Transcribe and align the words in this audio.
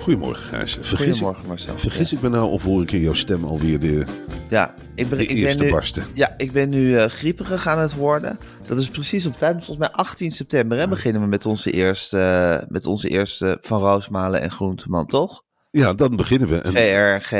Goedemorgen 0.00 0.44
Gijs. 0.44 0.72
Vergis, 0.80 0.96
Goedemorgen 0.98 1.46
Marcel. 1.46 1.78
vergis 1.78 2.12
ik 2.12 2.20
me 2.20 2.28
nou 2.28 2.50
of 2.50 2.62
hoor 2.62 2.82
ik 2.82 2.92
in 2.92 3.00
jouw 3.00 3.12
stem 3.14 3.44
alweer 3.44 3.80
de, 3.80 4.04
Ja, 4.48 4.74
ik 4.94 5.08
ben, 5.08 5.18
de 5.18 5.24
ik 5.24 5.28
ben 5.28 5.36
eerste 5.36 5.62
nu, 5.64 5.70
barsten? 5.70 6.04
ja, 6.14 6.34
ik 6.36 6.52
ben 6.52 6.68
nu 6.68 6.96
eh, 6.98 7.08
grieperig 7.08 7.66
aan 7.66 7.78
het 7.78 7.94
worden. 7.94 8.38
Dat 8.66 8.78
is 8.80 8.88
precies 8.88 9.26
op 9.26 9.36
tijd. 9.36 9.54
Volgens 9.54 9.78
mij 9.78 9.90
18 9.90 10.32
september 10.32 10.78
hè, 10.78 10.88
beginnen 10.88 11.22
we 11.22 11.28
met 11.28 11.46
onze 11.46 11.70
eerste, 11.70 12.20
eh, 12.20 12.68
met 12.68 12.86
onze 12.86 13.08
eerste 13.08 13.58
Van 13.60 13.80
Roosmalen 13.80 14.40
en 14.40 14.50
Groenteman, 14.50 15.06
toch? 15.06 15.42
Ja, 15.70 15.94
dan 15.94 16.16
beginnen 16.16 16.48
we. 16.48 16.56
En, 16.60 16.72
VRG. 16.72 17.32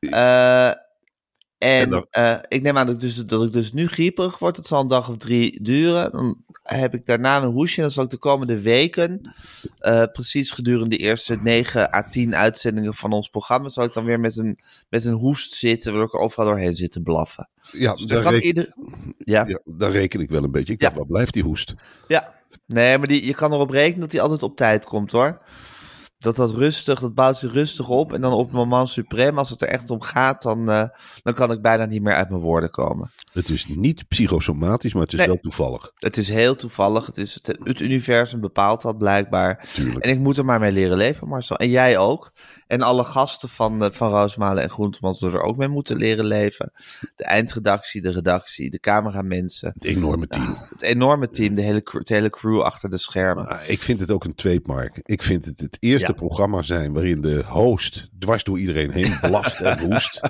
Eh, 0.00 0.70
en 1.58 1.80
En 1.80 1.90
dan- 1.90 2.06
eh, 2.10 2.36
ik 2.48 2.62
neem 2.62 2.78
aan 2.78 2.86
dat 2.86 2.94
ik, 2.94 3.00
dus, 3.00 3.16
dat 3.16 3.42
ik 3.42 3.52
dus 3.52 3.72
nu 3.72 3.86
grieperig 3.88 4.38
word. 4.38 4.56
Het 4.56 4.66
zal 4.66 4.80
een 4.80 4.88
dag 4.88 5.08
of 5.08 5.16
drie 5.16 5.62
duren. 5.62 6.12
Dan 6.12 6.44
heb 6.62 6.94
ik 6.94 7.06
daarna 7.06 7.36
een 7.42 7.50
hoesje. 7.52 7.76
En 7.76 7.82
dan 7.82 7.90
zal 7.90 8.04
ik 8.04 8.10
de 8.10 8.16
komende 8.16 8.60
weken, 8.60 9.32
eh, 9.78 10.02
precies 10.12 10.50
gedurende 10.50 10.96
de 10.96 11.02
eerste 11.02 11.36
9 11.42 11.94
à 11.94 12.08
10 12.08 12.34
uitzendingen 12.36 12.94
van 12.94 13.12
ons 13.12 13.28
programma, 13.28 13.68
zal 13.68 13.84
ik 13.84 13.92
dan 13.92 14.04
weer 14.04 14.20
met 14.20 14.36
een, 14.36 14.58
met 14.88 15.04
een 15.04 15.12
hoest 15.14 15.54
zitten, 15.54 15.90
waardoor 15.90 16.08
ik 16.08 16.14
er 16.14 16.20
overal 16.20 16.46
doorheen 16.46 16.74
zit 16.74 16.92
te 16.92 17.02
blaffen. 17.02 17.48
ja, 17.72 17.92
Dus 17.94 18.02
daar, 18.04 18.22
kan 18.22 18.32
reken, 18.32 18.46
ieder... 18.46 18.74
Ja, 19.18 19.44
ja, 19.48 19.58
daar 19.64 19.90
reken 19.90 20.20
ik 20.20 20.30
wel 20.30 20.42
een 20.44 20.50
beetje. 20.50 20.72
Ik 20.72 20.80
Ja. 20.80 20.86
dacht, 20.86 20.98
waar 20.98 21.08
blijft 21.08 21.32
die 21.32 21.42
hoest? 21.42 21.74
ja. 22.08 22.34
Nee, 22.66 22.98
maar 22.98 23.08
die, 23.08 23.26
je 23.26 23.34
kan 23.34 23.52
erop 23.52 23.70
rekenen 23.70 24.00
dat 24.00 24.12
hij 24.12 24.20
altijd 24.20 24.42
op 24.42 24.56
tijd 24.56 24.84
komt 24.84 25.10
hoor. 25.12 25.38
Dat 26.18 26.36
dat 26.36 26.52
rustig, 26.52 27.00
dat 27.00 27.14
bouwt 27.14 27.36
zich 27.38 27.52
rustig 27.52 27.88
op. 27.88 28.12
En 28.12 28.20
dan 28.20 28.32
op 28.32 28.46
het 28.46 28.54
moment 28.56 28.88
suprem, 28.88 29.38
als 29.38 29.50
het 29.50 29.60
er 29.62 29.68
echt 29.68 29.90
om 29.90 30.00
gaat, 30.00 30.42
dan, 30.42 30.70
eh, 30.70 30.84
dan 31.22 31.34
kan 31.34 31.50
ik 31.52 31.62
bijna 31.62 31.84
niet 31.84 32.02
meer 32.02 32.14
uit 32.14 32.28
mijn 32.28 32.40
woorden 32.40 32.70
komen. 32.70 33.10
Het 33.32 33.48
is 33.48 33.66
niet 33.66 34.08
psychosomatisch, 34.08 34.92
maar 34.92 35.02
het 35.02 35.12
is 35.12 35.18
Nee. 35.18 35.26
wel 35.28 35.38
toevallig. 35.40 35.90
Het 35.94 36.16
is 36.16 36.28
heel 36.28 36.56
toevallig. 36.56 37.06
Het, 37.06 37.16
is 37.18 37.34
het, 37.34 37.58
het 37.62 37.80
universum 37.80 38.40
bepaalt 38.40 38.82
dat 38.82 38.98
blijkbaar. 38.98 39.68
Tuurlijk. 39.74 40.04
En 40.04 40.10
ik 40.10 40.18
moet 40.18 40.36
er 40.38 40.44
maar 40.44 40.60
mee 40.60 40.72
leren 40.72 40.96
leven, 40.96 41.28
Marcel. 41.28 41.56
En 41.56 41.70
jij 41.70 41.98
ook. 41.98 42.32
En 42.66 42.82
alle 42.82 43.04
gasten 43.04 43.48
van, 43.48 43.84
eh, 43.84 43.90
van 43.90 44.10
Roosmalen 44.10 44.62
en 44.62 44.70
Groenteman 44.70 45.14
zullen 45.14 45.34
er 45.34 45.46
ook 45.46 45.56
mee 45.56 45.68
moeten 45.68 45.96
leren 45.96 46.24
leven. 46.24 46.72
De 47.16 47.24
eindredactie, 47.24 48.02
de 48.02 48.10
redactie, 48.10 48.70
de 48.70 48.78
cameramensen. 48.80 49.70
Het 49.74 49.84
enorme 49.84 50.26
team. 50.26 50.56
Het 50.70 50.82
enorme 50.82 51.28
team, 51.28 51.54
de 51.54 51.62
hele, 51.62 51.82
cr- 51.82 51.98
de 52.02 52.14
hele 52.14 52.30
crew 52.30 52.60
achter 52.60 52.90
de 52.90 52.98
schermen. 52.98 53.44
Maar 53.44 53.68
ik 53.68 53.82
vind 53.82 54.00
het 54.00 54.10
ook 54.10 54.24
een 54.24 54.34
tweemark. 54.34 55.00
Ik 55.02 55.22
vind 55.22 55.44
het 55.44 55.60
het 55.60 55.76
eerste 55.80 56.05
Ja. 56.08 56.14
programma 56.14 56.62
zijn 56.62 56.92
waarin 56.92 57.20
de 57.20 57.42
host 57.46 58.08
dwars 58.18 58.44
door 58.44 58.58
iedereen 58.58 58.90
heen 58.90 59.18
blaft 59.30 59.60
en 59.60 59.78
hoest. 59.78 60.20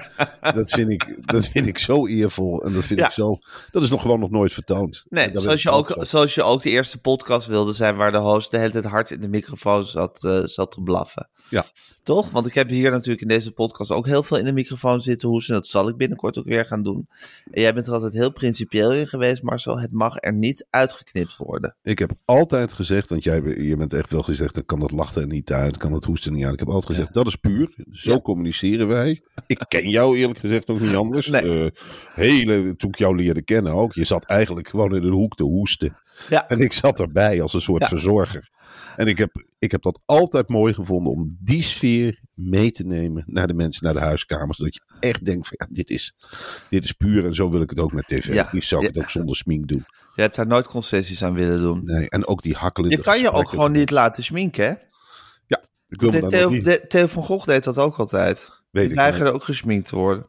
Dat 0.41 0.71
vind, 0.71 0.91
ik, 0.91 1.23
dat 1.33 1.47
vind 1.49 1.67
ik 1.67 1.79
zo 1.79 2.07
eervol. 2.07 2.65
En 2.65 2.73
dat 2.73 2.85
vind 2.85 3.01
Ja. 3.01 3.07
ik 3.07 3.13
zo. 3.13 3.39
Dat 3.71 3.83
is 3.83 3.91
nog 3.91 4.01
gewoon 4.03 4.21
nog 4.21 4.31
nooit 4.31 4.53
vertoond. 4.53 5.07
Nee, 5.09 5.31
zoals 5.33 5.63
je, 5.63 5.71
ook, 5.71 5.97
op. 5.97 6.05
zoals 6.05 6.35
je 6.35 6.43
ook 6.43 6.63
de 6.63 6.71
eerste 6.71 6.99
podcast 6.99 7.47
wilde 7.47 7.73
zijn 7.73 7.97
waar 7.97 8.13
de 8.13 8.19
host 8.19 8.51
de 8.51 8.59
hele 8.59 8.71
tijd 8.71 8.85
hard 8.85 9.11
in 9.11 9.21
de 9.21 9.29
microfoon 9.29 9.85
zat, 9.85 10.25
eh, 10.25 10.41
zat 10.45 10.71
te 10.71 10.81
blaffen. 10.83 11.29
Ja. 11.51 11.65
Toch? 12.03 12.31
Want 12.31 12.47
ik 12.47 12.55
heb 12.55 12.69
hier 12.69 12.91
natuurlijk 12.91 13.21
in 13.21 13.29
deze 13.29 13.53
podcast 13.53 13.91
ook 13.91 14.07
heel 14.07 14.23
veel 14.23 14.37
in 14.37 14.45
de 14.45 14.53
microfoon 14.53 15.01
zitten 15.01 15.29
hoesten. 15.29 15.55
Dat 15.55 15.67
zal 15.67 15.89
ik 15.89 15.97
binnenkort 15.97 16.39
ook 16.39 16.45
weer 16.45 16.67
gaan 16.67 16.83
doen. 16.83 17.09
En 17.51 17.61
jij 17.61 17.75
bent 17.75 17.87
er 17.87 17.93
altijd 17.93 18.13
heel 18.13 18.33
principieel 18.33 18.93
in 18.93 19.07
geweest, 19.09 19.43
Marcel. 19.43 19.81
Het 19.81 19.93
mag 19.93 20.17
er 20.19 20.33
niet 20.33 20.67
uitgeknipt 20.71 21.37
worden. 21.37 21.77
Ik 21.83 21.99
heb 21.99 22.13
altijd 22.25 22.73
gezegd, 22.73 23.09
want 23.09 23.25
jij 23.25 23.43
je 23.43 23.77
bent 23.77 23.93
echt 23.93 24.11
wel 24.11 24.23
gezegd, 24.23 24.55
dan 24.55 24.65
kan 24.65 24.81
dat 24.81 24.91
lachen 24.91 25.21
er 25.21 25.27
niet 25.27 25.53
uit, 25.53 25.77
kan 25.77 25.93
dat 25.93 26.05
hoesten 26.05 26.33
niet 26.33 26.45
uit. 26.45 26.53
Ik 26.53 26.59
heb 26.59 26.69
altijd 26.69 26.93
gezegd, 26.93 27.15
dat 27.15 27.27
is 27.27 27.37
puur. 27.37 27.75
Zo 27.91 28.11
Ja. 28.13 28.21
communiceren 28.21 28.89
wij. 28.89 29.23
Ik 29.47 29.65
ken 29.69 29.89
jou 29.89 30.17
eerlijk 30.19 30.39
gezegd 30.39 30.69
ook 30.69 30.81
niet 30.81 30.95
anders. 30.95 31.27
Nee. 31.27 31.65
Eh, 31.65 31.71
hele, 32.15 32.77
toen 32.77 32.91
ik 32.91 32.99
jou 32.99 33.17
leerde 33.17 33.43
kennen 33.43 33.73
ook, 33.73 33.95
je 33.95 34.05
zat 34.05 34.25
eigenlijk 34.25 34.69
gewoon 34.69 34.95
in 34.97 35.03
een 35.03 35.13
hoek 35.13 35.35
te 35.37 35.43
hoesten. 35.43 35.97
Ja. 36.29 36.49
En 36.49 36.61
ik 36.61 36.73
zat 36.73 37.01
erbij 37.01 37.43
als 37.43 37.55
een 37.55 37.61
soort 37.61 37.85
verzorger. 37.87 38.51
En 38.97 39.07
ik 39.07 39.19
heb, 39.19 39.45
ik 39.59 39.71
heb 39.71 39.83
dat 39.83 40.01
altijd 40.05 40.49
mooi 40.49 40.75
gevonden 40.75 41.13
om 41.13 41.37
die 41.41 41.63
sfeer 41.63 42.21
mee 42.35 42.71
te 42.71 42.85
nemen 42.87 43.23
naar 43.27 43.47
de 43.47 43.55
mensen, 43.55 43.85
naar 43.85 43.95
de 43.95 44.01
huiskamers. 44.01 44.59
Dat 44.59 44.75
je 44.75 44.81
echt 45.01 45.25
denkt 45.25 45.49
van 45.49 45.57
ja, 45.67 45.75
dit 45.75 45.91
is, 45.91 46.15
dit 46.69 46.85
is 46.85 46.93
puur 46.93 47.25
en 47.25 47.35
zo 47.35 47.51
wil 47.51 47.61
ik 47.61 47.71
het 47.71 47.79
ook 47.79 47.93
met 47.93 48.07
tv. 48.07 48.33
Ja. 48.33 48.49
Liefst 48.53 48.69
zou 48.69 48.81
ik 48.85 48.89
Ja. 48.89 48.95
het 48.95 49.03
ook 49.05 49.11
zonder 49.11 49.37
smink 49.37 49.69
doen. 49.69 49.85
Je 50.15 50.23
hebt 50.23 50.37
daar 50.37 50.47
nooit 50.47 50.67
concessies 50.67 51.25
aan 51.25 51.35
willen 51.35 51.61
doen. 51.61 51.85
Nee, 51.85 52.09
en 52.11 52.27
ook 52.27 52.43
die 52.43 52.55
hakkelende 52.55 52.97
Je 52.97 53.03
kan 53.03 53.21
je 53.21 53.31
ook 53.31 53.49
gewoon 53.49 53.73
niet 53.73 53.91
laten 53.91 54.23
schminken, 54.25 54.65
hè? 54.67 54.75
Ik 55.89 56.01
wil 56.01 56.11
me 56.11 56.15
De, 56.15 56.21
daar 56.21 56.31
Theo, 56.31 56.49
niet- 56.51 56.65
de, 56.65 56.85
Theo 56.89 57.07
van 57.07 57.23
Gogh 57.23 57.47
deed 57.47 57.65
dat 57.65 57.79
ook 57.79 57.97
altijd. 57.97 58.63
Weet 58.71 58.87
Die 58.87 58.95
weigerde 58.97 59.31
ook 59.33 59.45
gesminkt 59.45 59.89
te 59.89 59.97
worden. 59.97 60.27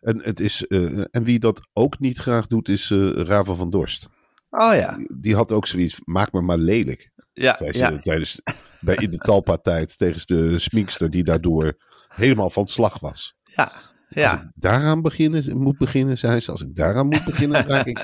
En, 0.00 0.22
het 0.22 0.40
is, 0.40 0.66
eh, 0.66 1.04
en 1.10 1.24
wie 1.24 1.38
dat 1.38 1.68
ook 1.72 1.98
niet 1.98 2.18
graag 2.18 2.46
doet, 2.46 2.68
is 2.68 2.90
eh 2.90 3.10
Raven 3.10 3.56
van 3.56 3.70
Dorst. 3.70 4.08
Oh 4.50 4.74
ja. 4.74 4.98
Die 5.20 5.34
had 5.34 5.52
ook 5.52 5.66
zoiets, 5.66 6.00
maak 6.04 6.32
me 6.32 6.40
maar 6.40 6.58
lelijk. 6.58 7.10
Ja, 7.32 7.54
tijdens, 8.02 8.40
bij 8.80 8.94
in 8.94 9.10
de 9.10 9.18
talpa-tijd 9.18 9.98
tegen 9.98 10.26
de 10.26 10.58
sminkster 10.58 11.10
die 11.10 11.24
daardoor 11.24 11.76
helemaal 12.08 12.50
van 12.50 12.66
slag 12.66 12.98
was. 12.98 13.34
ja. 13.44 13.72
Als 14.10 14.22
ja. 14.22 14.34
ik 14.34 14.50
daaraan 14.54 15.02
beginnen, 15.02 15.58
moet 15.58 15.78
beginnen, 15.78 16.18
zei 16.18 16.40
ze. 16.40 16.50
Als 16.50 16.62
ik 16.62 16.74
daaraan 16.74 17.06
moet 17.06 17.24
beginnen, 17.24 17.66
raak 17.66 17.86
ik... 17.86 17.98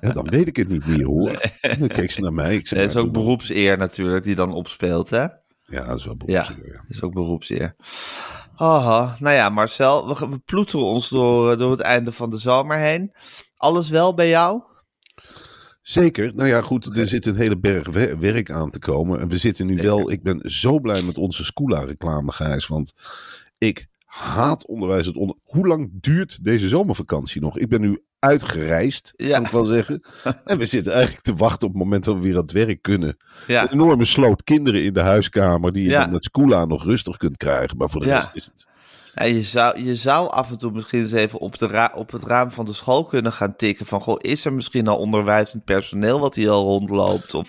Ja, 0.00 0.12
dan 0.12 0.28
weet 0.28 0.46
ik 0.46 0.56
het 0.56 0.68
niet 0.68 0.86
meer 0.86 1.04
hoor. 1.04 1.52
Dan 1.78 1.88
keek 1.88 2.10
ze 2.10 2.20
naar 2.20 2.32
mij. 2.32 2.54
Ik 2.54 2.66
zei, 2.66 2.84
is 2.84 2.96
ook 2.96 3.12
beroepseer 3.12 3.78
natuurlijk 3.78 4.24
die 4.24 4.34
dan 4.34 4.52
opspeelt, 4.52 5.10
hè? 5.10 5.26
Ja, 5.66 5.84
dat 5.84 5.98
is 5.98 6.04
wel 6.04 6.16
beroepseer, 6.16 6.66
ja. 6.66 6.72
dat 6.72 6.88
is 6.88 7.02
ook 7.02 7.12
beroepseer. 7.12 7.74
Haha, 8.54 9.16
nou 9.18 9.34
ja, 9.34 9.48
Marcel, 9.48 10.08
we, 10.08 10.28
we 10.28 10.38
ploeteren 10.38 10.86
ons 10.86 11.08
door, 11.08 11.56
door 11.56 11.70
het 11.70 11.80
einde 11.80 12.12
van 12.12 12.30
de 12.30 12.38
zomer 12.38 12.78
heen. 12.78 13.14
Alles 13.56 13.88
wel 13.88 14.14
bij 14.14 14.28
jou? 14.28 14.62
Zeker. 15.84 16.34
Nou 16.34 16.48
ja, 16.48 16.62
goed, 16.62 16.96
er 16.96 17.06
zit 17.06 17.26
een 17.26 17.36
hele 17.36 17.58
berg 17.58 17.88
wer- 17.88 18.18
werk 18.18 18.50
aan 18.50 18.70
te 18.70 18.78
komen. 18.78 19.20
En 19.20 19.28
we 19.28 19.38
zitten 19.38 19.66
nu 19.66 19.76
wel... 19.76 20.10
Ik 20.10 20.22
ben 20.22 20.50
zo 20.50 20.80
blij 20.80 21.02
met 21.02 21.18
onze 21.18 21.44
Scoola-reclame, 21.44 22.32
Gijs. 22.32 22.66
Want 22.66 22.94
ik 23.58 23.86
haat 24.04 24.66
onderwijs. 24.66 25.06
Het 25.06 25.16
onder... 25.16 25.36
Hoe 25.42 25.66
lang 25.66 25.90
duurt 25.92 26.44
deze 26.44 26.68
zomervakantie 26.68 27.40
nog? 27.40 27.58
Ik 27.58 27.68
ben 27.68 27.80
nu 27.80 28.02
uitgereisd, 28.28 29.12
Ja. 29.16 29.32
kan 29.36 29.44
ik 29.44 29.50
wel 29.50 29.64
zeggen. 29.64 30.02
En 30.44 30.58
we 30.58 30.66
zitten 30.66 30.92
eigenlijk 30.92 31.24
te 31.24 31.34
wachten 31.34 31.66
op 31.68 31.74
het 31.74 31.82
moment 31.82 32.04
dat 32.04 32.14
we 32.14 32.20
weer 32.20 32.34
aan 32.36 32.42
het 32.42 32.52
werk 32.52 32.82
kunnen. 32.82 33.16
Ja. 33.46 33.62
Een 33.62 33.68
enorme 33.72 34.04
sloot 34.04 34.42
kinderen 34.44 34.82
in 34.84 34.92
de 34.92 35.00
huiskamer... 35.00 35.72
die 35.72 35.82
je 35.82 35.88
Ja. 35.90 36.00
dan 36.02 36.12
met 36.12 36.24
Scoola 36.24 36.64
nog 36.64 36.84
rustig 36.84 37.16
kunt 37.16 37.36
krijgen. 37.36 37.76
Maar 37.76 37.90
voor 37.90 38.00
de 38.00 38.06
rest 38.06 38.30
is 38.34 38.44
het... 38.44 38.68
Ja, 39.14 39.24
je, 39.24 39.42
zou, 39.42 39.82
je 39.84 39.96
zou 39.96 40.30
af 40.30 40.50
en 40.50 40.58
toe 40.58 40.70
misschien 40.72 41.00
eens 41.00 41.12
even 41.12 41.38
op, 41.38 41.58
de 41.58 41.66
ra- 41.66 41.92
op 41.94 42.10
het 42.12 42.24
raam 42.24 42.50
van 42.50 42.64
de 42.64 42.72
school 42.72 43.04
kunnen 43.04 43.32
gaan 43.32 43.56
tikken. 43.56 43.86
Van, 43.86 44.00
goh, 44.00 44.16
is 44.18 44.44
er 44.44 44.52
misschien 44.52 44.88
al 44.88 44.96
onderwijzend 44.96 45.64
personeel 45.64 46.20
wat 46.20 46.34
hier 46.34 46.50
al 46.50 46.64
rondloopt? 46.64 47.34
Of, 47.34 47.48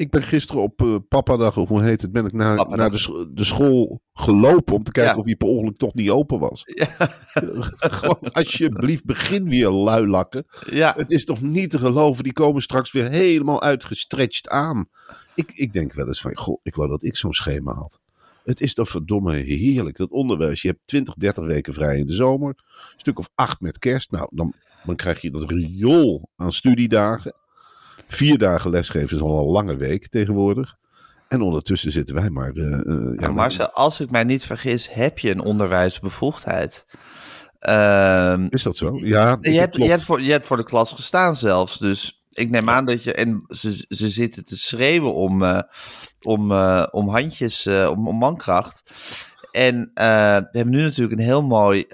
ik 0.00 0.10
ben 0.10 0.22
gisteren 0.22 0.62
op 0.62 0.82
uh, 0.82 0.96
papadag, 1.08 1.56
of 1.56 1.68
hoe 1.68 1.82
heet 1.82 2.02
het, 2.02 2.12
ben 2.12 2.24
ik 2.26 2.32
naar, 2.32 2.56
Papadag. 2.56 2.78
naar 2.78 2.90
de, 2.90 3.30
de 3.34 3.44
school 3.44 4.00
gelopen 4.12 4.74
om 4.74 4.82
te 4.82 4.92
kijken 4.92 5.12
Ja. 5.12 5.18
of 5.18 5.24
die 5.26 5.36
per 5.36 5.48
ongeluk 5.48 5.76
toch 5.76 5.94
niet 5.94 6.10
open 6.10 6.38
was. 6.38 6.62
Ja. 6.64 6.86
Gewoon, 7.98 8.18
alsjeblieft, 8.32 9.04
begin 9.04 9.48
weer 9.48 9.68
luilakken. 9.70 10.44
Ja, 10.70 10.94
Het 10.96 11.10
is 11.10 11.24
toch 11.24 11.40
niet 11.40 11.70
te 11.70 11.78
geloven, 11.78 12.24
die 12.24 12.32
komen 12.32 12.62
straks 12.62 12.92
weer 12.92 13.08
helemaal 13.10 13.62
uitgestretched 13.62 14.48
aan. 14.48 14.88
Ik, 15.34 15.52
ik 15.54 15.72
denk 15.72 15.92
wel 15.92 16.06
eens 16.06 16.20
van, 16.20 16.36
goh, 16.36 16.60
ik 16.62 16.74
wou 16.74 16.88
dat 16.88 17.02
ik 17.02 17.16
zo'n 17.16 17.32
schema 17.32 17.72
had. 17.72 18.00
Het 18.44 18.60
is 18.60 18.74
toch 18.74 18.88
verdomme 18.88 19.34
heerlijk, 19.34 19.96
dat 19.96 20.10
onderwijs. 20.10 20.62
Je 20.62 20.68
hebt 20.68 20.80
20, 20.84 21.14
30 21.14 21.46
weken 21.46 21.72
vrij 21.74 21.98
in 21.98 22.06
de 22.06 22.12
zomer. 22.12 22.48
Een 22.56 22.98
stuk 23.00 23.18
of 23.18 23.28
acht 23.34 23.60
met 23.60 23.78
kerst. 23.78 24.10
Nou, 24.10 24.28
dan, 24.30 24.54
dan 24.84 24.96
krijg 24.96 25.20
je 25.22 25.30
dat 25.30 25.50
riool 25.50 26.28
aan 26.36 26.52
studiedagen. 26.52 27.34
Vier 28.12 28.38
dagen 28.38 28.70
lesgeven 28.70 29.16
is 29.16 29.22
al 29.22 29.38
een 29.38 29.50
lange 29.50 29.76
week 29.76 30.08
tegenwoordig. 30.08 30.74
En 31.28 31.40
ondertussen 31.42 31.90
zitten 31.90 32.14
wij 32.14 32.30
maar... 32.30 32.52
eh, 32.52 32.70
ja, 32.70 33.14
Ja, 33.16 33.30
Marcel, 33.32 33.70
als 33.70 34.00
ik 34.00 34.10
mij 34.10 34.24
niet 34.24 34.44
vergis, 34.44 34.92
heb 34.92 35.18
je 35.18 35.30
een 35.30 35.40
onderwijsbevoegdheid. 35.40 36.86
Ehm, 37.58 38.46
Is 38.50 38.62
dat 38.62 38.76
zo? 38.76 38.98
Ja, 39.02 39.38
je, 39.40 39.50
hebt, 39.50 39.76
je, 39.76 39.84
hebt 39.84 40.02
voor, 40.02 40.22
je 40.22 40.30
hebt 40.30 40.46
voor 40.46 40.56
de 40.56 40.64
klas 40.64 40.92
gestaan 40.92 41.36
zelfs. 41.36 41.78
Dus 41.78 42.24
ik 42.30 42.50
neem 42.50 42.68
aan 42.70 42.84
dat 42.84 43.04
je. 43.04 43.12
En 43.12 43.44
ze, 43.48 43.84
ze 43.88 44.08
zitten 44.08 44.44
te 44.44 44.56
schreeuwen 44.56 45.14
om, 45.14 45.42
eh, 45.42 45.60
om, 46.20 46.52
om 46.90 47.08
handjes, 47.08 47.66
om, 47.66 48.08
om 48.08 48.16
mankracht. 48.16 48.82
En 49.50 49.90
we 49.94 50.48
hebben 50.52 50.70
nu 50.70 50.82
natuurlijk 50.82 51.18
een 51.18 51.26
heel 51.26 51.42
mooi 51.42 51.86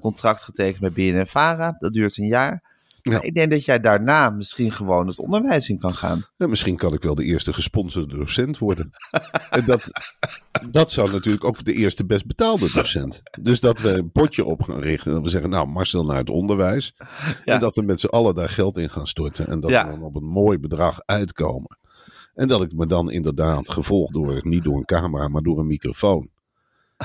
contract 0.00 0.42
getekend 0.42 0.80
met 0.80 0.94
BNNVARA. 0.94 1.76
Dat 1.78 1.92
duurt 1.92 2.18
een 2.18 2.26
jaar. 2.26 2.68
Ja. 3.12 3.22
Ik 3.22 3.34
denk 3.34 3.50
dat 3.50 3.64
jij 3.64 3.80
daarna 3.80 4.30
misschien 4.30 4.72
gewoon 4.72 5.06
het 5.06 5.18
onderwijs 5.18 5.68
in 5.68 5.78
kan 5.78 5.94
gaan. 5.94 6.26
Ja, 6.36 6.46
misschien 6.46 6.76
kan 6.76 6.92
ik 6.92 7.02
wel 7.02 7.14
de 7.14 7.24
eerste 7.24 7.52
gesponsorde 7.52 8.16
docent 8.16 8.58
worden. 8.58 8.90
en 9.50 9.64
dat, 9.64 9.90
dat 10.70 10.92
zou 10.92 11.10
natuurlijk 11.10 11.44
ook 11.44 11.64
de 11.64 11.72
eerste 11.72 12.06
best 12.06 12.26
betaalde 12.26 12.72
docent. 12.72 13.22
Dus 13.40 13.60
dat 13.60 13.78
we 13.78 13.88
een 13.88 14.10
potje 14.10 14.44
op 14.44 14.62
gaan 14.62 14.80
richten. 14.80 15.06
En 15.06 15.14
dat 15.14 15.22
we 15.22 15.30
zeggen, 15.30 15.50
nou 15.50 15.68
Marcel 15.68 16.04
naar 16.04 16.16
het 16.16 16.30
onderwijs. 16.30 16.94
Ja. 17.44 17.54
En 17.54 17.60
dat 17.60 17.76
we 17.76 17.82
met 17.82 18.00
z'n 18.00 18.06
allen 18.06 18.34
daar 18.34 18.48
geld 18.48 18.76
in 18.76 18.90
gaan 18.90 19.06
storten. 19.06 19.46
En 19.46 19.60
dat 19.60 19.70
we 19.70 19.84
dan 19.90 20.02
op 20.02 20.16
een 20.16 20.28
mooi 20.28 20.58
bedrag 20.58 21.00
uitkomen. 21.04 21.76
En 22.34 22.48
dat 22.48 22.62
ik 22.62 22.72
me 22.72 22.86
dan 22.86 23.10
inderdaad, 23.10 23.70
gevolgd 23.70 24.12
door, 24.12 24.40
niet 24.42 24.64
door 24.64 24.76
een 24.76 24.84
camera, 24.84 25.28
maar 25.28 25.42
door 25.42 25.58
een 25.58 25.66
microfoon. 25.66 26.28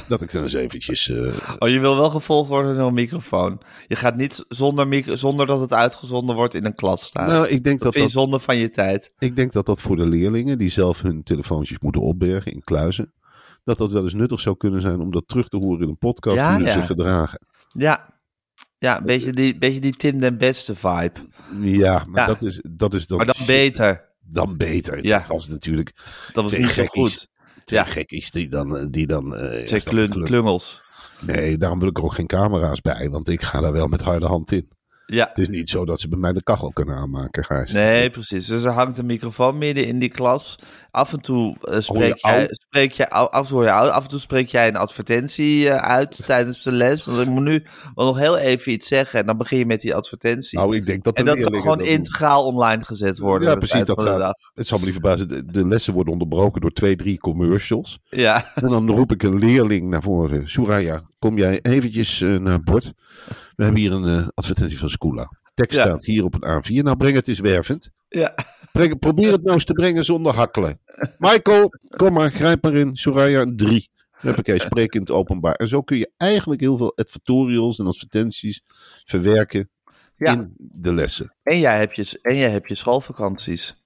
Dat 0.07 0.21
ik 0.21 0.31
dan 0.31 0.41
eens 0.41 0.53
eventjes... 0.53 1.09
eh, 1.09 1.33
Oh, 1.59 1.69
je 1.69 1.79
wil 1.79 1.95
wel 1.95 2.09
gevolgd 2.09 2.49
worden 2.49 2.75
door 2.77 2.87
een 2.87 2.93
microfoon. 2.93 3.61
Je 3.87 3.95
gaat 3.95 4.15
niet 4.15 4.45
zonder, 4.47 4.87
micro, 4.87 5.15
zonder 5.15 5.45
dat 5.47 5.59
het 5.59 5.73
uitgezonden 5.73 6.35
wordt 6.35 6.53
in 6.53 6.65
een 6.65 6.75
klas 6.75 7.05
staan. 7.05 7.27
nou, 7.27 7.47
ik 7.47 7.63
denk 7.63 7.79
dat 7.79 7.93
dat 7.93 8.01
dat, 8.01 8.11
zonde 8.11 8.39
van 8.39 8.57
je 8.57 8.69
tijd. 8.69 9.11
ik 9.19 9.35
denk 9.35 9.51
dat 9.51 9.65
dat 9.65 9.81
voor 9.81 9.95
de 9.95 10.05
leerlingen 10.05 10.57
die 10.57 10.69
zelf 10.69 11.01
hun 11.01 11.23
telefoontjes 11.23 11.79
moeten 11.79 12.01
opbergen 12.01 12.51
in 12.51 12.63
kluizen, 12.63 13.13
dat 13.63 13.77
dat 13.77 13.91
wel 13.91 14.03
eens 14.03 14.13
nuttig 14.13 14.39
zou 14.39 14.57
kunnen 14.57 14.81
zijn 14.81 14.99
om 14.99 15.11
dat 15.11 15.27
terug 15.27 15.47
te 15.47 15.57
horen 15.57 15.81
in 15.81 15.89
een 15.89 15.97
podcast 15.97 16.35
Ja, 16.37 16.57
hoe 16.59 16.69
ze 16.71 16.77
ja. 16.79 16.85
gedragen. 16.85 17.39
Ja, 17.73 18.13
ja 18.77 18.97
een 18.97 19.05
beetje 19.05 19.33
die, 19.33 19.57
beetje 19.57 19.79
die 19.81 19.95
Tim 19.95 20.19
den 20.19 20.37
Beste 20.37 20.75
vibe. 20.75 21.13
Ja, 21.61 22.05
maar 22.07 22.21
Ja. 22.21 22.27
dat 22.27 22.41
is 22.41 22.61
dat 22.71 22.93
is 22.93 23.07
dan, 23.07 23.17
Maar 23.17 23.25
dan 23.25 23.45
beter. 23.45 24.09
dan 24.19 24.57
beter. 24.57 25.05
Ja. 25.05 25.17
Dat 25.17 25.27
was 25.27 25.47
natuurlijk 25.47 25.93
Dat 26.33 26.43
was 26.43 26.59
niet 26.61 26.69
zo 26.69 26.85
goed. 26.85 27.27
Twee 27.63 27.79
Ja. 27.79 27.85
gekkies 27.85 28.31
die 28.31 28.47
dan 28.49 28.77
eh, 28.77 28.85
die 28.89 29.07
dan 29.07 29.35
eh, 29.35 29.63
Twee 29.63 29.79
is 29.79 29.83
klun- 29.85 30.23
klungels. 30.23 30.81
Nee, 31.21 31.57
daarom 31.57 31.79
wil 31.79 31.89
ik 31.89 31.97
er 31.97 32.03
ook 32.03 32.13
geen 32.13 32.27
camera's 32.27 32.81
bij, 32.81 33.09
want 33.09 33.29
ik 33.29 33.41
ga 33.41 33.61
daar 33.61 33.71
wel 33.71 33.87
met 33.87 34.01
harde 34.01 34.25
hand 34.25 34.51
in. 34.51 34.69
Ja. 35.05 35.27
Het 35.27 35.37
is 35.37 35.49
niet 35.49 35.69
zo 35.69 35.85
dat 35.85 35.99
ze 35.99 36.07
bij 36.07 36.19
mij 36.19 36.33
de 36.33 36.43
kachel 36.43 36.71
kunnen 36.71 36.95
aanmaken, 36.95 37.43
Gijs. 37.43 37.71
Nee, 37.71 38.09
precies. 38.09 38.45
Dus 38.47 38.63
er 38.63 38.71
hangt 38.71 38.97
een 38.97 39.05
microfoon 39.05 39.57
midden 39.57 39.87
in 39.87 39.99
die 39.99 40.09
klas. 40.09 40.55
Af 40.91 41.13
en 41.13 41.21
toe 41.21 41.55
eh, 41.61 41.79
spreek, 41.79 42.17
jij, 42.17 42.47
spreek 42.51 42.91
jij, 42.91 43.07
af 43.07 43.41
en 43.41 43.47
toe 43.47 43.55
hoor 43.55 43.63
je 43.63 43.71
af 43.71 44.03
en 44.03 44.09
toe 44.09 44.19
spreek 44.19 44.49
jij 44.49 44.67
een 44.67 44.75
advertentie 44.75 45.69
eh, 45.69 45.75
uit 45.75 46.21
tijdens 46.25 46.63
de 46.63 46.71
les. 46.71 47.05
Want 47.05 47.19
ik 47.19 47.27
moet 47.27 47.43
nu 47.43 47.65
wel 47.95 48.05
nog 48.05 48.17
heel 48.17 48.37
even 48.37 48.71
iets 48.71 48.87
zeggen 48.87 49.19
en 49.19 49.25
dan 49.25 49.37
begin 49.37 49.57
je 49.57 49.65
met 49.65 49.81
die 49.81 49.95
advertentie. 49.95 50.57
Nou, 50.57 50.75
ik 50.75 50.85
denk 50.85 51.03
dat 51.03 51.17
en 51.17 51.25
dat 51.25 51.41
kan 51.41 51.53
gewoon 51.55 51.77
dat 51.77 51.85
doen. 51.85 51.95
integraal 51.95 52.45
online 52.45 52.83
gezet 52.83 53.17
worden. 53.17 53.49
Ja, 53.49 53.55
precies. 53.55 53.83
Dat 53.85 54.01
gaat, 54.01 54.39
het 54.53 54.67
zal 54.67 54.77
me 54.77 54.83
niet 54.83 54.93
verbazen. 54.93 55.27
De, 55.27 55.45
de 55.45 55.67
lessen 55.67 55.93
worden 55.93 56.13
onderbroken 56.13 56.61
door 56.61 56.71
twee, 56.71 56.95
drie 56.95 57.17
commercials. 57.17 57.99
Ja, 58.09 58.51
En 58.55 58.67
dan 58.67 58.89
roep 58.89 59.11
ik 59.11 59.23
een 59.23 59.39
leerling 59.39 59.89
naar 59.89 60.01
voren. 60.01 60.49
Soraya, 60.49 61.01
kom 61.19 61.37
jij 61.37 61.59
eventjes 61.61 62.21
eh, 62.21 62.37
naar 62.37 62.53
het 62.53 62.63
bord. 62.63 62.93
We 63.55 63.63
hebben 63.63 63.81
hier 63.81 63.91
een 63.91 64.19
eh, 64.19 64.27
advertentie 64.33 64.79
van 64.79 64.89
Scoola. 64.89 65.31
Tekst 65.53 65.77
Ja. 65.77 65.85
staat 65.85 66.05
hier 66.05 66.23
op 66.23 66.33
een 66.43 66.63
A4. 66.63 66.83
Nou, 66.83 66.97
breng 66.97 67.15
het 67.15 67.27
eens 67.27 67.39
wervend. 67.39 67.89
ja. 68.09 68.35
Breng, 68.71 68.99
probeer 68.99 69.31
het 69.31 69.41
nou 69.41 69.53
eens 69.53 69.65
te 69.65 69.73
brengen 69.73 70.05
zonder 70.05 70.33
hakkelen. 70.33 70.79
Michael, 71.17 71.69
kom 71.95 72.13
maar, 72.13 72.31
grijp 72.31 72.63
maar 72.63 72.73
in. 72.73 72.95
Soraya, 72.95 73.41
een 73.41 73.55
drie. 73.57 73.89
Huppakee, 74.11 74.59
spreek 74.59 74.93
in 74.93 74.99
het 75.01 75.11
openbaar. 75.11 75.53
En 75.55 75.67
zo 75.67 75.81
kun 75.81 75.97
je 75.97 76.11
eigenlijk 76.17 76.61
heel 76.61 76.77
veel 76.77 76.97
advertorials 76.97 77.79
en 77.79 77.87
advertenties 77.87 78.61
verwerken 79.05 79.69
Ja. 80.17 80.31
in 80.33 80.53
de 80.57 80.93
lessen. 80.93 81.35
En 81.43 81.59
jij 81.59 81.77
hebt 81.77 81.95
je, 81.95 82.19
en 82.21 82.35
jij 82.37 82.49
hebt 82.49 82.67
je 82.69 82.75
schoolvakanties. 82.75 83.82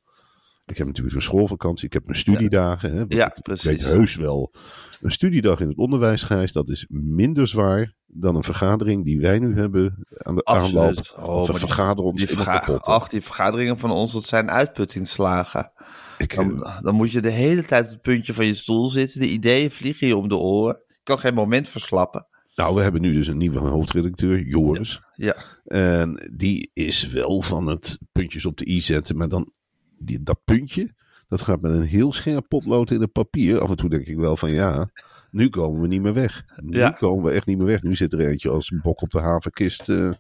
Ik 0.68 0.78
heb 0.78 0.88
natuurlijk 0.88 1.16
een 1.16 1.22
schoolvakantie, 1.22 1.86
ik 1.86 1.94
heb 1.94 2.06
mijn 2.06 2.18
studiedagen. 2.18 2.92
Hè, 2.96 3.04
Ja, 3.08 3.26
ik, 3.30 3.38
ik 3.38 3.44
precies. 3.44 3.66
weet 3.66 3.82
heus 3.86 4.16
wel. 4.16 4.54
Een 5.02 5.12
studiedag 5.12 5.60
in 5.60 5.68
het 5.68 5.78
onderwijs, 5.78 6.24
Gijs, 6.24 6.52
dat 6.52 6.70
is 6.70 6.86
minder 6.90 7.48
zwaar 7.48 7.94
dan 8.06 8.36
een 8.36 8.44
vergadering 8.44 9.06
die 9.06 9.20
wij 9.20 9.40
nu 9.40 9.56
hebben 9.56 10.08
aan 10.18 10.36
de 10.36 10.44
Absoluut. 10.44 10.78
aanloop. 10.78 11.14
Oh, 11.18 11.26
we 11.26 11.34
maar 11.36 11.46
die- 11.46 11.56
vergaderen 11.68 12.12
ons 12.12 12.18
Die, 12.26 12.28
verga- 12.36 12.74
ach, 12.82 13.10
die 13.10 13.22
vergaderingen 13.22 13.78
van 13.78 13.92
ons, 13.92 14.12
dat 14.14 14.24
zijn 14.26 14.50
uitputtingsslagen. 14.52 15.72
Ik, 16.18 16.32
eh, 16.34 16.38
Dan, 16.38 16.68
dan 16.82 16.96
moet 16.96 17.12
je 17.12 17.22
de 17.22 17.30
hele 17.30 17.62
tijd 17.64 17.86
op 17.86 17.92
het 17.92 18.02
puntje 18.02 18.34
van 18.34 18.46
je 18.46 18.54
stoel 18.54 18.88
zitten. 18.90 19.20
De 19.20 19.30
ideeën 19.30 19.72
vliegen 19.72 20.08
je 20.08 20.18
om 20.18 20.28
de 20.28 20.36
oren. 20.38 20.84
Je 20.88 21.00
kan 21.04 21.20
geen 21.20 21.34
moment 21.34 21.70
verslappen. 21.70 22.28
nou, 22.56 22.76
we 22.76 22.82
hebben 22.82 23.02
nu 23.02 23.14
dus 23.14 23.28
een 23.28 23.38
nieuwe 23.38 23.60
hoofdredacteur, 23.60 24.40
Joris. 24.42 25.02
Ja, 25.14 25.36
En 25.66 26.32
die 26.36 26.70
is 26.74 27.08
wel 27.08 27.42
van 27.42 27.68
het 27.68 28.00
puntjes 28.12 28.46
op 28.46 28.58
de 28.58 28.68
i 28.70 28.82
zetten, 28.82 29.18
maar 29.18 29.30
dan 29.30 29.52
die, 30.00 30.24
dat 30.24 30.40
puntje, 30.46 30.94
dat 31.28 31.42
gaat 31.42 31.62
met 31.62 31.72
een 31.72 31.82
heel 31.82 32.14
scherp 32.14 32.48
potlood 32.48 32.92
in 32.92 33.02
het 33.02 33.12
papier. 33.12 33.60
Af 33.62 33.70
en 33.70 33.76
toe 33.76 33.90
denk 33.90 34.08
ik 34.08 34.18
wel 34.18 34.38
van 34.38 34.52
ja, 34.52 34.90
nu 35.32 35.50
komen 35.50 35.82
we 35.82 35.88
niet 35.88 36.02
meer 36.02 36.14
weg. 36.14 36.44
Nu 36.56 36.78
Ja. 36.78 36.90
komen 36.90 37.24
we 37.24 37.32
echt 37.32 37.46
niet 37.46 37.58
meer 37.58 37.66
weg. 37.68 37.84
Nu 37.84 37.96
zit 37.96 38.14
er 38.14 38.20
eentje 38.20 38.50
als 38.50 38.72
een 38.72 38.80
bok 38.84 39.02
op 39.02 39.10
de 39.12 39.20
havenkist 39.20 39.90
eh, 39.90 40.12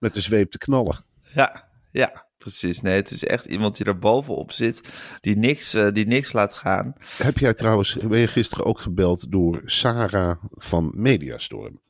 met 0.00 0.14
de 0.14 0.20
zweep 0.20 0.50
te 0.50 0.58
knallen. 0.58 0.96
ja, 1.34 1.68
ja, 1.90 2.26
precies. 2.38 2.80
Nee, 2.80 2.94
het 2.96 3.10
is 3.10 3.24
echt 3.24 3.44
iemand 3.44 3.76
die 3.76 3.86
er 3.86 3.98
bovenop 3.98 4.52
zit. 4.52 4.80
Die 5.20 5.36
niks, 5.36 5.74
eh, 5.74 5.88
die 5.92 6.06
niks 6.06 6.32
laat 6.32 6.52
gaan. 6.54 6.92
Heb 7.22 7.38
jij 7.38 7.54
trouwens, 7.54 7.96
ben 7.96 8.18
je 8.18 8.26
gisteren 8.28 8.64
ook 8.64 8.80
gebeld 8.80 9.30
door 9.30 9.62
Sarah 9.64 10.42
van 10.50 10.92
Mediastorm? 10.96 11.80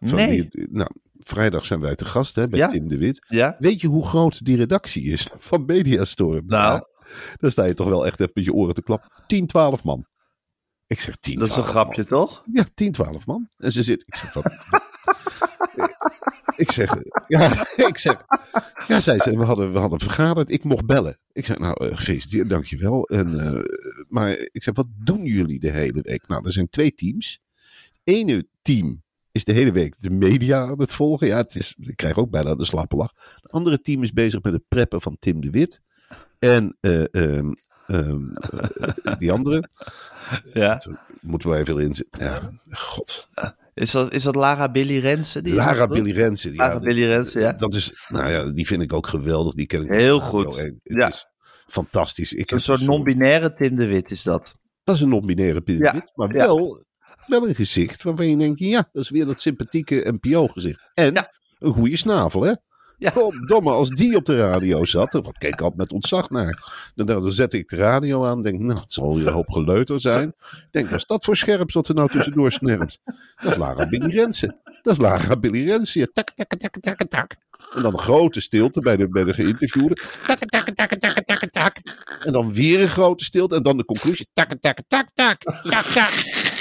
Van 0.00 0.14
Nee. 0.14 0.48
die- 0.50 0.66
nou, 0.70 0.90
vrijdag 1.28 1.66
zijn 1.66 1.80
wij 1.80 1.94
te 1.94 2.04
gast 2.04 2.34
hè, 2.34 2.48
bij 2.48 2.58
Ja. 2.58 2.68
Tim 2.68 2.88
de 2.88 2.98
Wit. 2.98 3.26
Ja? 3.28 3.56
Weet 3.58 3.80
je 3.80 3.86
hoe 3.86 4.06
groot 4.06 4.44
die 4.44 4.56
redactie 4.56 5.04
is 5.04 5.28
van 5.38 5.64
Mediastorm? 5.64 6.46
Nou. 6.46 6.74
Ja, 6.74 6.86
dan 7.36 7.50
sta 7.50 7.64
je 7.64 7.74
toch 7.74 7.88
wel 7.88 8.06
echt 8.06 8.20
even 8.20 8.32
met 8.34 8.44
je 8.44 8.52
oren 8.52 8.74
te 8.74 8.82
klappen. 8.82 9.10
10, 9.26 9.46
12 9.46 9.84
man. 9.84 10.06
Ik 10.86 11.00
zeg 11.00 11.16
10, 11.16 11.38
Dat 11.38 11.48
is 11.48 11.56
een 11.56 11.62
12 11.62 11.76
grapje, 11.76 12.04
man. 12.08 12.26
toch? 12.26 12.42
Ja, 12.52 12.64
10, 12.74 12.92
12 12.92 13.26
man. 13.26 13.48
En 13.56 13.72
ze 13.72 13.82
zit. 13.82 14.02
Ik 14.06 14.16
zeg 14.16 14.32
wat. 14.32 14.44
ik 16.56 16.72
zeg. 16.72 16.94
Ja, 17.26 17.66
ik 17.88 17.98
zeg. 17.98 18.24
Ja, 18.86 19.00
zei, 19.00 19.18
we 19.36 19.44
hadden, 19.44 19.72
we 19.72 19.78
hadden 19.78 20.00
vergaderd. 20.00 20.50
Ik 20.50 20.64
mocht 20.64 20.86
bellen. 20.86 21.18
Ik 21.32 21.46
zeg, 21.46 21.58
nou, 21.58 21.86
eh, 21.86 21.96
gefeliciteerd, 21.96 22.50
dankjewel. 22.50 23.08
En, 23.08 23.40
eh, 23.40 23.62
maar 24.08 24.38
ik 24.38 24.62
zeg, 24.62 24.74
wat 24.74 24.86
doen 24.90 25.24
jullie 25.24 25.60
de 25.60 25.70
hele 25.70 26.00
week? 26.02 26.26
Nou, 26.26 26.44
er 26.44 26.52
zijn 26.52 26.68
twee 26.68 26.94
teams. 26.94 27.40
Het 27.82 28.00
ene 28.04 28.48
team 28.62 29.02
is 29.32 29.44
de 29.44 29.52
hele 29.52 29.72
week 29.72 29.94
de 30.00 30.10
media 30.10 30.60
aan 30.66 30.80
het 30.80 30.92
volgen. 30.92 31.26
Ja, 31.26 31.36
het 31.36 31.54
is, 31.54 31.74
ik 31.80 31.96
krijg 31.96 32.16
ook 32.16 32.30
bijna 32.30 32.54
de 32.54 32.64
slappe 32.64 32.96
lach. 32.96 33.12
Het 33.42 33.50
andere 33.52 33.80
team 33.80 34.02
is 34.02 34.12
bezig 34.12 34.42
met 34.42 34.52
het 34.52 34.68
preppen 34.68 35.00
van 35.00 35.16
Tim 35.18 35.40
de 35.40 35.50
Wit. 35.50 35.80
En 36.38 36.76
eh, 36.80 37.14
ehm, 37.14 37.52
ehm, 37.86 38.28
eh, 38.32 39.16
die 39.18 39.32
andere, 39.32 39.68
Ja. 40.52 40.82
moeten 41.20 41.50
we 41.50 41.56
even 41.56 41.78
in. 41.78 41.94
Ja, 42.18 42.52
god. 42.70 43.28
Is 43.74 43.90
dat, 43.90 44.14
is 44.14 44.22
dat 44.22 44.34
Lara 44.34 44.70
Billy 44.70 44.98
Rensen? 44.98 45.44
Die 45.44 45.54
Lara? 45.54 45.86
Billy 45.86 46.10
Rensen. 46.12 46.54
Lara 46.54 46.72
ja, 46.72 46.78
Billy 46.78 47.04
Rensen, 47.06 47.40
ja. 47.40 47.52
Dat 47.52 47.74
is, 47.74 48.06
nou 48.08 48.30
ja, 48.30 48.52
die 48.52 48.66
vind 48.66 48.82
ik 48.82 48.92
ook 48.92 49.06
geweldig. 49.06 49.54
Die 49.54 49.66
ken 49.66 49.82
ik 49.82 49.88
Heel 49.90 50.20
goed. 50.20 50.56
1. 50.56 50.80
Het 50.82 50.96
Ja. 51.02 51.08
is 51.08 51.26
fantastisch. 51.66 52.32
Ik 52.32 52.50
Een 52.50 52.60
soort 52.60 52.80
zo- 52.80 52.84
non-binaire 52.86 53.52
Tim 53.52 53.76
de 53.76 53.86
Wit 53.86 54.10
is 54.10 54.22
dat. 54.22 54.54
Dat 54.84 54.94
is 54.96 55.02
een 55.02 55.08
non-binaire 55.08 55.60
piramide, 55.60 56.10
maar 56.14 56.28
ja. 56.32 56.46
wel, 56.46 56.84
wel 57.28 57.48
een 57.48 57.54
gezicht 57.54 58.02
waarvan 58.02 58.28
je 58.30 58.36
denkt, 58.36 58.58
ja, 58.58 58.88
dat 58.92 59.02
is 59.02 59.10
weer 59.10 59.26
dat 59.26 59.40
sympathieke 59.40 60.16
NPO-gezicht. 60.20 60.90
En 60.94 61.12
Ja. 61.14 61.30
een 61.58 61.72
goede 61.72 61.96
snavel, 61.96 62.42
hè? 62.42 62.52
Ja. 62.98 63.10
Goddomme, 63.10 63.70
als 63.70 63.88
die 63.90 64.16
op 64.16 64.24
de 64.24 64.36
radio 64.36 64.84
zat, 64.84 65.12
wat 65.12 65.38
keek 65.38 65.52
ik 65.52 65.60
altijd 65.60 65.76
met 65.78 65.92
ontzag 65.92 66.30
naar. 66.30 66.62
Dan, 66.94 67.06
dan 67.06 67.32
zette 67.32 67.58
ik 67.58 67.68
de 67.68 67.76
radio 67.76 68.24
aan 68.24 68.36
en 68.36 68.42
denk, 68.42 68.58
nou, 68.60 68.80
het 68.80 68.92
zal 68.92 69.16
weer 69.16 69.26
een 69.26 69.32
hoop 69.32 69.50
geleuter 69.50 70.00
zijn. 70.00 70.28
Ik 70.50 70.68
denk, 70.70 70.88
wat 70.90 70.98
is 70.98 71.06
dat 71.06 71.24
voor 71.24 71.36
scherps 71.36 71.74
wat 71.74 71.88
er 71.88 71.94
nou 71.94 72.10
tussendoor 72.10 72.52
snerpt? 72.52 73.00
Dat 73.42 73.50
is 73.50 73.56
Lara 73.56 73.88
Billy 73.88 74.10
Rensen. 74.16 74.56
Dat 74.82 74.92
is 74.92 74.98
Lara 74.98 75.36
Billy 75.36 75.66
Rensen. 75.66 76.10
Tak, 76.12 76.30
tak, 76.34 76.54
tak, 76.56 76.76
tak, 76.80 77.08
tak. 77.08 77.36
En 77.74 77.82
dan 77.82 77.92
een 77.92 77.98
grote 77.98 78.40
stilte 78.40 78.80
bij 78.80 78.96
de, 78.96 79.08
bij 79.08 79.24
de 79.24 79.34
geïnterviewde. 79.34 79.96
Tak, 80.26 80.38
tak, 80.38 80.70
tak, 80.70 80.94
tak, 80.98 81.24
tak, 81.24 81.50
tak. 81.50 81.76
En 82.24 82.32
dan 82.32 82.52
weer 82.52 82.80
een 82.80 82.88
grote 82.88 83.24
stilte. 83.24 83.56
En 83.56 83.62
dan 83.62 83.76
de 83.76 83.84
conclusie. 83.84 84.28
Tak, 84.32 84.54
tak, 84.60 84.78
tak, 84.88 85.08
tak, 85.14 85.38
tak, 85.62 85.84
tak. 85.84 86.12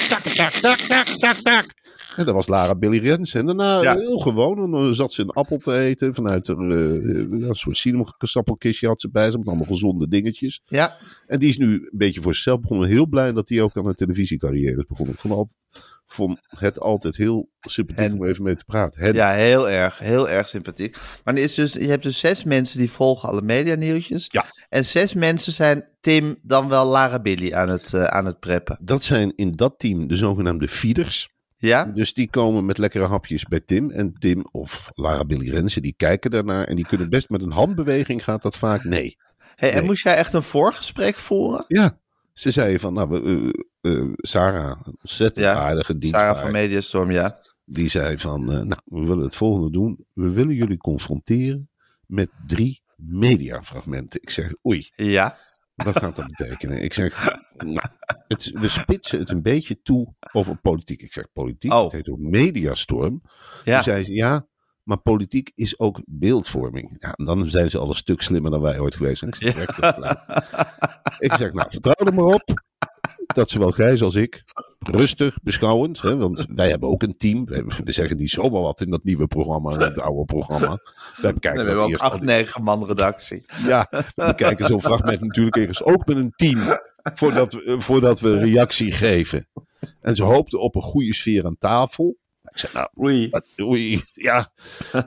Tak, 0.10 0.24
tak, 0.24 0.54
tak, 0.62 0.80
tak, 0.88 1.08
tak, 1.22 1.38
tak. 1.44 1.66
En 2.18 2.26
dat 2.26 2.34
was 2.36 2.48
Lara 2.48 2.76
Billy 2.76 2.98
Rens. 2.98 3.34
En 3.34 3.46
daarna 3.46 3.82
Ja. 3.82 3.96
heel 3.96 4.18
gewoon. 4.20 4.58
En 4.64 4.72
dan 4.72 4.96
zat 4.96 5.14
ze 5.14 5.22
een 5.22 5.30
appel 5.30 5.58
te 5.58 5.78
eten. 5.78 6.14
Vanuit 6.16 6.48
een, 6.48 6.72
eh, 6.72 7.48
een 7.48 7.56
soort 7.56 7.78
sinaasappelkistje 7.78 8.88
had 8.88 9.02
ze 9.02 9.10
bij 9.10 9.26
zich. 9.30 9.38
Met 9.40 9.48
allemaal 9.48 9.66
gezonde 9.66 10.08
dingetjes. 10.08 10.62
Ja, 10.66 10.98
En 11.28 11.40
die 11.40 11.50
is 11.50 11.58
nu 11.58 11.74
een 11.74 11.90
beetje 11.92 12.22
voor 12.22 12.34
zichzelf 12.34 12.60
begonnen. 12.60 12.88
Heel 12.90 13.08
blij 13.08 13.34
dat 13.34 13.50
hij 13.50 13.62
ook 13.62 13.78
aan 13.78 13.88
een 13.88 13.94
televisiecarrière 13.96 14.78
is 14.78 14.86
begonnen. 14.88 15.14
Ik 15.14 15.20
vond, 15.20 15.34
altijd, 15.34 15.58
vond 16.06 16.40
het 16.48 16.80
altijd 16.80 17.16
heel 17.16 17.50
sympathiek 17.62 18.06
En- 18.06 18.14
om 18.14 18.26
even 18.26 18.44
mee 18.44 18.56
te 18.56 18.64
praten. 18.66 19.02
Hen, 19.02 19.14
ja, 19.14 19.32
heel 19.34 19.70
erg. 19.70 20.00
Heel 20.00 20.30
erg 20.30 20.48
sympathiek. 20.48 20.98
Maar 21.24 21.34
er 21.36 21.42
is 21.42 21.54
dus, 21.54 21.74
je 21.74 21.88
hebt 21.88 22.04
dus 22.04 22.20
zes 22.20 22.44
mensen 22.44 22.80
die 22.80 22.92
volgen 22.92 23.30
alle 23.30 23.42
medianieuwtjes. 23.42 24.26
Ja. 24.32 24.46
En 24.70 24.86
zes 24.86 25.14
mensen 25.14 25.54
zijn 25.54 25.88
Tim 26.00 26.38
dan 26.42 26.70
wel 26.70 26.86
Lara 26.86 27.20
Billy 27.20 27.54
aan 27.54 27.70
het, 27.70 27.94
eh, 27.94 28.04
aan 28.04 28.26
het 28.26 28.40
preppen. 28.40 28.78
Dat 28.82 29.04
zijn 29.04 29.34
in 29.36 29.52
dat 29.52 29.74
team 29.78 30.08
de 30.08 30.16
zogenaamde 30.16 30.68
feeders. 30.68 31.30
Ja? 31.58 31.86
Dus 31.86 32.14
die 32.14 32.30
komen 32.30 32.66
met 32.66 32.78
lekkere 32.78 33.06
hapjes 33.06 33.44
bij 33.44 33.60
Tim. 33.60 33.92
En 33.92 34.14
Tim 34.14 34.46
of 34.52 34.92
Lara 34.94 35.26
Billy 35.26 35.50
Rensen, 35.50 35.82
die 35.82 35.94
kijken 35.98 36.32
daarnaar. 36.32 36.64
En 36.64 36.76
die 36.76 36.86
kunnen 36.88 37.10
best 37.10 37.30
met 37.30 37.42
een 37.42 37.52
handbeweging 37.52 38.24
gaat 38.24 38.42
dat 38.42 38.58
vaak 38.58 38.84
nee. 38.84 39.18
Hey, 39.56 39.72
en 39.72 39.86
moest 39.86 40.04
jij 40.04 40.16
echt 40.16 40.34
een 40.34 40.44
voorgesprek 40.44 41.16
voeren? 41.16 41.66
Ja, 41.68 42.00
ze 42.34 42.52
zeiden 42.52 42.80
van, 42.80 42.94
nou, 42.94 43.10
we, 43.10 43.66
eh, 43.82 44.04
Sarah, 44.16 44.82
ontzettend 45.02 45.46
Ja, 45.46 45.54
aardige 45.54 45.98
dienstbaar. 45.98 46.22
Sarah 46.22 46.42
van 46.42 46.52
Mediastorm, 46.52 47.12
ja. 47.12 47.40
Die 47.66 47.90
zei 47.90 48.18
van, 48.18 48.52
eh, 48.52 48.62
nou, 48.62 48.82
we 48.86 49.00
willen 49.00 49.24
het 49.24 49.36
volgende 49.36 49.72
doen. 49.72 50.06
We 50.14 50.32
willen 50.34 50.56
jullie 50.56 50.78
confronteren 50.78 51.70
met 52.06 52.30
drie 52.48 52.82
mediafragmenten. 52.96 54.22
Ik 54.22 54.30
zeg, 54.30 54.54
oei, 54.66 54.90
Ja. 54.96 55.38
Wat 55.84 56.00
gaat 56.00 56.15
dat 56.15 56.27
betekenen? 56.27 56.84
Ik 56.84 56.93
zeg, 56.93 57.38
nou, 57.57 57.88
het, 58.27 58.51
we 58.53 58.67
spitsen 58.67 59.19
het 59.19 59.29
een 59.29 59.41
beetje 59.41 59.81
toe 59.81 60.13
over 60.31 60.57
politiek. 60.57 61.01
Ik 61.01 61.13
zeg, 61.13 61.31
politiek? 61.34 61.74
Oh. 61.74 61.84
Het 61.84 61.91
heet 61.91 62.10
ook 62.10 62.19
mediastorm. 62.19 63.22
Ja. 63.63 63.74
Toen 63.74 63.84
zei 63.84 64.03
ze, 64.03 64.13
ja, 64.13 64.48
maar 64.84 64.98
politiek 64.98 65.51
is 65.55 65.79
ook 65.79 66.01
beeldvorming. 66.05 66.96
Ja, 67.00 67.13
en 67.13 67.25
dan 67.25 67.50
zijn 67.50 67.69
ze 67.69 67.77
al 67.77 67.89
een 67.89 67.96
stuk 67.96 68.22
slimmer 68.22 68.51
dan 68.51 68.62
wij 68.62 68.79
ooit 68.79 68.96
geweest. 68.96 69.24
Ik 69.24 69.36
zeg. 69.36 69.55
Ik 71.19 71.34
zeg, 71.34 71.53
nou, 71.53 71.69
vertrouw 71.69 72.07
er 72.07 72.13
maar 72.13 72.25
op. 72.25 72.65
Dat 73.27 73.50
zowel 73.50 73.72
Gijs 73.72 74.01
als 74.01 74.15
ik 74.15 74.43
rustig, 74.79 75.38
beschouwend. 75.43 76.01
Hè, 76.01 76.17
want 76.17 76.46
wij 76.50 76.69
hebben 76.69 76.89
ook 76.89 77.03
een 77.03 77.17
team. 77.17 77.46
We, 77.46 77.91
zeggen 77.91 78.17
niet 78.17 78.29
zomaar 78.29 78.62
wat 78.62 78.81
in 78.81 78.89
dat 78.89 79.03
nieuwe 79.03 79.27
programma, 79.27 79.74
in 79.74 79.79
het 79.79 80.00
oude 80.00 80.25
programma. 80.25 80.79
We 81.22 81.34
bekijken 81.34 81.51
we 81.51 81.57
dat 81.57 81.79
hebben 81.79 81.84
ook 81.84 82.12
acht, 82.12 82.22
negen 82.22 82.63
man 82.63 82.86
redactie. 82.86 83.46
ja, 83.65 83.88
we 83.89 84.12
bekijken 84.15 84.65
zo'n 84.65 84.81
fragment 84.81 85.22
natuurlijk 85.22 85.55
ergens 85.57 85.84
ook 85.84 86.05
met 86.05 86.17
een 86.17 86.34
team. 86.36 86.79
Voordat 87.13 87.53
we, 87.53 87.75
voordat 87.79 88.19
we 88.19 88.38
reactie 88.38 88.91
geven. 88.91 89.48
En 90.01 90.15
ze 90.15 90.24
hoopten 90.24 90.60
op 90.60 90.75
een 90.75 90.81
goede 90.81 91.13
sfeer 91.13 91.46
aan 91.46 91.57
tafel. 91.57 92.17
Ik 92.43 92.57
zei, 92.57 92.74
nou, 92.74 92.88
Oei. 93.00 93.29
oei, 93.62 94.03
ja. 94.13 94.51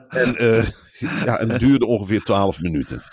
En, 0.09 0.35
eh, 0.35 0.67
ja, 1.25 1.37
en 1.37 1.49
het 1.49 1.59
duurde 1.59 1.85
ongeveer 1.85 2.21
twaalf 2.21 2.61
minuten. 2.61 3.03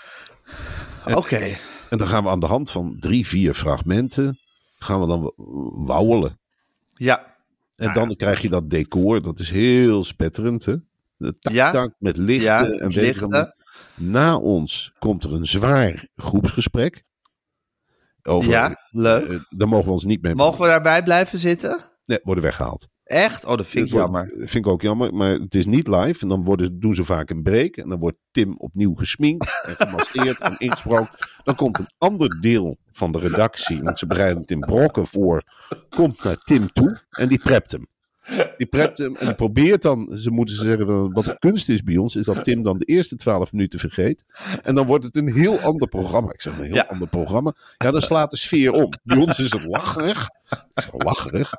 Oké. 1.05 1.57
En 1.89 1.97
dan 1.97 2.07
gaan 2.07 2.23
we 2.23 2.29
aan 2.29 2.39
de 2.39 2.45
hand 2.45 2.71
van 2.71 2.95
drie, 2.99 3.27
vier 3.27 3.53
fragmenten, 3.53 4.38
gaan 4.79 4.99
we 5.01 5.07
dan 5.07 5.33
wauwelen. 5.85 6.39
Ja. 6.93 7.35
En 7.75 7.93
dan 7.93 8.15
krijg 8.15 8.41
je 8.41 8.49
dat 8.49 8.69
decor, 8.69 9.21
dat 9.21 9.39
is 9.39 9.49
heel 9.49 10.03
spetterend, 10.03 10.65
hè? 10.65 10.75
De 11.17 11.39
tak, 11.39 11.53
Ja. 11.53 11.71
tak 11.71 11.93
met 11.99 12.17
lichten 12.17 12.43
Ja, 12.43 12.65
en 12.79 12.87
lichten. 12.89 13.55
Na 13.95 14.37
ons 14.37 14.93
komt 14.99 15.23
er 15.23 15.33
een 15.33 15.45
zwaar 15.45 16.07
groepsgesprek. 16.15 17.03
Over, 18.23 18.51
Ja, 18.51 18.75
leuk. 18.91 19.29
eh, 19.29 19.39
daar 19.49 19.67
mogen 19.67 19.85
we 19.87 19.91
ons 19.93 20.03
niet 20.03 20.21
mee 20.21 20.35
Mogen 20.35 20.61
we 20.61 20.67
daarbij 20.67 21.03
blijven 21.03 21.39
zitten? 21.39 21.79
Nee, 22.05 22.19
worden 22.23 22.43
weggehaald. 22.43 22.87
Echt? 23.09 23.45
Oh, 23.45 23.57
dat 23.57 23.67
vind 23.67 23.85
ik 23.85 23.91
Dat 23.91 24.09
wordt- 24.09 24.29
jammer. 24.29 24.47
vind 24.49 24.65
ik 24.65 24.71
ook 24.71 24.81
jammer, 24.81 25.13
maar 25.13 25.31
het 25.31 25.55
is 25.55 25.65
niet 25.65 25.87
live. 25.87 26.21
En 26.21 26.27
dan 26.27 26.43
worden, 26.43 26.79
doen 26.79 26.95
ze 26.95 27.03
vaak 27.03 27.29
een 27.29 27.43
break. 27.43 27.75
En 27.75 27.89
dan 27.89 27.99
wordt 27.99 28.17
Tim 28.31 28.55
opnieuw 28.57 28.93
gesminkt 28.93 29.61
en 29.65 29.75
gemaskeerd 29.87 30.39
en 30.39 30.55
ingesproken. 30.57 31.09
Dan 31.43 31.55
komt 31.55 31.79
een 31.79 31.89
ander 31.97 32.41
deel 32.41 32.77
van 32.91 33.11
de 33.11 33.19
redactie, 33.19 33.81
want 33.83 33.99
ze 33.99 34.07
bereiden 34.07 34.41
het 34.41 34.51
in 34.51 34.59
brokken 34.59 35.07
voor, 35.07 35.43
komt 35.89 36.23
naar 36.23 36.37
Tim 36.37 36.71
toe 36.71 37.01
en 37.09 37.27
die 37.29 37.39
prept 37.39 37.71
hem. 37.71 37.87
Die 38.57 38.67
prept 38.67 38.97
hem 38.97 39.15
en 39.15 39.25
die 39.25 39.35
probeert 39.35 39.81
dan, 39.81 40.17
ze 40.17 40.31
moeten 40.31 40.55
zeggen, 40.55 41.11
wat 41.13 41.25
de 41.25 41.35
kunst 41.39 41.69
is 41.69 41.83
bij 41.83 41.97
ons, 41.97 42.15
is 42.15 42.25
dat 42.25 42.43
Tim 42.43 42.63
dan 42.63 42.77
de 42.77 42.85
eerste 42.85 43.15
twaalf 43.15 43.51
minuten 43.51 43.79
vergeet. 43.79 44.23
En 44.63 44.75
dan 44.75 44.85
wordt 44.85 45.05
het 45.05 45.15
een 45.15 45.33
heel 45.33 45.59
ander 45.59 45.87
programma. 45.87 46.31
Ik 46.33 46.41
zeg 46.41 46.57
een 46.57 46.63
heel 46.63 46.75
Ja. 46.75 46.85
ander 46.89 47.07
programma. 47.07 47.53
Ja, 47.77 47.91
dan 47.91 48.01
slaat 48.01 48.31
de 48.31 48.37
sfeer 48.37 48.71
om. 48.71 48.89
Bij 49.03 49.17
ons 49.17 49.39
is 49.39 49.51
het 49.51 49.65
lacherig. 49.65 50.29
Ik 50.49 50.81
zeg 50.83 50.89
lacherig. 51.03 51.51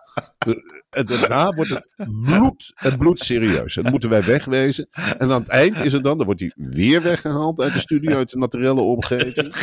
En 0.90 1.06
daarna 1.06 1.52
wordt 1.52 1.70
het 1.70 1.88
bloed 2.22 2.72
en 2.76 2.96
bloedserieus. 2.98 3.74
Dat 3.74 3.90
moeten 3.90 4.10
wij 4.10 4.22
wegwezen. 4.24 4.88
En 4.90 5.32
aan 5.32 5.40
het 5.40 5.48
eind 5.48 5.84
is 5.84 5.92
het 5.92 6.04
dan, 6.04 6.16
dan 6.16 6.26
wordt 6.26 6.40
hij 6.40 6.52
weer 6.56 7.02
weggehaald 7.02 7.60
uit 7.60 7.72
de 7.72 7.78
studio, 7.78 8.16
uit 8.16 8.30
de 8.30 8.38
naturelle 8.38 8.80
omgeving. 8.80 9.54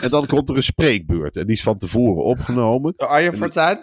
En 0.00 0.10
dan 0.10 0.26
komt 0.26 0.48
er 0.48 0.56
een 0.56 0.62
spreekbeurt. 0.62 1.36
En 1.36 1.46
die 1.46 1.56
is 1.56 1.62
van 1.62 1.78
tevoren 1.78 2.24
opgenomen. 2.24 2.94
Arjen 2.96 3.36
Fortuyn? 3.36 3.78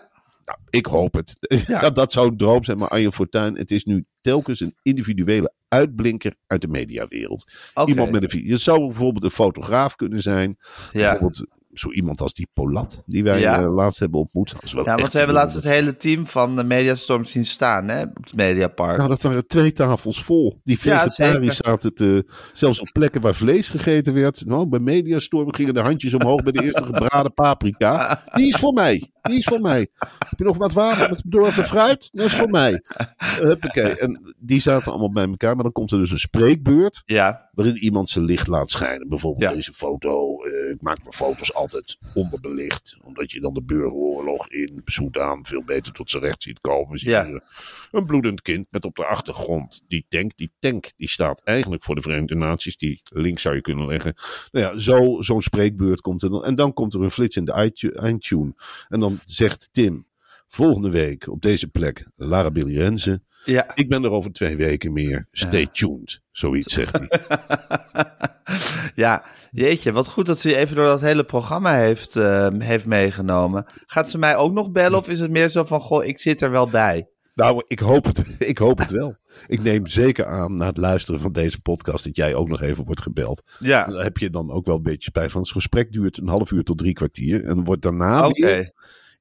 Ik 0.70 0.86
hoop 0.86 1.14
het. 1.14 1.38
Ja. 1.68 1.90
dat 1.90 2.12
zou 2.12 2.28
een 2.28 2.38
droom 2.38 2.64
zijn. 2.64 2.78
Maar 2.78 2.88
Arjen 2.88 3.14
Fortuyn, 3.14 3.58
het 3.58 3.72
is 3.72 3.84
nu 3.84 4.06
telkens 4.22 4.60
een 4.60 4.76
individuele 4.82 5.54
uitblinker 5.68 6.34
uit 6.48 6.62
de 6.62 6.68
mediawereld. 6.68 7.52
Iemand 7.86 8.12
met 8.12 8.34
een. 8.34 8.48
Het 8.48 8.62
zou 8.62 8.86
bijvoorbeeld 8.88 9.24
een 9.24 9.30
fotograaf 9.32 9.96
kunnen 9.96 10.22
zijn. 10.22 10.58
Ja. 10.92 11.00
Bijvoorbeeld 11.00 11.46
zo 11.74 11.92
iemand 11.92 12.22
als 12.22 12.34
die 12.34 12.48
Polat, 12.54 13.02
die 13.06 13.24
wij 13.24 13.40
Ja. 13.40 13.60
eh, 13.62 13.74
laatst 13.74 14.00
hebben 14.00 14.20
ontmoet. 14.20 14.56
Dat 14.62 14.72
wel 14.72 14.86
Ja, 14.86 14.96
want 14.96 15.12
we 15.12 15.18
hebben 15.18 15.36
laatst 15.36 15.56
het 15.56 15.64
hele 15.64 15.98
team 15.98 16.28
van 16.28 16.56
de 16.56 16.64
Mediastorm 16.64 17.26
zien 17.26 17.46
staan 17.46 17.88
hè, 17.88 18.02
op 18.02 18.18
het 18.24 18.36
Mediapark. 18.36 18.98
Nou, 18.98 19.10
dat 19.10 19.22
waren 19.22 19.48
twee 19.48 19.72
tafels 19.72 20.24
vol. 20.24 20.60
Die 20.64 20.78
Ja, 20.82 21.02
vegetariërs 21.04 21.56
zeker. 21.56 21.70
zaten 21.72 21.94
te, 21.94 22.26
zelfs 22.54 22.80
op 22.80 22.90
plekken 22.92 23.22
waar 23.22 23.36
vlees 23.36 23.68
gegeten 23.68 24.14
werd. 24.14 24.46
Nou, 24.46 24.68
bij 24.68 24.80
Mediastorm 24.80 25.54
gingen 25.54 25.74
de 25.74 25.80
handjes 25.80 26.14
omhoog 26.14 26.44
bij 26.44 26.52
de 26.52 26.64
eerste 26.64 26.84
gebraden 26.84 27.34
paprika. 27.34 28.24
Die 28.36 28.48
is 28.54 28.60
voor 28.60 28.74
mij. 28.74 29.12
Die 29.22 29.38
is 29.38 29.44
voor 29.46 29.62
mij. 29.62 29.88
Heb 30.00 30.38
je 30.40 30.44
nog 30.44 30.58
wat 30.58 30.74
water 30.74 31.10
met 31.10 31.24
bedorven 31.24 31.66
fruit? 31.66 32.10
Dat 32.12 32.26
is 32.26 32.36
voor 32.36 32.50
mij. 32.50 32.84
Huppakee. 33.18 33.98
En 33.98 34.36
die 34.38 34.60
zaten 34.60 34.92
allemaal 34.92 35.12
bij 35.12 35.28
elkaar. 35.28 35.54
Maar 35.56 35.64
dan 35.64 35.72
komt 35.72 35.92
er 35.92 36.00
dus 36.00 36.12
een 36.12 36.18
spreekbeurt 36.20 37.02
Ja, 37.06 37.50
waarin 37.54 37.78
iemand 37.78 38.10
zijn 38.10 38.26
licht 38.26 38.48
laat 38.48 38.70
schijnen. 38.72 39.08
Bijvoorbeeld 39.10 39.50
Ja. 39.50 39.56
deze 39.56 39.74
foto. 39.74 40.44
eh, 40.44 40.70
ik 40.72 40.82
maak 40.82 40.98
mijn 41.02 41.14
foto's 41.14 41.54
altijd 41.54 41.98
onderbelicht. 42.14 42.98
Omdat 43.04 43.32
je 43.32 43.40
dan 43.40 43.54
de 43.54 43.62
burgeroorlog 43.64 44.50
in 44.50 44.82
Soedan 44.86 45.46
veel 45.46 45.64
beter 45.64 45.94
tot 45.94 46.10
zijn 46.10 46.24
recht 46.24 46.44
ziet 46.44 46.60
komen. 46.62 46.98
Zie 46.98 47.10
Ja. 47.10 47.42
Een 47.92 48.06
bloedend 48.06 48.42
kind 48.42 48.68
met 48.70 48.86
op 48.86 48.96
de 48.96 49.06
achtergrond 49.06 49.84
die 49.88 50.06
tank. 50.10 50.32
Die 50.36 50.52
tank 50.60 50.92
die 50.98 51.10
staat 51.10 51.42
eigenlijk 51.44 51.84
voor 51.84 51.96
de 51.96 52.02
Verenigde 52.02 52.36
Naties. 52.36 52.78
Die 52.78 53.02
link 53.04 53.40
zou 53.40 53.56
je 53.56 53.62
kunnen 53.62 53.88
leggen. 53.88 54.16
Nou 54.52 54.66
ja, 54.66 54.80
zo, 54.80 55.22
zo'n 55.22 55.42
spreekbeurt 55.42 56.02
komt 56.02 56.24
er 56.24 56.30
dan. 56.30 56.44
En 56.46 56.56
dan 56.56 56.74
komt 56.74 56.94
er 56.94 57.02
een 57.02 57.12
flits 57.12 57.36
in 57.36 57.46
de 57.46 57.52
eindtune. 57.96 58.54
En 58.90 59.00
dan 59.00 59.11
zegt 59.26 59.70
Tim... 59.72 60.10
Volgende 60.54 60.90
week 60.90 61.28
op 61.28 61.42
deze 61.42 61.68
plek 61.68 62.06
Lara 62.16 62.52
Billy 62.52 62.78
Renze. 62.78 63.22
ja. 63.46 63.72
Ik 63.76 63.90
ben 63.90 64.04
er 64.04 64.12
over 64.12 64.32
twee 64.32 64.56
weken 64.56 64.94
meer. 64.94 65.28
Stay 65.32 65.68
tuned. 65.72 66.22
Zoiets 66.32 66.74
zegt 66.74 67.00
hij. 67.00 67.20
ja, 69.04 69.24
jeetje, 69.52 69.92
wat 69.92 70.08
goed 70.08 70.26
dat 70.26 70.40
ze 70.40 70.50
je 70.50 70.56
even 70.56 70.76
door 70.76 70.86
dat 70.86 71.02
hele 71.02 71.24
programma 71.24 71.76
heeft, 71.76 72.16
eh, 72.16 72.48
heeft 72.58 72.86
meegenomen. 72.86 73.66
Gaat 73.86 74.10
ze 74.10 74.18
mij 74.18 74.36
ook 74.36 74.54
nog 74.54 74.72
bellen 74.72 74.98
of 74.98 75.10
is 75.10 75.20
het 75.20 75.32
meer 75.32 75.50
zo 75.50 75.64
van, 75.64 75.80
goh, 75.80 76.06
ik 76.06 76.18
zit 76.18 76.42
er 76.42 76.52
wel 76.52 76.70
bij? 76.70 77.08
Nou, 77.42 77.62
ik 77.68 77.80
hoop, 77.80 78.06
het, 78.06 78.36
ik 78.54 78.58
hoop 78.58 78.78
het 78.78 78.92
wel. 78.92 79.16
Ik 79.48 79.62
neem 79.64 79.88
zeker 79.88 80.26
aan 80.26 80.56
na 80.56 80.66
het 80.66 80.78
luisteren 80.78 81.20
van 81.20 81.32
deze 81.32 81.62
podcast 81.62 82.04
dat 82.04 82.16
jij 82.16 82.36
ook 82.36 82.48
nog 82.48 82.62
even 82.62 82.86
wordt 82.86 83.02
gebeld. 83.02 83.44
Ja, 83.60 83.86
Dan 83.86 84.04
heb 84.04 84.18
je 84.18 84.30
dan 84.30 84.52
ook 84.52 84.66
wel 84.66 84.76
een 84.76 84.84
beetje 84.84 85.10
spijt 85.10 85.32
van. 85.32 85.42
Het 85.42 85.52
gesprek 85.52 85.92
duurt 85.92 86.18
een 86.18 86.28
half 86.28 86.52
uur 86.52 86.64
tot 86.64 86.78
drie 86.78 86.94
kwartier. 86.94 87.44
En 87.44 87.64
wordt 87.64 87.82
daarna 87.82 88.28
oké. 88.28 88.46
weer 88.46 88.72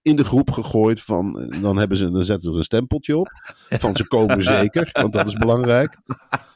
in 0.02 0.16
de 0.16 0.24
groep 0.24 0.50
gegooid 0.50 1.02
van... 1.02 1.52
Dan, 1.60 1.76
hebben 1.78 1.96
ze, 1.96 2.10
dan 2.10 2.24
zetten 2.24 2.50
ze 2.52 2.56
een 2.58 2.64
stempeltje 2.64 3.16
op. 3.16 3.28
Van 3.68 3.96
ze 3.96 4.08
komen 4.08 4.42
zeker, 4.58 4.88
want 4.92 5.12
dat 5.12 5.26
is 5.26 5.34
belangrijk. 5.34 5.96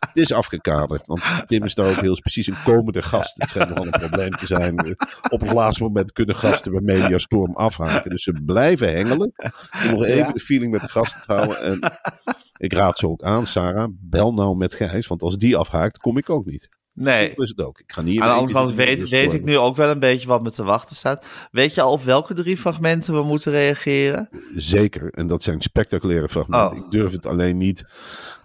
Het 0.00 0.22
is 0.22 0.32
afgekaderd, 0.32 1.06
want 1.06 1.22
Tim 1.46 1.64
is 1.64 1.74
daar 1.74 1.90
ook 1.90 2.00
heel 2.00 2.20
precies 2.20 2.46
een 2.46 2.62
komende 2.64 3.02
gast. 3.02 3.34
Het 3.40 3.48
schijnt 3.50 3.68
nogal 3.68 3.84
een 3.84 3.90
probleem 4.08 4.30
te 4.30 4.46
zijn. 4.46 4.76
Eh, 4.76 4.90
Op 5.30 5.40
het 5.40 5.52
laatste 5.52 5.82
moment 5.82 6.12
kunnen 6.12 6.34
gasten 6.34 6.72
bij 6.72 6.80
Mediastorm 6.80 7.56
afhaken. 7.56 8.10
Dus 8.10 8.22
ze 8.22 8.32
blijven 8.44 8.92
hengelen. 8.92 9.32
Om 9.84 9.90
nog 9.90 10.04
even 10.04 10.16
Ja. 10.26 10.32
de 10.32 10.40
feeling 10.40 10.72
met 10.72 10.80
de 10.80 10.88
gasten 10.88 11.20
te 11.20 11.32
houden. 11.32 11.60
En 11.60 11.92
ik 12.56 12.72
raad 12.72 12.98
ze 12.98 13.08
ook 13.08 13.22
aan, 13.22 13.46
Sarah, 13.46 13.88
bel 14.00 14.34
nou 14.34 14.56
met 14.56 14.74
Gijs. 14.74 15.06
Want 15.06 15.22
als 15.22 15.36
die 15.36 15.56
afhaakt, 15.56 15.98
kom 15.98 16.16
ik 16.18 16.30
ook 16.30 16.46
niet. 16.46 16.68
Nee. 16.94 17.32
Is 17.36 17.48
het 17.48 17.60
ook. 17.60 17.80
Ik 17.80 17.92
ga 17.92 18.02
niet 18.02 18.20
Aan 18.20 18.28
de 18.28 18.34
andere 18.34 18.52
kant 18.52 18.74
weet, 18.74 19.08
weet 19.08 19.32
ik 19.32 19.44
nu 19.44 19.58
ook 19.58 19.76
wel 19.76 19.90
een 19.90 19.98
beetje 19.98 20.28
wat 20.28 20.42
me 20.42 20.50
te 20.50 20.62
wachten 20.62 20.96
staat. 20.96 21.26
Weet 21.50 21.74
je 21.74 21.80
al 21.80 21.92
op 21.92 22.02
welke 22.02 22.34
drie 22.34 22.56
fragmenten 22.56 23.14
we 23.14 23.22
moeten 23.22 23.52
reageren? 23.52 24.28
Zeker. 24.56 25.10
En 25.12 25.26
dat 25.26 25.42
zijn 25.42 25.60
spectaculaire 25.60 26.28
fragmenten. 26.28 26.78
Oh. 26.78 26.84
Ik 26.84 26.90
durf 26.90 27.12
het 27.12 27.26
alleen 27.26 27.56
niet 27.56 27.84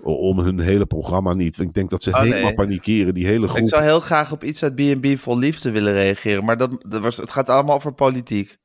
om 0.01 0.39
hun 0.39 0.60
hele 0.60 0.86
programma 0.86 1.34
niet. 1.34 1.60
Ik 1.60 1.74
denk 1.74 1.89
dat 1.89 2.03
ze 2.03 2.10
Oh, 2.10 2.22
nee. 2.22 2.32
helemaal 2.32 2.53
panikeren. 2.53 3.13
Die 3.13 3.27
hele 3.27 3.48
groep. 3.48 3.60
Ik 3.60 3.68
zou 3.68 3.84
heel 3.84 4.00
graag 4.00 4.32
op 4.32 4.44
iets 4.44 4.63
uit 4.63 4.75
B&B 4.75 5.18
vol 5.18 5.38
liefde 5.38 5.72
willen 5.72 5.94
reageren. 5.94 6.46
Maar 6.46 6.58
dat, 6.58 6.86
dat 6.88 7.01
was, 7.01 7.18
het 7.18 7.32
gaat 7.32 7.50
allemaal 7.50 7.75
over 7.75 7.94
politiek. 7.94 8.58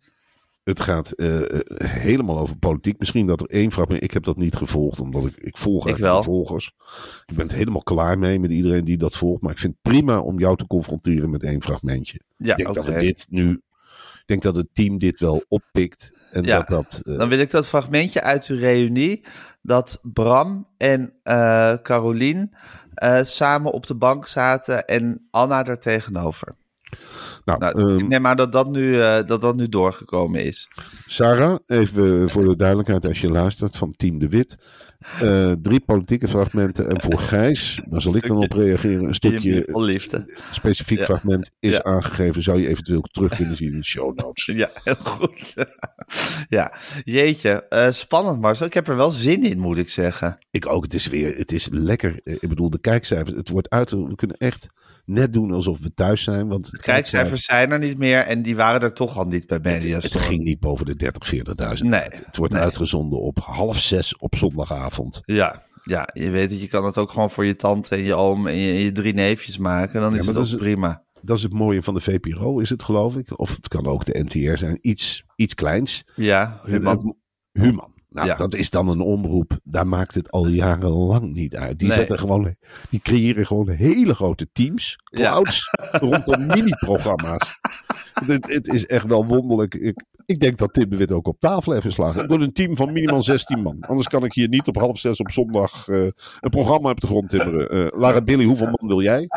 Het 0.64 0.80
gaat 0.80 1.10
eh, 1.12 1.42
eh, 1.42 1.60
helemaal 1.90 2.38
over 2.38 2.56
politiek. 2.56 2.98
Misschien 2.98 3.26
dat 3.26 3.40
er 3.40 3.46
één 3.46 3.72
fragment. 3.72 4.02
Ik 4.02 4.10
heb 4.10 4.22
dat 4.22 4.36
niet 4.36 4.56
gevolgd, 4.56 5.00
omdat 5.00 5.24
ik, 5.26 5.36
ik 5.36 5.56
volg 5.56 5.86
Ik 5.88 5.96
wel. 5.96 6.16
de 6.16 6.22
volgers. 6.22 6.72
Ik 7.26 7.34
ben 7.36 7.46
het 7.46 7.54
helemaal 7.54 7.82
klaar 7.82 8.18
mee 8.18 8.38
met 8.40 8.50
iedereen 8.50 8.84
die 8.84 8.96
dat 8.96 9.16
volgt. 9.16 9.42
Maar 9.42 9.52
ik 9.52 9.58
vind 9.58 9.74
het 9.82 9.92
prima 9.92 10.18
om 10.20 10.38
jou 10.38 10.56
te 10.56 10.66
confronteren 10.66 11.30
met 11.30 11.42
één 11.42 11.62
fragmentje. 11.62 12.20
Ja, 12.36 12.50
ik 12.50 12.56
denk 12.56 12.74
dat 12.74 12.86
het 12.86 12.98
dit 13.00 13.26
nu. 13.30 13.50
Ik 14.14 14.22
denk 14.26 14.42
dat 14.42 14.56
het 14.56 14.68
team 14.72 14.98
dit 14.98 15.18
wel 15.18 15.44
oppikt. 15.48 16.12
En 16.32 16.44
Ja. 16.44 16.58
dat 16.58 16.68
dat. 16.68 17.00
eh, 17.02 17.18
Dan 17.18 17.28
wil 17.28 17.38
ik 17.38 17.50
dat 17.50 17.68
fragmentje 17.68 18.22
uit 18.22 18.46
uw 18.46 18.58
reunie. 18.58 19.24
Dat 19.62 19.98
Bram 20.02 20.66
en 20.76 21.12
eh 21.22 21.74
Carolien 21.82 22.50
samen 23.22 23.72
op 23.72 23.86
de 23.86 23.94
bank 23.94 24.26
zaten 24.26 24.84
en 24.84 25.26
Anna 25.30 25.62
daar 25.62 25.78
tegenover. 25.78 26.54
Nou, 27.44 27.58
Nou, 27.58 27.78
ehm, 27.80 27.98
ik 27.98 28.08
neem 28.08 28.26
aan 28.26 28.36
dat 28.36 28.52
dat, 28.52 28.70
nu, 28.70 29.00
eh, 29.00 29.22
dat 29.26 29.40
dat 29.40 29.56
nu 29.56 29.68
doorgekomen 29.68 30.44
is. 30.44 30.68
Sarah, 31.06 31.58
even 31.66 32.30
voor 32.30 32.42
de 32.44 32.56
duidelijkheid 32.56 33.06
als 33.06 33.20
je 33.20 33.28
luistert 33.30 33.76
van 33.76 33.92
Team 33.96 34.18
de 34.18 34.28
Wit. 34.28 34.56
Eh, 35.20 35.52
drie 35.62 35.80
politieke 35.80 36.28
fragmenten. 36.28 36.88
En 36.88 37.02
voor 37.02 37.18
Gijs, 37.18 37.82
daar 37.88 38.00
zal 38.00 38.16
ik 38.16 38.26
dan 38.26 38.36
op 38.36 38.52
reageren. 38.52 39.04
Een 39.04 39.14
stukje 39.14 39.68
specifiek 40.50 40.98
Ja. 40.98 41.04
fragment 41.04 41.50
is 41.60 41.72
Ja. 41.74 41.82
aangegeven. 41.82 42.42
Zou 42.42 42.60
je 42.60 42.68
eventueel 42.68 43.00
terug 43.00 43.36
kunnen 43.36 43.56
zien 43.56 43.72
in 43.72 43.78
de 43.78 43.84
show 43.84 44.18
notes. 44.18 44.44
Ja, 44.56 44.70
heel 44.84 44.94
goed. 44.94 45.54
ja, 46.48 46.74
jeetje. 47.04 47.66
eh, 47.68 47.90
spannend, 47.90 48.40
Marcel. 48.40 48.66
Ik 48.66 48.74
heb 48.74 48.88
er 48.88 48.96
wel 48.96 49.10
zin 49.10 49.42
in, 49.42 49.58
moet 49.58 49.78
ik 49.78 49.88
zeggen. 49.88 50.38
Ik 50.50 50.66
ook. 50.66 50.82
Het 50.82 50.94
is 50.94 51.06
weer, 51.08 51.36
het 51.36 51.52
is 51.52 51.68
lekker. 51.70 52.20
Eh, 52.24 52.34
Ik 52.40 52.48
bedoel, 52.48 52.70
de 52.70 52.80
kijkcijfers. 52.80 53.36
Het 53.36 53.48
wordt 53.48 53.70
uit. 53.70 53.90
We 53.90 54.14
kunnen 54.14 54.36
echt 54.36 54.66
net 55.04 55.32
doen 55.32 55.52
alsof 55.52 55.80
we 55.80 55.94
thuis 55.94 56.22
zijn. 56.22 56.48
Want 56.48 56.70
De 56.70 56.78
kijkcijfers 57.34 57.44
zijn 57.44 57.70
er 57.82 57.88
niet 57.88 57.98
meer 57.98 58.18
en 58.20 58.42
die 58.42 58.56
waren 58.56 58.80
er 58.80 58.92
toch 58.92 59.18
al 59.18 59.24
niet 59.24 59.46
bij 59.46 59.56
Het, 59.62 59.66
Media 59.66 59.98
het 60.00 60.16
ging 60.16 60.42
niet 60.42 60.60
boven 60.60 60.86
de 60.86 60.96
30, 60.96 61.34
40.000. 61.34 61.42
Nee, 61.86 62.00
Het, 62.00 62.22
het 62.26 62.36
wordt 62.36 62.52
nee. 62.52 62.62
uitgezonden 62.62 63.20
op 63.20 63.38
half 63.38 63.78
zes 63.78 64.16
op 64.16 64.34
zondagavond. 64.36 65.20
Ja, 65.24 65.62
ja, 65.84 66.08
je 66.12 66.30
weet 66.30 66.50
dat 66.50 66.60
je 66.60 66.68
kan 66.68 66.84
het 66.84 66.98
ook 66.98 67.10
gewoon 67.10 67.30
voor 67.30 67.44
je 67.46 67.56
tante 67.56 67.94
en 67.94 68.02
je 68.02 68.14
oom 68.14 68.46
en 68.46 68.56
je, 68.56 68.72
en 68.72 68.78
je 68.78 68.92
drie 68.92 69.14
neefjes 69.14 69.58
maken. 69.58 70.00
Dan 70.00 70.12
Ja, 70.12 70.18
is 70.18 70.26
het 70.26 70.34
dat 70.34 70.44
ook 70.44 70.50
is- 70.52 70.56
prima. 70.58 71.02
Dat 71.20 71.36
is 71.36 71.42
het 71.42 71.52
mooie 71.52 71.82
van 71.82 71.94
de 71.94 72.00
VPRO, 72.00 72.58
is 72.58 72.70
het 72.70 72.82
geloof 72.82 73.16
ik. 73.16 73.38
Of 73.38 73.56
het 73.56 73.68
kan 73.68 73.86
ook 73.86 74.04
de 74.04 74.22
NTR 74.24 74.56
zijn. 74.56 74.78
Iets, 74.80 75.24
iets 75.36 75.54
kleins. 75.54 76.04
Ja, 76.14 76.60
Human. 76.64 77.16
Nou, 78.14 78.26
Ja. 78.26 78.34
dat 78.34 78.54
is 78.54 78.70
dan 78.70 78.88
een 78.88 79.00
omroep. 79.00 79.58
Daar 79.62 79.86
maakt 79.86 80.14
het 80.14 80.30
al 80.30 80.48
jarenlang 80.48 81.32
niet 81.34 81.56
uit. 81.56 81.78
Die 81.78 81.88
Nee. 81.88 81.96
zetten 81.96 82.18
gewoon, 82.18 82.54
die 82.90 83.00
creëren 83.00 83.46
gewoon 83.46 83.68
hele 83.68 84.14
grote 84.14 84.48
teams, 84.52 84.96
Ja. 85.04 85.30
clouds, 85.30 85.68
rondom 85.90 86.46
mini-programma's. 86.46 87.58
Het, 88.12 88.52
het 88.52 88.66
is 88.66 88.86
echt 88.86 89.06
wel 89.06 89.26
wonderlijk. 89.26 89.74
Ik, 89.74 90.04
ik 90.26 90.38
denk 90.40 90.58
dat 90.58 90.72
Tim 90.72 90.90
de 90.90 90.96
Wit 90.96 91.12
ook 91.12 91.26
op 91.28 91.40
tafel 91.40 91.72
heeft 91.72 91.84
geslagen. 91.84 92.22
Ik 92.22 92.28
wil 92.28 92.42
een 92.42 92.52
team 92.52 92.76
van 92.76 92.92
minimaal 92.92 93.22
16 93.22 93.62
man. 93.62 93.76
Anders 93.80 94.08
kan 94.08 94.24
ik 94.24 94.32
hier 94.32 94.48
niet 94.48 94.66
op 94.68 94.76
half 94.78 94.98
zes 94.98 95.20
op 95.20 95.30
zondag 95.30 95.88
eh, 95.88 95.98
een 96.40 96.50
programma 96.50 96.90
op 96.90 97.00
de 97.00 97.06
grond 97.06 97.28
timmeren. 97.28 97.68
Eh, 97.70 98.00
Lara 98.00 98.20
Billy, 98.20 98.44
hoeveel 98.44 98.66
man 98.66 98.88
wil 98.88 99.02
jij? 99.02 99.28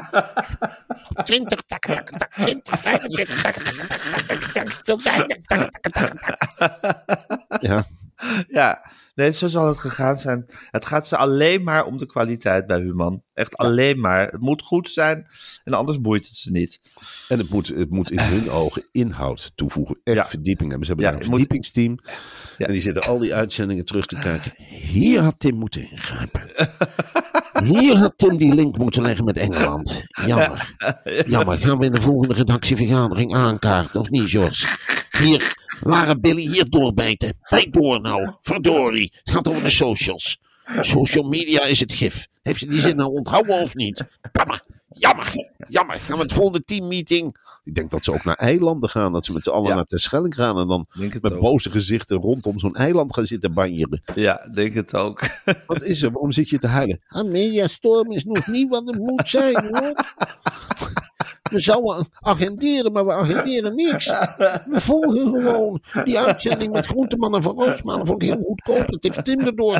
20, 1.24 1.62
tak, 1.62 1.86
tak, 1.86 2.10
tak, 2.10 2.34
20, 2.34 2.80
25, 2.80 3.42
tak, 3.42 3.54
tak, 3.56 3.64
tak, 3.74 3.88
tak, 3.88 4.28
tak, 4.28 4.52
tak, 4.54 4.82
veel 4.84 4.98
tijd, 4.98 5.28
tak, 5.48 5.72
tak, 5.72 5.92
tak, 5.92 5.94
tak. 5.94 7.62
Ja, 7.62 7.86
Ja, 8.48 8.92
nee, 9.16 9.32
zo 9.32 9.48
zal 9.48 9.68
het 9.68 9.78
gegaan 9.78 10.18
zijn. 10.18 10.46
Het 10.72 10.86
gaat 10.86 11.08
ze 11.08 11.18
alleen 11.18 11.64
maar 11.64 11.86
om 11.86 11.98
de 11.98 12.06
kwaliteit 12.06 12.68
bij 12.68 12.80
Human. 12.80 13.24
Echt 13.34 13.58
alleen 13.58 14.00
maar. 14.00 14.28
Het 14.28 14.42
moet 14.42 14.62
goed 14.62 14.90
zijn 14.90 15.28
en 15.64 15.74
anders 15.74 16.02
boeit 16.02 16.28
het 16.28 16.36
ze 16.36 16.52
niet. 16.52 16.80
En 17.28 17.38
het 17.38 17.50
moet, 17.50 17.68
het 17.68 17.90
moet 17.90 18.12
in 18.12 18.20
hun 18.20 18.50
ogen 18.62 18.88
inhoud 18.92 19.52
toevoegen. 19.56 20.00
Echt 20.04 20.16
Ja. 20.16 20.26
verdieping 20.26 20.70
hebben. 20.70 20.88
Ze 20.88 20.94
hebben 20.94 21.06
Ja, 21.06 21.12
daar 21.18 21.22
een 21.22 21.30
moet- 21.30 21.40
verdiepingsteam. 21.40 22.00
En 22.58 22.72
die 22.72 22.82
zitten 22.82 23.04
al 23.04 23.18
die 23.18 23.34
uitzendingen 23.36 23.86
terug 23.86 24.06
te 24.06 24.16
kijken. 24.16 24.52
Hier 24.66 25.20
had 25.22 25.40
Tim 25.40 25.56
moeten 25.56 25.92
ingrijpen. 25.92 26.42
Hier 27.64 27.98
had 27.98 28.18
Tim 28.18 28.38
die 28.38 28.56
link 28.56 28.78
moeten 28.78 29.02
leggen 29.02 29.26
met 29.26 29.38
Engeland. 29.38 30.04
Jammer. 30.26 30.76
Jammer. 31.28 31.58
Gaan 31.60 31.78
we 31.78 31.86
in 31.86 31.92
de 31.92 32.02
volgende 32.02 32.34
redactievergadering 32.34 33.36
aankaarten, 33.36 34.02
of 34.02 34.10
niet, 34.10 34.30
George? 34.30 34.68
Hier, 35.20 35.56
Lara 35.82 36.16
Billy, 36.16 36.48
hier 36.48 36.70
doorbijten. 36.70 37.34
Bijt 37.50 37.74
door 37.74 38.02
nou. 38.02 38.32
Verdorie. 38.42 39.12
Het 39.24 39.30
gaat 39.32 39.48
over 39.48 39.63
de 39.63 39.70
socials. 39.70 40.40
Social 40.82 41.24
media 41.28 41.63
is 41.66 41.80
het 41.80 41.94
gif. 41.94 42.28
Heeft 42.44 42.60
ze 42.60 42.68
die 42.68 42.80
zin 42.80 42.96
nou 42.96 43.12
onthouden 43.13 43.62
of 43.62 43.76
niet? 43.76 44.04
Jammer. 44.32 44.63
Jammer. 44.90 45.34
Jammer. 45.70 45.96
Gaan 45.96 46.16
we 46.18 46.22
het 46.24 46.34
volgende 46.34 46.63
teammeeting. 46.63 47.38
Ik 47.63 47.76
denk 47.76 47.90
dat 47.90 48.04
ze 48.04 48.13
ook 48.13 48.24
naar 48.24 48.36
eilanden 48.36 48.90
gaan. 48.90 49.13
Dat 49.13 49.26
ze 49.26 49.34
met 49.34 49.44
z'n 49.44 49.50
allen 49.50 49.70
Ja. 49.70 49.76
naar 49.76 49.86
Terschelling 49.86 50.36
gaan. 50.36 50.60
En 50.60 50.68
dan 50.68 50.86
met 51.22 51.34
ook. 51.34 51.40
boze 51.40 51.72
gezichten 51.72 52.18
rondom 52.18 52.60
zo'n 52.60 52.76
eiland 52.76 53.13
gaan 53.13 53.26
zitten 53.26 53.54
banjeren. 53.54 54.02
Ja, 54.16 54.50
denk 54.54 54.74
het 54.74 54.94
ook. 54.96 55.22
Wat 55.68 55.82
is 55.84 56.02
er? 56.02 56.12
Waarom 56.12 56.32
zit 56.32 56.50
je 56.50 56.58
te 56.58 56.68
huilen? 56.68 57.02
Ah, 57.08 57.26
Mediastorm 57.30 58.12
is 58.12 58.24
nog 58.24 58.48
niet 58.48 58.70
wat 58.70 58.88
het 58.88 58.98
moet 59.00 59.30
zijn, 59.30 59.66
hoor. 59.66 59.94
We 61.50 61.60
zouden 61.60 62.08
agenderen, 62.20 62.92
maar 62.92 63.06
we 63.06 63.14
agenderen 63.14 63.76
niks. 63.76 64.06
We 64.66 64.80
volgen 64.80 65.18
gewoon 65.42 65.82
die 66.04 66.20
uitzending 66.20 66.74
met 66.74 66.86
Groenteman 66.86 67.36
en 67.36 67.44
Van 67.44 67.60
Roosmalen. 67.60 68.08
Vond 68.08 68.22
ik 68.22 68.28
heel 68.30 68.44
goedkoop. 68.44 68.92
Dat 68.92 69.04
heeft 69.04 69.26
Tim 69.26 69.40
erdoor. 69.40 69.80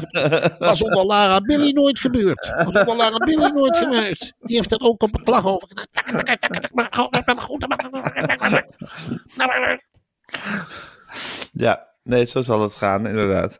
Was 0.60 0.82
onder 0.84 1.06
Lara 1.06 1.42
Billy 1.42 1.72
nooit 1.72 2.00
gebeurd. 2.00 2.52
Was 2.66 2.76
onder 2.76 2.96
Lara 2.96 3.18
Billy 3.18 3.52
nooit 3.54 3.78
geweest. 3.78 4.34
Die 4.40 4.56
heeft 4.56 4.72
er 4.72 4.82
ook 4.82 5.04
op 5.04 5.18
een 5.18 5.24
klag 5.24 5.46
over 5.46 5.68
gedaan. 5.68 5.88
Ja, 11.52 11.88
nee, 12.08 12.26
zo 12.26 12.41
zal 12.41 12.62
het 12.62 12.74
gaan, 12.74 13.08
inderdaad. 13.08 13.58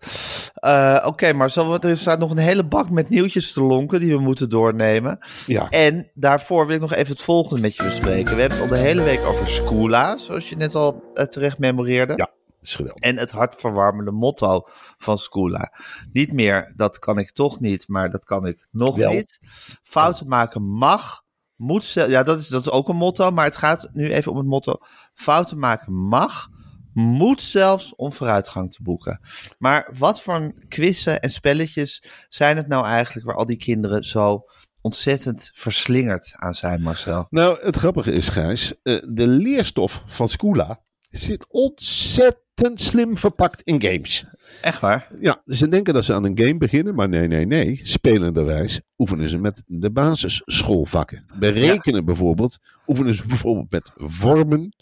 Eh, 0.54 1.04
Oké, 1.06 1.34
maar 1.34 1.52
zo, 1.52 1.78
er 1.80 1.98
staat 1.98 2.20
nog 2.20 2.32
een 2.32 2.38
hele 2.38 2.64
bak 2.64 2.90
met 2.90 3.10
nieuwtjes 3.10 3.54
te 3.54 3.62
lonken 3.62 4.00
die 4.00 4.14
we 4.14 4.22
moeten 4.22 4.50
doornemen. 4.50 5.20
Ja. 5.46 5.70
En 5.70 6.12
daarvoor 6.14 6.66
wil 6.66 6.76
ik 6.76 6.82
nog 6.82 6.94
even 6.94 7.12
het 7.14 7.22
volgende 7.22 7.62
met 7.62 7.76
je 7.76 7.84
bespreken. 7.84 8.36
We 8.36 8.42
hebben 8.42 8.60
het 8.60 8.70
al 8.72 8.78
de 8.78 8.84
hele 8.84 9.04
week 9.04 9.26
over 9.26 9.48
Scoola, 9.48 10.18
zoals 10.18 10.50
je 10.50 10.56
net 10.56 10.76
al 10.76 11.04
eh, 11.14 11.26
terecht 11.26 11.58
memoreerde. 11.58 12.14
Ja. 12.16 12.30
Is 12.62 12.76
geweldig. 12.76 13.04
En 13.04 13.18
het 13.18 13.32
hartverwarmende 13.32 14.12
motto 14.12 14.64
van 14.98 15.18
Scoola. 15.18 15.74
Niet 16.12 16.34
meer, 16.34 16.74
dat 16.76 17.00
kan 17.00 17.20
ik 17.20 17.32
toch 17.32 17.60
niet, 17.60 17.88
maar 17.88 18.10
dat 18.10 18.24
kan 18.24 18.46
ik 18.46 18.68
nog 18.72 18.96
Wel. 18.98 19.12
niet. 19.12 19.40
Fouten 19.84 20.28
maken 20.28 20.64
mag, 20.64 21.24
moet 21.56 21.90
Ja, 21.92 22.24
dat 22.24 22.40
is, 22.40 22.48
dat 22.48 22.62
is 22.62 22.70
ook 22.70 22.90
een 22.90 22.96
motto, 22.96 23.32
maar 23.32 23.46
het 23.46 23.58
gaat 23.58 23.90
nu 23.94 24.12
even 24.12 24.32
om 24.32 24.38
het 24.38 24.48
motto. 24.48 24.78
Fouten 25.14 25.60
maken 25.60 25.94
mag, 25.94 26.50
moet 26.98 27.42
zelfs 27.42 27.96
om 27.96 28.12
vooruitgang 28.12 28.72
te 28.72 28.84
boeken. 28.84 29.20
Maar 29.58 29.90
wat 29.98 30.22
voor 30.22 30.54
quizzen 30.68 31.22
en 31.22 31.30
spelletjes 31.30 32.04
zijn 32.30 32.58
het 32.58 32.68
nou 32.68 32.86
eigenlijk 32.86 33.26
waar 33.26 33.36
al 33.36 33.46
die 33.46 33.58
kinderen 33.58 34.04
zo 34.04 34.46
ontzettend 34.82 35.50
verslingerd 35.54 36.34
aan 36.36 36.54
zijn, 36.54 36.82
Marcel? 36.82 37.28
Nou, 37.30 37.58
het 37.62 37.76
grappige 37.76 38.12
is, 38.12 38.30
Gijs, 38.30 38.74
eh, 38.84 39.02
de 39.10 39.28
leerstof 39.28 40.04
van 40.06 40.28
Scula 40.28 40.82
zit 41.10 41.46
ontzettend 41.50 42.82
slim 42.82 43.18
verpakt 43.18 43.62
in 43.62 43.82
games. 43.82 44.26
Echt 44.62 44.80
waar? 44.80 45.08
Ja, 45.20 45.42
ze 45.46 45.70
denken 45.70 45.94
dat 45.94 46.06
ze 46.06 46.14
aan 46.14 46.26
een 46.26 46.40
game 46.40 46.58
beginnen, 46.58 46.96
maar 46.96 47.10
nee, 47.10 47.28
nee, 47.28 47.46
nee. 47.46 47.80
Spelenderwijs 47.84 48.82
oefenen 48.98 49.30
ze 49.30 49.38
met 49.38 49.64
de 49.66 49.92
basisschoolvakken. 49.92 51.26
Berekenen 51.40 52.06
bijvoorbeeld, 52.06 52.58
oefenen 52.88 53.16
ze 53.16 53.28
bijvoorbeeld 53.28 53.72
met 53.72 53.92
vormen, 53.96 54.76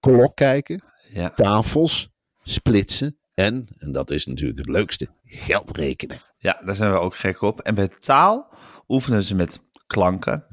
klok 0.00 0.36
kijken, 0.36 0.94
Ja. 1.08 1.30
tafels, 1.30 2.10
splitsen 2.42 3.18
en, 3.34 3.66
en 3.76 3.92
dat 3.92 4.10
is 4.10 4.26
natuurlijk 4.26 4.58
het 4.58 4.68
leukste, 4.68 5.08
geld 5.24 5.76
rekenen. 5.76 6.20
Ja, 6.38 6.60
daar 6.64 6.74
zijn 6.74 6.92
we 6.92 6.98
ook 6.98 7.16
gek 7.16 7.40
op. 7.42 7.60
En 7.60 7.74
bij 7.74 7.88
taal 7.88 8.54
oefenen 8.88 9.24
ze 9.24 9.34
met 9.34 9.60
klanken, 9.86 10.46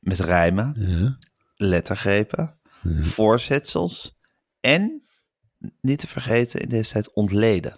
met 0.00 0.18
rijmen, 0.20 0.74
lettergrepen, 1.56 2.58
voorzetsels 3.00 4.16
en, 4.60 5.02
niet 5.80 5.98
te 5.98 6.06
vergeten 6.06 6.60
in 6.60 6.68
deze 6.68 6.92
tijd, 6.92 7.12
ontleden. 7.14 7.76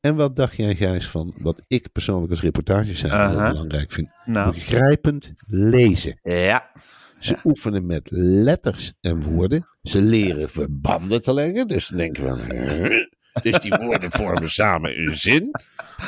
En 0.00 0.14
wat 0.16 0.36
dacht 0.36 0.56
jij, 0.56 0.74
Gijs, 0.74 1.08
van 1.08 1.34
wat 1.38 1.62
ik 1.66 1.92
persoonlijk 1.92 2.30
als 2.30 2.40
reportageschrijver 2.40 3.40
heel 3.42 3.50
belangrijk 3.50 3.92
vind? 3.92 4.08
Nou, 4.24 4.52
Begrijpend 4.54 5.32
lezen. 5.46 6.18
ja. 6.22 6.70
Ze 7.18 7.36
oefenen 7.44 7.86
met 7.86 8.08
letters 8.10 8.92
en 9.00 9.22
woorden. 9.22 9.68
Ze 9.82 10.02
leren 10.02 10.48
verbanden 10.48 11.22
te 11.22 11.34
leggen. 11.34 11.66
Dus 11.68 11.88
dan 11.88 11.98
denken 11.98 12.24
we, 12.36 12.54
"Huh?" 12.54 13.06
Dus 13.42 13.60
die 13.60 13.74
woorden 13.80 14.10
vormen 14.10 14.50
samen 14.50 14.98
een 14.98 15.14
zin. 15.16 15.50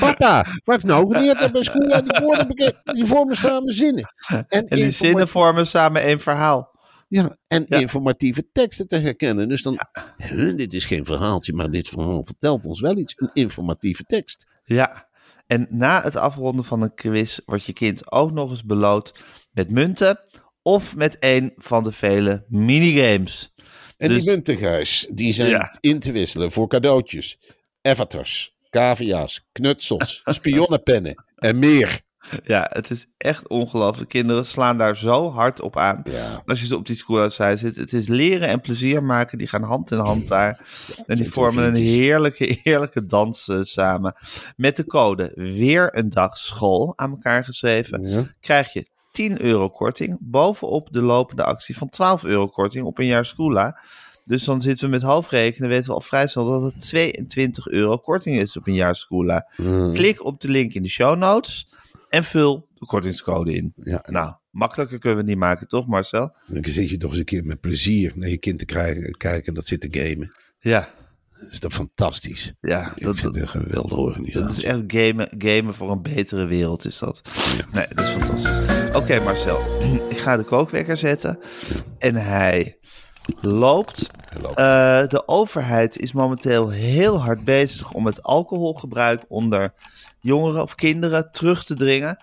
Papa, 0.01 0.47
wat 0.65 0.83
nou 0.83 1.13
geleerd 1.15 1.39
heb 1.39 1.53
bij 1.53 1.63
school, 1.63 2.03
die 2.05 2.21
woorden 2.23 2.75
die 2.85 3.05
vormen 3.05 3.37
samen 3.37 3.73
zinnen. 3.75 4.05
En, 4.49 4.67
En 4.67 4.79
die 4.79 4.91
zinnen 4.91 5.29
vormen 5.29 5.67
samen 5.67 6.03
één 6.03 6.21
verhaal. 6.21 6.79
Ja, 7.09 7.37
en 7.47 7.65
Ja. 7.69 7.79
informatieve 7.79 8.49
teksten 8.53 8.89
te 8.89 8.97
herkennen. 8.97 9.49
Dus 9.49 9.63
dan, 9.63 9.79
huh, 10.17 10.57
dit 10.57 10.73
is 10.73 10.85
geen 10.85 11.05
verhaaltje, 11.05 11.53
maar 11.53 11.71
dit 11.71 11.89
verhaal 11.89 12.25
vertelt 12.25 12.65
ons 12.65 12.81
wel 12.81 12.97
iets. 12.97 13.15
Een 13.17 13.31
informatieve 13.33 14.03
tekst. 14.05 14.47
Ja. 14.65 15.09
En 15.47 15.67
na 15.71 16.03
het 16.03 16.17
afronden 16.17 16.65
van 16.65 16.83
een 16.83 16.95
quiz 16.95 17.39
wordt 17.45 17.65
je 17.65 17.73
kind 17.73 18.13
ook 18.13 18.33
nog 18.33 18.51
eens 18.51 18.65
beloond 18.65 19.13
met 19.53 19.71
munten 19.71 20.19
of 20.63 20.97
met 20.97 21.17
een 21.21 21.53
van 21.57 21.85
de 21.85 21.93
vele 21.93 22.45
minigames. 22.49 23.53
En 23.97 24.09
Dus- 24.09 24.23
die 24.25 24.31
munten, 24.33 24.57
Gijs, 24.57 25.09
die 25.11 25.33
zijn 25.33 25.49
Ja. 25.49 25.77
in 25.81 25.99
te 25.99 26.13
wisselen 26.13 26.53
voor 26.53 26.69
cadeautjes, 26.69 27.39
avatars, 27.83 28.57
cavia's, 28.71 29.47
knutsels, 29.53 30.21
spionnenpennen 30.25 31.25
en 31.37 31.59
meer. 31.59 32.01
Ja, 32.45 32.67
het 32.73 32.91
is 32.91 33.07
echt 33.17 33.49
ongelooflijk. 33.49 34.09
Kinderen 34.09 34.47
slaan 34.47 34.79
daar 34.79 34.97
zo 34.97 35.31
hard 35.31 35.61
op 35.61 35.77
aan. 35.77 36.03
Ja. 36.11 36.43
Als 36.47 36.61
je 36.61 36.67
ze 36.67 36.77
op 36.77 36.87
die 36.87 36.97
school 36.97 37.21
outside 37.21 37.57
zit. 37.57 37.77
Het 37.77 37.93
is 37.93 38.09
leren 38.09 38.49
en 38.49 38.61
plezier 38.61 39.03
maken. 39.05 39.39
Die 39.39 39.47
gaan 39.47 39.63
hand 39.63 39.91
in 39.91 39.99
hand 39.99 40.29
daar. 40.29 40.61
en 41.07 41.17
die 41.17 41.31
vormen 41.31 41.65
een 41.65 41.75
heerlijke, 41.75 42.59
heerlijke 42.63 43.07
dans 43.07 43.49
eh, 43.49 43.59
samen. 43.63 44.15
Met 44.57 44.77
de 44.77 44.85
code 44.87 45.33
weer 45.35 45.97
een 45.99 46.11
dag 46.11 46.37
school 46.39 46.93
aan 46.97 47.11
elkaar 47.11 47.45
geschreven. 47.45 48.09
Ja. 48.09 48.35
Krijg 48.41 48.73
je 48.73 48.87
10 49.11 49.43
euro 49.43 49.69
korting. 49.69 50.17
Bovenop 50.21 50.89
de 50.93 51.03
lopende 51.03 51.45
actie 51.45 51.77
van 51.77 51.89
12 51.89 52.25
euro 52.25 52.49
korting 52.49 52.85
op 52.87 52.99
een 52.99 53.07
jaar 53.07 53.25
schoola. 53.25 53.81
Dus 54.25 54.45
dan 54.45 54.61
zitten 54.61 54.85
we 54.85 54.91
met 54.91 55.03
hoofdrekenen. 55.03 55.69
Weten 55.69 55.89
we 55.89 55.95
al 55.95 56.01
vrij 56.01 56.27
snel 56.27 56.61
dat 56.61 56.73
het 56.73 56.81
22 56.81 57.67
euro 57.67 57.97
korting 57.97 58.37
is 58.37 58.57
op 58.57 58.67
een 58.67 58.75
jaar 58.75 58.97
schoola. 58.97 59.49
Mm. 59.57 59.93
Klik 59.93 60.25
op 60.25 60.41
de 60.41 60.49
link 60.49 60.73
in 60.73 60.83
de 60.83 60.89
show 60.89 61.19
notes. 61.19 61.69
En 62.09 62.25
vul 62.25 62.69
de 62.75 62.87
kortingscode 62.87 63.53
in. 63.53 63.73
Ja. 63.77 64.03
Nou, 64.07 64.35
makkelijker 64.51 64.99
kunnen 64.99 65.19
we 65.19 65.25
het 65.25 65.33
niet 65.33 65.45
maken, 65.45 65.69
toch 65.69 65.87
Marcel? 65.87 66.37
Dan 66.47 66.65
zit 66.65 66.91
je 66.91 66.97
toch 66.97 67.11
eens 67.11 67.19
een 67.19 67.25
keer 67.25 67.45
met 67.45 67.61
plezier 67.61 68.13
naar 68.15 68.29
je 68.29 68.39
kind 68.39 68.59
te 68.59 68.65
krijgen, 68.65 69.17
kijken 69.17 69.55
dat 69.55 69.67
zit 69.67 69.81
te 69.81 69.89
gamen. 69.91 70.33
Ja, 70.61 70.89
is 71.49 71.59
toch 71.59 71.73
fantastisch? 71.73 72.53
ja 72.61 72.93
Ik 72.95 73.05
dat, 73.05 73.19
vind 73.19 73.35
het 73.35 73.43
een 73.43 73.49
geweldige 73.49 74.01
organisatie. 74.01 74.41
dat 74.41 74.51
is 74.51 74.65
echt 74.65 74.83
gamen, 74.87 75.29
gamen 75.39 75.75
voor 75.75 75.91
een 75.91 76.03
betere 76.03 76.47
wereld 76.47 76.85
is 76.85 76.99
dat. 76.99 77.23
Nee, 77.73 77.87
dat 77.95 78.05
is 78.05 78.11
fantastisch. 78.11 78.59
Oké 78.95 79.21
Marcel, 79.21 79.59
ik 80.11 80.19
ga 80.19 80.37
de 80.37 80.45
kookwekker 80.45 80.97
zetten. 80.97 81.39
En 81.99 82.15
hij 82.15 82.79
loopt. 83.41 84.07
loopt. 84.43 84.57
Eh, 84.57 85.07
de 85.07 85.29
overheid 85.29 85.99
is 85.99 86.13
momenteel 86.13 86.69
heel 86.69 87.21
hard 87.21 87.45
bezig 87.45 87.93
om 87.93 88.07
het 88.07 88.23
alcoholgebruik 88.23 89.25
onder 89.29 89.75
jongeren 90.21 90.63
of 90.63 90.75
kinderen 90.75 91.33
terug 91.33 91.65
te 91.65 91.75
dringen. 91.75 92.19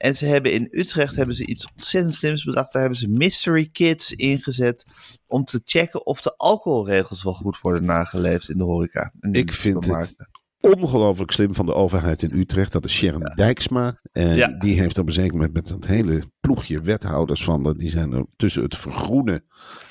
En 0.00 0.14
ze 0.14 0.24
hebben 0.26 0.52
in 0.52 0.68
Utrecht 0.70 1.16
hebben 1.16 1.34
ze 1.34 1.46
iets 1.46 1.68
ontzettend 1.74 2.14
slims 2.14 2.44
bedacht. 2.44 2.72
Daar 2.72 2.82
hebben 2.82 3.00
ze 3.00 3.08
mystery 3.08 3.68
kids 3.72 4.12
ingezet 4.12 4.84
om 5.26 5.44
te 5.44 5.60
checken 5.64 6.06
of 6.06 6.20
de 6.20 6.36
alcoholregels 6.36 7.22
wel 7.22 7.32
goed 7.32 7.60
worden 7.60 7.84
nageleefd 7.84 8.50
in 8.50 8.58
de 8.58 8.64
horeca. 8.64 9.12
in 9.20 9.32
Ik 9.32 9.46
de 9.46 9.52
vind 9.52 9.86
het 9.86 10.16
ongelooflijk 10.60 11.30
slim 11.30 11.54
van 11.54 11.66
de 11.66 11.74
overheid 11.74 12.22
in 12.22 12.38
Utrecht. 12.38 12.72
Dat 12.72 12.84
is 12.84 12.92
Sharon 12.92 13.32
Dijksma. 13.34 14.00
En 14.12 14.36
Ja. 14.36 14.48
die 14.58 14.80
heeft 14.80 14.98
op 14.98 15.06
een 15.06 15.12
zeker 15.12 15.32
moment 15.34 15.52
met 15.52 15.68
dat 15.68 15.86
hele 15.86 16.22
ploegje 16.40 16.80
wethouders 16.80 17.44
van... 17.44 17.74
die 17.78 17.90
zijn 17.90 18.12
er 18.12 18.24
tussen 18.36 18.62
het 18.62 18.76
vergroenen 18.76 19.44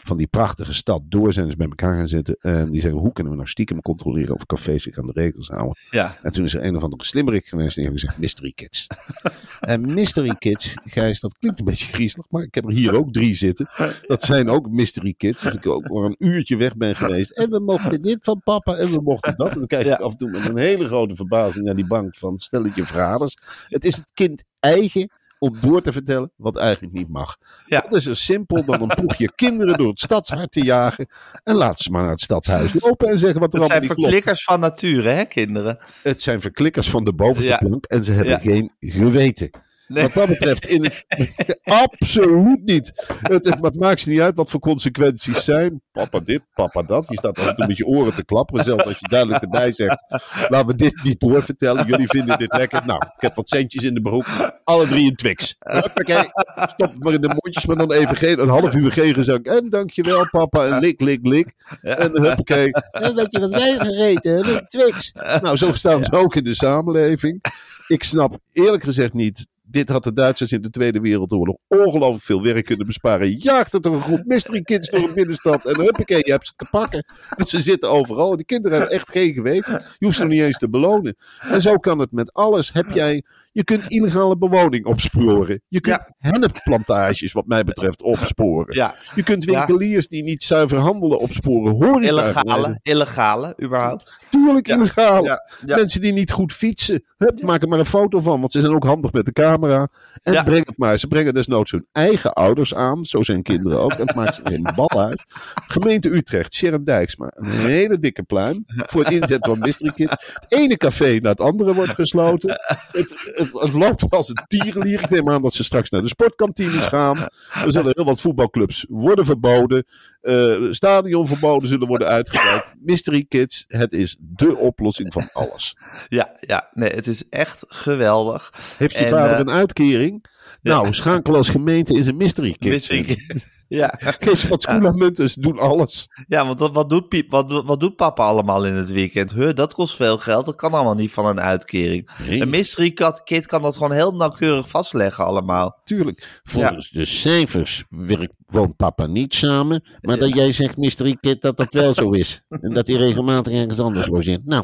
van 0.04 0.18
die 0.18 0.28
prachtige 0.28 0.74
stad 0.74 1.02
door 1.06 1.34
zijn 1.34 1.52
ze 1.52 1.58
bij 1.58 1.68
elkaar 1.68 1.98
gaan 1.98 2.08
zitten. 2.08 2.38
En 2.42 2.72
die 2.72 2.82
zeggen, 2.82 3.00
hoe 3.00 3.12
kunnen 3.14 3.32
we 3.32 3.38
nou 3.38 3.50
stiekem 3.50 3.82
controleren 3.82 4.36
of 4.36 4.46
cafés 4.46 4.84
zich 4.84 4.98
aan 4.98 5.06
de 5.08 5.12
regels 5.16 5.48
houden? 5.48 5.78
Ja, 5.90 6.18
En 6.22 6.32
toen 6.32 6.44
is 6.44 6.54
er 6.54 6.64
een 6.66 6.76
of 6.76 6.84
andere 6.84 7.04
slimmerik 7.04 7.46
geweest 7.46 7.78
en 7.78 7.82
die 7.84 7.92
heeft 7.92 8.02
gezegd 8.02 8.20
mystery 8.20 8.52
kids. 8.56 8.88
en 9.60 9.94
mystery 9.94 10.36
kids, 10.36 10.74
Gijs, 10.84 11.20
dat 11.20 11.38
klinkt 11.38 11.60
een 11.60 11.66
beetje 11.66 11.94
griezelig, 11.94 12.26
maar 12.30 12.44
ik 12.44 12.56
heb 12.56 12.64
er 12.66 12.72
hier 12.72 12.96
ook 12.96 13.14
drie 13.14 13.36
zitten. 13.36 13.70
Dat 14.08 14.24
zijn 14.24 14.50
ook 14.50 14.70
mystery 14.70 15.14
kids. 15.18 15.46
Als 15.46 15.54
ik 15.54 15.68
ook 15.68 15.90
maar 15.90 16.04
een 16.04 16.16
uurtje 16.20 16.58
weg 16.58 16.78
ben 16.78 16.96
geweest. 16.96 17.32
En 17.32 17.50
we 17.50 17.60
mochten 17.60 18.02
dit 18.02 18.24
van 18.24 18.42
papa 18.44 18.76
en 18.76 18.92
we 18.92 19.02
mochten 19.02 19.38
dat. 19.38 19.50
En 19.50 19.58
dan 19.58 19.68
kijk 19.68 19.82
ik 19.82 19.88
Ja. 19.88 19.96
af 19.96 20.12
en 20.12 20.18
toe 20.18 20.30
met 20.30 20.46
een 20.46 20.58
hele 20.58 20.86
grote 20.88 21.16
verbazing 21.16 21.66
naar 21.66 21.76
die 21.76 21.88
bank 21.88 22.16
van 22.16 22.40
stelletje 22.40 22.86
verraders. 22.86 23.38
Het 23.68 23.84
is 23.84 23.96
het 23.96 24.12
kind 24.14 24.44
eigen 24.60 25.10
om 25.40 25.58
door 25.62 25.82
te 25.82 25.92
vertellen 25.92 26.32
wat 26.36 26.58
eigenlijk 26.58 26.94
niet 26.94 27.10
mag. 27.10 27.38
Ja. 27.66 27.80
Dat 27.82 27.94
is 27.94 28.04
zo 28.04 28.14
simpel 28.14 28.66
dan 28.66 28.82
een 28.82 28.88
ploegje 28.96 29.32
kinderen 29.36 29.78
door 29.78 29.88
het 29.90 30.00
stadshart 30.00 30.52
te 30.52 30.64
jagen. 30.64 31.08
En 31.44 31.56
laat 31.56 31.80
ze 31.80 31.92
maar 31.92 32.02
naar 32.02 32.12
het 32.12 32.22
stadhuis 32.22 32.74
lopen 32.80 33.08
en 33.08 33.18
zeggen 33.18 33.40
wat 33.40 33.54
er 33.54 33.60
het 33.60 33.70
allemaal 33.70 33.70
zijn 33.70 33.82
niet 33.82 33.92
klopt. 33.92 34.02
verklikkers 34.02 34.44
van 34.44 34.60
nature, 34.60 35.10
hè, 35.10 35.26
kinderen? 35.26 35.78
Het 36.04 36.22
zijn 36.22 36.42
verklikkers 36.42 36.90
van 36.90 37.04
de 37.04 37.14
bovenste 37.14 37.48
Ja. 37.48 37.58
plank 37.58 37.86
en 37.86 38.04
ze 38.04 38.12
hebben 38.12 38.34
Ja. 38.34 38.40
geen 38.40 38.72
geweten. 38.80 39.50
Nee. 39.90 40.04
Wat 40.04 40.14
dat 40.14 40.28
betreft, 40.28 40.66
in 40.66 40.84
het, 40.84 41.06
absoluut 41.84 42.66
niet. 42.66 42.92
Het, 43.22 43.46
het, 43.46 43.58
het 43.62 43.76
maakt 43.76 44.00
ze 44.00 44.10
niet 44.10 44.20
uit 44.20 44.36
wat 44.36 44.50
voor 44.50 44.60
consequenties 44.60 45.44
zijn. 45.44 45.82
Papa 45.92 46.20
dit, 46.20 46.42
papa 46.54 46.82
dat. 46.84 47.08
Je 47.08 47.18
staat 47.18 47.36
toe 47.36 47.68
met 47.68 47.78
je 47.78 47.86
oren 47.86 48.16
te 48.16 48.26
klapperen. 48.26 48.64
Zelfs 48.64 48.84
als 48.84 49.00
je 49.00 49.08
duidelijk 49.08 49.44
erbij 49.44 49.74
zegt. 49.74 50.04
Laten 50.48 50.68
we 50.68 50.76
dit 50.76 51.04
niet 51.04 51.20
doorvertellen. 51.20 51.88
Jullie 51.88 52.08
vinden 52.08 52.38
dit 52.38 52.54
lekker. 52.54 52.86
Nou, 52.86 53.02
ik 53.06 53.22
heb 53.22 53.36
wat 53.36 53.50
centjes 53.50 53.84
in 53.84 53.94
de 53.94 54.02
broek. 54.02 54.26
Alle 54.64 54.88
drie 54.88 55.10
een 55.10 55.16
Twix. 55.16 55.56
Huppakee. 55.60 56.30
Stop 56.56 56.92
het 56.92 57.04
maar 57.04 57.14
in 57.14 57.22
de 57.22 57.28
mondjes. 57.28 57.66
Maar 57.66 57.78
dan 57.78 57.92
even 57.92 58.18
geen, 58.18 58.42
een 58.42 58.50
half 58.50 58.76
uur 58.76 58.92
geen 58.92 59.14
gezang. 59.14 59.46
En 59.46 59.70
dankjewel 59.70 60.30
papa. 60.30 60.66
En 60.66 60.80
lik, 60.80 61.02
lik, 61.02 61.28
lik. 61.28 61.54
En 61.82 62.22
huppakee. 62.22 62.72
En 62.92 63.16
weet 63.16 63.32
je 63.32 63.40
wat 63.40 63.52
wij 63.52 63.78
gegeten 63.78 64.36
hebben? 64.36 64.56
Een 64.56 64.68
Twix. 64.68 65.12
Nou, 65.42 65.58
zo 65.58 65.74
staan 65.74 66.04
ze 66.04 66.12
ook 66.12 66.36
in 66.36 66.44
de 66.44 66.56
samenleving. 66.56 67.42
Ik 67.88 68.04
snap 68.04 68.38
eerlijk 68.54 68.84
gezegd 68.84 69.14
niet. 69.14 69.48
Dit 69.72 69.90
had 69.90 70.04
de 70.04 70.14
Duitsers 70.14 70.52
in 70.52 70.62
de 70.62 70.70
Tweede 70.70 71.00
Wereldoorlog 71.00 71.56
ongelooflijk 71.68 72.24
veel 72.24 72.44
werk 72.44 72.66
kunnen 72.66 72.86
besparen. 72.86 73.38
Jaagt 73.38 73.74
er 73.74 73.82
toch 73.82 73.94
een 73.94 74.02
groep 74.02 74.26
mystery 74.26 74.62
kids 74.62 74.90
door 74.90 75.04
een 75.04 75.14
binnenstad. 75.14 75.66
En 75.66 75.82
huppakee, 75.82 76.22
je 76.26 76.32
hebt 76.32 76.48
ze 76.48 76.54
te 76.56 76.68
pakken. 76.72 77.06
En 77.36 77.46
ze 77.46 77.62
zitten 77.62 77.90
overal. 77.90 78.36
Die 78.36 78.46
kinderen 78.46 78.78
hebben 78.78 78.96
echt 78.96 79.12
geen 79.12 79.34
geweten. 79.34 79.74
Je 79.98 80.06
hoeft 80.06 80.18
ze 80.18 80.26
niet 80.26 80.42
eens 80.42 80.58
te 80.58 80.70
belonen. 80.70 81.16
En 81.40 81.62
zo 81.62 81.78
kan 81.78 82.00
het 82.00 82.12
met 82.12 82.34
alles. 82.34 82.74
Heb 82.74 82.90
jij, 82.90 83.24
je 83.60 83.66
kunt 83.66 83.86
illegale 83.88 84.38
bewoning 84.38 84.86
opsporen. 84.86 85.62
Je 85.68 85.82
kunt 85.82 86.00
hennepplantages, 86.18 87.32
wat 87.32 87.46
mij 87.46 87.64
betreft, 87.64 88.02
opsporen. 88.02 88.76
Ja, 88.76 88.96
Je 89.16 89.24
kunt 89.24 89.44
Ja. 89.44 89.52
winkeliers 89.66 90.08
die 90.08 90.24
niet 90.24 90.44
zuiver 90.44 90.78
handelen 90.78 91.20
opsporen. 91.20 91.74
Horeca 91.74 92.08
illegale, 92.08 92.80
illegale, 92.82 93.54
überhaupt. 93.64 94.18
Tuurlijk 94.30 94.68
illegaal. 94.68 95.24
Ja, 95.24 95.50
ja. 95.66 95.76
Mensen 95.76 96.02
die 96.02 96.14
niet 96.14 96.32
goed 96.32 96.54
fietsen, 96.54 97.04
hup, 97.18 97.42
maak 97.42 97.62
er 97.62 97.68
maar 97.68 97.80
een 97.80 97.86
foto 97.86 98.20
van. 98.20 98.40
Want 98.40 98.52
ze 98.52 98.60
zijn 98.60 98.74
ook 98.74 98.84
handig 98.84 99.12
met 99.12 99.26
de 99.26 99.32
camera. 99.32 99.88
En 100.24 100.34
Ja. 100.34 100.44
breng 100.44 100.66
het 100.66 100.78
maar. 100.78 100.98
Ze 100.98 101.08
brengen 101.08 101.34
desnoods 101.34 101.72
hun 101.72 101.86
eigen 101.92 102.34
ouders 102.34 102.76
aan. 102.76 103.06
Zo 103.06 103.24
zijn 103.24 103.44
kinderen 103.44 103.80
ook. 103.80 103.92
En 103.92 104.08
het 104.08 104.16
maakt 104.16 104.36
ze 104.36 104.42
geen 104.44 104.68
bal 104.76 105.00
uit. 105.02 105.24
Gemeente 105.68 106.10
Utrecht, 106.10 106.54
Sharon 106.54 106.84
Dijksma. 106.84 107.32
Een 107.36 107.50
hele 107.50 108.00
dikke 108.00 108.24
pluim 108.24 108.64
voor 108.66 109.04
het 109.04 109.12
inzetten 109.14 109.52
van 109.52 109.60
Mystery 109.60 109.92
Kids. 109.92 110.34
Het 110.34 110.46
ene 110.52 110.78
café 110.78 111.18
na 111.22 111.30
het 111.30 111.42
andere 111.42 111.74
wordt 111.74 111.94
gesloten. 111.94 112.60
Het, 112.92 113.16
het, 113.36 113.49
het 113.54 113.74
loopt 113.74 114.10
als 114.10 114.30
een 114.30 114.44
tierenlier. 114.48 115.02
Ik 115.02 115.10
neem 115.10 115.30
aan 115.30 115.42
dat 115.42 115.54
ze 115.54 115.64
straks 115.64 115.90
naar 115.90 116.02
de 116.02 116.08
sportkantines 116.08 116.86
gaan. 116.86 117.18
Er 117.18 117.72
zullen 117.72 117.92
heel 117.96 118.06
wat 118.06 118.22
voetbalclubs 118.22 118.86
worden 118.90 119.26
verboden. 119.26 119.86
Eh 120.22 120.58
stadionverboden 120.70 121.70
zullen 121.70 121.88
worden 121.88 122.08
uitgebreid. 122.08 122.66
Mystery 122.80 123.26
Kids, 123.28 123.66
het 123.68 123.94
is 123.94 124.18
dé 124.20 124.48
oplossing 124.48 125.14
van 125.14 125.30
alles. 125.34 125.78
Ja, 126.08 126.32
ja, 126.40 126.70
nee, 126.74 126.90
het 126.90 127.08
is 127.08 127.30
echt 127.30 127.64
geweldig. 127.68 128.54
Heeft 128.78 128.94
je 128.94 128.98
En, 128.98 129.10
vader 129.10 129.34
eh, 129.34 129.40
een 129.40 129.50
uitkering? 129.50 130.26
Nou, 130.62 130.94
schakel 130.94 131.36
als 131.36 131.50
gemeente 131.50 131.94
is 131.94 132.06
een 132.06 132.18
Mystery. 132.18 132.56
Mystery 132.60 133.18
Ja, 133.70 133.94
Geef 133.98 134.48
wat 134.48 134.62
schoenlamuntes, 134.62 135.34
doen 135.34 135.60
alles. 135.60 136.10
ja 136.28 136.46
want 136.46 136.60
wat, 136.60 136.74
wat, 136.74 136.90
doet 136.90 137.10
Piep, 137.10 137.32
wat, 137.32 137.64
wat 137.66 137.80
doet 137.80 137.96
papa 137.96 138.24
allemaal 138.24 138.66
in 138.66 138.74
het 138.74 138.92
weekend? 138.92 139.32
Huh, 139.32 139.54
dat 139.54 139.74
kost 139.74 139.96
veel 139.96 140.18
geld, 140.18 140.46
dat 140.46 140.56
kan 140.56 140.72
allemaal 140.72 140.96
niet 140.96 141.12
van 141.12 141.26
een 141.26 141.40
uitkering. 141.40 142.10
Een 142.30 142.50
mystery 142.50 142.94
kid 143.24 143.46
kan 143.46 143.62
dat 143.62 143.78
gewoon 143.78 143.92
heel 143.92 144.16
nauwkeurig 144.16 144.70
vastleggen 144.70 145.26
allemaal. 145.26 145.80
Tuurlijk. 145.84 146.42
Volgens 146.44 146.90
de 146.90 147.06
cijfers 147.06 147.84
werkt, 147.90 148.34
woont 148.52 148.76
papa 148.76 149.06
niet 149.06 149.36
samen. 149.36 149.84
Maar 150.02 150.18
dat 150.18 150.34
jij 150.34 150.54
zegt, 150.54 150.78
Mystery 150.78 151.18
Kid, 151.20 151.42
dat 151.42 151.58
dat 151.58 151.74
wel 151.74 151.94
zo 151.94 152.12
is. 152.12 152.42
En 152.62 152.74
dat 152.74 152.88
hij 152.88 152.96
regelmatig 152.96 153.54
ergens 153.54 153.80
anders 153.80 154.08
logeert. 154.08 154.46
Nou, 154.46 154.64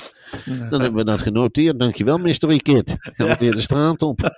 dan 0.69 0.81
hebben 0.81 1.05
we 1.05 1.11
dat 1.11 1.21
genoteerd. 1.21 1.79
Dankjewel, 1.79 2.17
Mystery 2.17 2.57
Kid. 2.57 2.95
Gaan 2.99 3.27
we 3.27 3.35
weer 3.39 3.51
de 3.51 3.61
straat 3.61 4.01
op. 4.01 4.37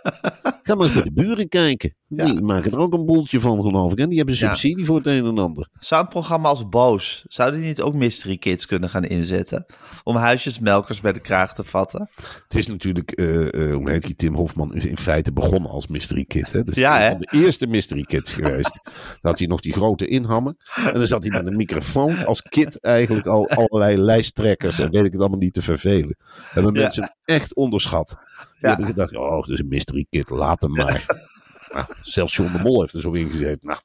Ga 0.64 0.76
maar 0.76 0.86
eens 0.86 0.94
bij 0.94 1.04
de 1.04 1.12
buren 1.14 1.50
kijken. 1.50 1.96
Die 2.10 2.42
maken 2.42 2.72
er 2.72 2.78
ook 2.78 2.94
een 2.94 3.06
boeltje 3.06 3.40
van, 3.40 3.62
geloof 3.62 3.92
ik. 3.92 4.00
En 4.00 4.08
die 4.10 4.18
hebben 4.18 4.36
Ja. 4.36 4.48
subsidie 4.48 4.86
voor 4.86 4.98
het 4.98 5.06
een 5.06 5.26
en 5.26 5.38
ander. 5.38 5.68
Zou 5.80 6.02
een 6.02 6.08
programma 6.08 6.50
als 6.50 6.70
Boos, 6.70 7.24
zou 7.28 7.52
die 7.52 7.60
niet 7.60 7.82
ook 7.82 7.94
Mystery 7.94 8.38
Kids 8.38 8.66
kunnen 8.66 8.90
gaan 8.90 9.04
inzetten? 9.04 9.66
Om 10.04 10.16
huisjesmelkers 10.16 11.02
bij 11.02 11.14
de 11.14 11.20
kraag 11.20 11.54
te 11.54 11.64
vatten? 11.64 12.10
Het 12.44 12.56
is 12.56 12.68
natuurlijk, 12.68 13.12
eh, 13.12 13.54
eh, 13.70 13.76
hoe 13.76 13.90
heet 13.90 14.06
die, 14.06 14.16
Tim 14.16 14.36
Hofman 14.36 14.74
is 14.76 14.86
in 14.86 14.98
feite 14.98 15.32
begonnen 15.34 15.72
als 15.72 15.88
Mystery 15.88 16.26
Kid. 16.26 16.52
Hè? 16.52 16.58
Dat 16.64 16.68
is 16.76 16.76
Ja, 16.82 16.96
een 16.98 17.02
hè? 17.04 17.10
van 17.10 17.18
de 17.20 17.28
eerste 17.46 17.68
Mystery 17.68 18.04
Kids 18.04 18.34
geweest. 18.40 18.80
Dan 18.84 18.94
had 19.22 19.40
hij 19.40 19.48
nog 19.48 19.60
die 19.62 19.74
grote 19.74 20.08
inhammen. 20.08 20.58
En 20.76 20.94
dan 20.94 21.08
zat 21.08 21.24
hij 21.24 21.32
met 21.42 21.48
een 21.52 21.58
microfoon 21.58 22.26
als 22.26 22.42
kid 22.42 22.80
eigenlijk 22.84 23.28
al 23.28 23.50
allerlei 23.50 23.98
lijsttrekkers 23.98 24.80
en 24.80 24.92
weet 24.92 25.06
ik 25.06 25.12
het 25.12 25.20
allemaal 25.22 25.40
niet 25.40 25.54
te 25.54 25.62
vervelen. 25.62 26.18
Hebben 26.50 26.74
Ja. 26.74 26.82
mensen 26.82 27.16
echt 27.26 27.56
onderschat. 27.56 28.08
Die 28.08 28.18
Ja. 28.60 28.68
hebben 28.68 28.86
gedacht, 28.86 29.16
oh, 29.16 29.32
dat 29.40 29.50
is 29.50 29.60
een 29.60 29.68
Mystery 29.68 30.06
Kid, 30.10 30.30
laat 30.30 30.62
hem 30.62 30.72
maar. 30.72 31.06
Nou, 31.74 31.86
zelfs 32.02 32.36
John 32.36 32.52
de 32.52 32.60
Mol 32.64 32.82
heeft 32.82 32.94
er 32.94 33.02
zo 33.02 33.12
in 33.12 33.30
gezeten. 33.30 33.68
Nou, 33.68 33.80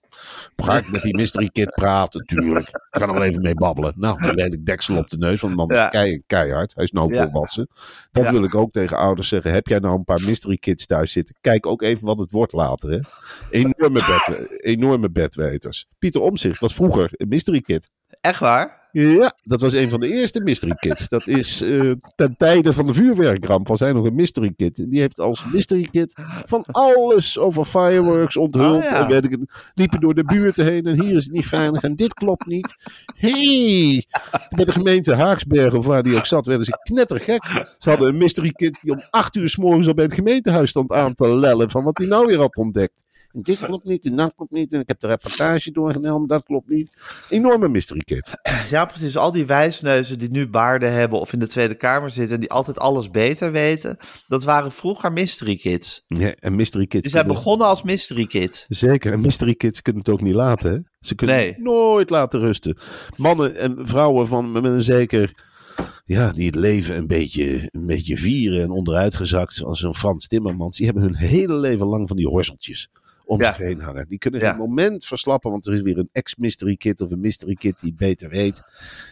ga 0.57 0.77
ik 0.77 0.91
met 0.91 1.03
die 1.03 1.15
Mystery 1.17 1.49
Kid 1.49 1.71
praten, 1.75 2.27
tuurlijk. 2.27 2.69
Ik 2.69 2.79
ga 2.91 3.07
er 3.07 3.13
wel 3.13 3.23
even 3.23 3.43
mee 3.43 3.55
babbelen. 3.55 3.93
Nou, 3.97 4.21
dan 4.23 4.35
weet 4.35 4.53
ik 4.53 4.67
deksel 4.67 4.97
op 4.97 5.09
de 5.09 5.17
neus, 5.19 5.41
want 5.41 5.53
de 5.53 5.59
man 5.67 5.71
is 5.71 5.89
kei- 5.91 6.23
keihard. 6.27 6.75
Hij 6.75 6.85
is 6.85 6.91
nou 6.93 7.15
Ja. 7.15 7.25
volwassen. 7.25 7.69
Dat 8.11 8.29
wil 8.29 8.45
ik 8.45 8.55
ook 8.55 8.71
tegen 8.71 8.97
ouders 8.97 9.29
zeggen. 9.29 9.53
Heb 9.53 9.67
jij 9.67 9.79
nou 9.79 9.95
een 9.95 10.05
paar 10.05 10.21
Mystery 10.25 10.57
Kids 10.57 10.87
thuis 10.87 11.13
zitten? 11.13 11.35
Kijk 11.41 11.67
ook 11.67 11.83
even 11.83 12.07
wat 12.07 12.19
het 12.19 12.33
wordt 12.33 12.53
later. 12.53 12.91
Hè? 12.91 12.99
Enorme, 13.51 13.99
bed, 14.07 14.49
enorme 14.63 15.11
bedweters. 15.11 15.87
Pieter 15.99 16.21
Omzicht 16.21 16.61
was 16.61 16.75
vroeger 16.75 17.09
een 17.13 17.29
Mystery 17.29 17.61
Kid. 17.61 17.91
Echt 18.21 18.39
waar? 18.41 18.81
Ja, 18.93 19.33
dat 19.43 19.61
was 19.61 19.73
een 19.73 19.91
van 19.91 20.01
de 20.01 20.13
eerste 20.13 20.41
Mystery 20.41 20.73
Kids. 20.73 21.09
Dat 21.09 21.27
is 21.27 21.61
eh, 21.61 21.91
ten 22.15 22.35
tijde 22.37 22.73
van 22.73 22.87
de 22.87 22.93
vuurwerkramp 22.93 23.69
was 23.69 23.81
hij 23.81 23.93
nog 23.93 24.05
een 24.05 24.15
Mystery 24.15 24.53
Kid. 24.57 24.79
En 24.79 24.89
die 24.89 25.01
heeft 25.01 25.21
als 25.21 25.45
Mystery 25.53 25.89
Kid 25.91 26.13
van 26.45 26.65
alles 26.67 27.39
over 27.39 27.65
fireworks 27.65 28.37
onthuld. 28.37 28.83
Oh, 28.83 28.89
ja. 28.89 29.03
En 29.03 29.09
weet 29.09 29.25
ik, 29.25 29.39
liepen 29.75 30.01
door 30.01 30.15
de 30.15 30.25
buurten 30.25 30.65
heen 30.65 30.87
en 30.87 31.03
hier 31.03 31.17
is 31.17 31.25
het 31.25 31.33
niet 31.33 31.47
veilig 31.47 31.83
en 31.83 31.97
dit 31.97 32.15
klopt 32.15 32.47
niet. 32.47 32.75
hey, 33.17 34.05
bij 34.57 34.65
de 34.65 34.73
gemeente 34.73 35.15
Haaksbergen, 35.15 35.79
of 35.79 35.87
waar 35.87 36.03
die 36.03 36.17
ook 36.17 36.27
zat, 36.27 36.47
werden 36.47 36.67
ze 36.67 36.79
knettergek. 36.83 37.45
Ze 37.79 37.89
hadden 37.89 38.09
een 38.09 38.19
Mystery 38.19 38.51
Kid 38.51 38.79
die 38.83 38.93
om 38.93 39.03
acht 39.11 39.37
uur 39.37 39.49
s 39.49 39.57
morgens 39.57 39.87
al 39.87 39.95
bij 39.95 40.05
het 40.05 40.15
gemeentehuis 40.15 40.71
stond 40.71 40.93
aan 40.93 41.15
te 41.15 41.37
lellen 41.37 41.71
van 41.71 41.85
wat 41.85 41.99
hij 41.99 42.07
nou 42.07 42.27
weer 42.27 42.39
had 42.39 42.57
ontdekt. 42.57 43.05
Dit 43.33 43.59
klopt 43.67 43.85
niet, 43.85 44.05
en 44.05 44.17
dat 44.17 44.35
klopt 44.37 44.51
niet. 44.53 44.73
En 44.73 44.81
ik 44.81 44.89
heb 44.89 45.01
de 45.01 45.07
reportage 45.07 45.71
doorgenomen, 45.71 46.29
dat 46.29 46.45
klopt 46.45 46.69
niet. 46.69 46.93
Enorme 47.29 47.69
Mystery 47.69 48.01
Kid. 48.01 48.31
Ja, 48.71 48.85
precies. 48.85 49.17
Al 49.17 49.33
die 49.33 49.47
wijsneuzen 49.47 50.19
die 50.19 50.31
nu 50.31 50.49
baarden 50.49 50.93
hebben 50.93 51.21
of 51.21 51.33
in 51.33 51.39
de 51.39 51.49
Tweede 51.49 51.75
Kamer 51.75 52.11
zitten 52.11 52.35
en 52.35 52.41
die 52.41 52.51
altijd 52.51 52.79
alles 52.79 53.11
beter 53.11 53.53
weten, 53.53 53.97
dat 54.29 54.45
waren 54.45 54.73
vroeger 54.73 55.13
Mystery 55.13 55.57
Kids. 55.57 56.03
Ja, 56.07 56.33
en 56.35 56.55
Mystery 56.57 56.87
Kids. 56.87 57.11
Zijn 57.11 57.25
kunnen- 57.25 57.43
begonnen 57.43 57.67
als 57.67 57.83
Mystery 57.83 58.27
Kid. 58.27 58.65
Zeker, 58.69 59.13
en 59.13 59.21
Mystery 59.21 59.55
Kids 59.55 59.83
kunnen 59.83 60.03
het 60.03 60.11
ook 60.13 60.21
niet 60.21 60.35
laten. 60.35 60.71
Hè? 60.73 60.79
Ze 61.01 61.15
kunnen 61.15 61.37
Nee. 61.37 61.55
nooit 61.59 62.11
laten 62.11 62.41
rusten. 62.41 62.77
Mannen 63.17 63.57
en 63.57 63.79
vrouwen 63.89 64.27
van 64.27 64.53
met 64.53 64.65
een 64.65 64.83
zeker. 64.83 65.51
Ja, 66.05 66.33
die 66.33 66.47
het 66.47 66.55
leven 66.55 66.97
een 66.97 67.07
beetje, 67.07 67.69
een 67.71 67.87
beetje 67.87 68.17
vieren 68.17 68.63
en 68.63 68.71
onderuitgezakt. 68.71 69.55
Zoals 69.55 69.83
een 69.83 69.95
Frans 69.95 70.27
Timmermans. 70.27 70.77
Die 70.77 70.87
hebben 70.87 71.03
hun 71.05 71.17
hele 71.17 71.55
leven 71.55 71.87
lang 71.87 72.09
van 72.09 72.17
die 72.17 72.27
horseltjes 72.27 72.89
om 73.25 73.41
Ja. 73.41 73.55
zich 73.55 73.57
heen 73.67 73.81
hangen. 73.81 74.09
Die 74.09 74.19
kunnen 74.19 74.41
Ja. 74.41 74.51
geen 74.51 74.59
moment 74.59 75.05
verslappen. 75.07 75.51
Want 75.51 75.67
er 75.67 75.75
is 75.75 75.81
weer 75.81 75.99
een 75.99 76.09
ex-Mystery 76.13 76.77
Kid 76.77 77.01
of 77.01 77.11
een 77.11 77.21
Mystery 77.21 77.55
Kid 77.55 77.79
die 77.81 77.89
het 77.89 77.99
beter 77.99 78.29
weet. 78.29 78.63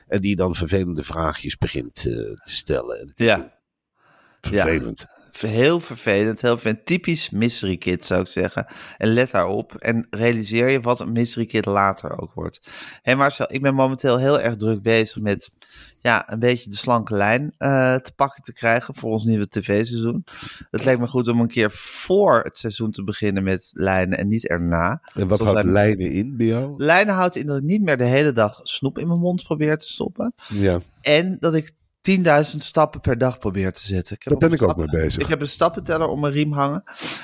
En 0.09 0.20
die 0.20 0.37
dan 0.37 0.55
vervelende 0.55 1.03
vraagjes 1.03 1.57
begint 1.57 1.96
eh, 1.96 2.12
te 2.14 2.38
stellen. 2.42 3.01
En 3.01 3.12
te 3.14 3.25
Ja. 3.25 3.37
doen. 3.37 3.51
Vervelend. 4.53 5.07
Heel 5.38 5.81
vervelend, 5.81 6.40
heel 6.40 6.51
vervelend. 6.51 6.87
Typisch 6.87 7.31
Mystery 7.31 7.77
Kid 7.77 8.05
zou 8.05 8.21
ik 8.21 8.27
zeggen. 8.27 8.66
En 8.97 9.09
let 9.09 9.31
daarop 9.31 9.75
en 9.75 10.07
realiseer 10.11 10.69
je 10.69 10.81
wat 10.81 11.01
een 11.01 11.12
Mystery 11.12 11.47
Kid 11.47 11.64
later 11.64 12.21
ook 12.21 12.33
wordt. 12.33 12.61
Hé 13.03 13.14
Marcel, 13.14 13.53
ik 13.53 13.62
ben 13.62 13.75
momenteel 13.75 14.19
heel 14.19 14.40
erg 14.40 14.57
druk 14.57 14.83
bezig 14.83 15.23
met 15.23 15.51
ja, 16.03 16.33
een 16.33 16.38
beetje 16.38 16.71
de 16.71 16.77
slanke 16.77 17.14
lijn 17.14 17.55
eh, 17.59 17.95
te 17.95 18.12
pakken 18.16 18.43
te 18.43 18.53
krijgen 18.53 18.95
voor 18.95 19.11
ons 19.11 19.25
nieuwe 19.25 19.49
tv-seizoen. 19.49 20.25
Het 20.71 20.85
lijkt 20.85 21.01
me 21.01 21.07
goed 21.07 21.29
om 21.29 21.40
een 21.40 21.49
keer 21.49 21.71
voor 21.71 22.40
het 22.43 22.57
seizoen 22.57 22.90
te 22.90 23.05
beginnen 23.05 23.43
met 23.43 23.71
lijnen 23.73 24.19
en 24.19 24.29
niet 24.29 24.49
erna. 24.49 25.03
En 25.14 25.29
wat 25.29 25.40
houdt 25.40 25.64
lijnen 25.64 26.11
in 26.11 26.37
bij 26.37 26.47
jou? 26.47 26.75
Lijnen 26.77 27.14
houdt 27.14 27.37
in 27.37 27.47
dat 27.47 27.57
ik 27.57 27.62
niet 27.62 27.83
meer 27.83 27.97
de 27.97 28.05
hele 28.05 28.33
dag 28.33 28.61
snoep 28.62 28.99
in 28.99 29.09
mijn 29.09 29.21
mond 29.21 29.43
probeer 29.43 29.79
te 29.79 29.88
stoppen. 29.88 30.35
Ja, 30.49 30.81
En 31.01 31.37
dat 31.40 31.55
ik 31.55 31.73
10.000 32.02 32.56
stappen 32.58 33.00
per 33.00 33.18
dag 33.18 33.38
probeer 33.38 33.72
te 33.72 33.84
zetten. 33.84 34.16
Ik 34.16 34.22
heb 34.22 34.40
daar 34.40 34.48
ben 34.48 34.58
ik 34.58 34.68
ook 34.68 34.76
mee 34.76 35.02
bezig. 35.02 35.22
Ik 35.22 35.28
heb 35.28 35.40
een 35.40 35.48
stappenteller 35.48 36.08
om 36.08 36.20
mijn 36.20 36.32
riem 36.32 36.52
hangen. 36.52 36.82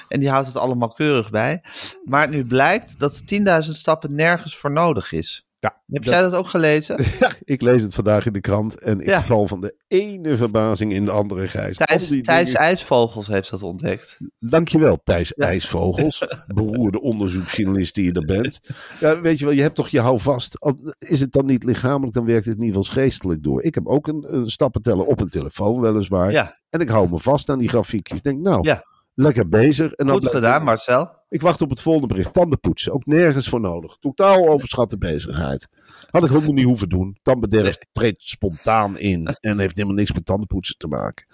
En 0.09 0.21
die 0.21 0.31
houdt 0.31 0.47
het 0.47 0.57
allemaal 0.57 0.89
keurig 0.89 1.31
bij. 1.31 1.63
Maar 2.05 2.29
nu 2.29 2.47
blijkt 2.47 2.99
dat 2.99 3.23
10.000 3.35 3.71
stappen 3.71 4.15
nergens 4.15 4.57
voor 4.57 4.73
nodig 4.73 5.13
is. 5.13 5.46
Ja, 5.67 5.95
Heb 5.95 6.05
dat- 6.05 6.13
jij 6.13 6.23
dat 6.23 6.35
ook 6.35 6.49
gelezen? 6.49 6.97
Ja, 7.21 7.31
ik 7.45 7.61
lees 7.63 7.83
het 7.83 7.95
vandaag 7.95 8.27
in 8.27 8.33
de 8.33 8.41
krant 8.41 8.79
en 8.81 9.01
ik 9.01 9.07
Ja. 9.07 9.23
val 9.23 9.47
van 9.47 9.61
de 9.61 9.75
ene 9.89 10.37
verbazing 10.37 10.93
in 10.93 11.05
de 11.05 11.11
andere 11.11 11.49
gijs. 11.49 11.77
Thijs, 11.77 12.09
dingen- 12.09 12.55
IJsvogels 12.55 13.27
heeft 13.27 13.51
dat 13.51 13.63
ontdekt. 13.63 14.17
Dankjewel, 14.39 15.01
Thijs 15.05 15.33
Ja. 15.37 15.47
IJsvogels, 15.47 16.27
beroerde 16.55 17.01
onderzoeksjournalist 17.01 17.95
die 17.95 18.05
je 18.05 18.13
er 18.13 18.25
bent. 18.25 18.61
Ja, 19.01 19.21
weet 19.21 19.39
je 19.39 19.45
wel, 19.45 19.55
je 19.55 19.63
hebt 19.63 19.75
toch 19.75 19.89
je 19.89 20.01
houvast. 20.01 20.59
Is 20.99 21.21
het 21.21 21.33
dan 21.33 21.47
niet 21.47 21.65
lichamelijk, 21.65 22.13
dan 22.15 22.25
werkt 22.27 22.47
het 22.47 22.57
in 22.59 22.65
ieder 22.65 22.85
geval 22.85 23.03
geestelijk 23.03 23.43
door. 23.43 23.63
Ik 23.63 23.75
heb 23.75 23.87
ook 23.87 24.07
een, 24.07 24.25
een 24.35 24.51
stappenteller 24.51 25.05
op 25.07 25.21
een 25.21 25.29
telefoon, 25.29 25.81
weliswaar. 25.81 26.55
En 26.71 26.81
ik 26.81 26.89
hou 26.89 27.11
me 27.11 27.19
vast 27.19 27.49
aan 27.49 27.59
die 27.59 27.69
grafiekjes. 27.69 28.19
Ik 28.19 28.25
denk, 28.25 28.41
nou, 28.41 28.63
Ja. 28.63 28.85
lekker 29.15 29.49
bezig. 29.49 29.93
En 29.93 30.11
goed 30.11 30.27
gedaan 30.29 30.65
Marcel. 30.65 31.16
Ik 31.29 31.41
wacht 31.41 31.61
op 31.61 31.71
het 31.71 31.83
volgende 31.83 32.07
bericht. 32.07 32.33
Tandenpoetsen, 32.33 32.93
ook 32.93 33.07
nergens 33.07 33.49
voor 33.49 33.61
nodig. 33.61 33.97
Totaal 33.97 34.49
overschatte 34.49 34.99
bezigheid. 34.99 35.69
Had 36.11 36.23
ik 36.23 36.29
helemaal 36.29 36.53
niet 36.53 36.65
hoeven 36.65 36.89
doen. 36.89 37.17
Tandbederf 37.23 37.79
treedt 37.93 38.23
spontaan 38.23 38.99
in 38.99 39.27
en 39.27 39.59
heeft 39.59 39.77
helemaal 39.77 39.97
niks 39.97 40.13
met 40.13 40.25
tandenpoetsen 40.25 40.77
te 40.79 40.87
maken. 40.87 41.27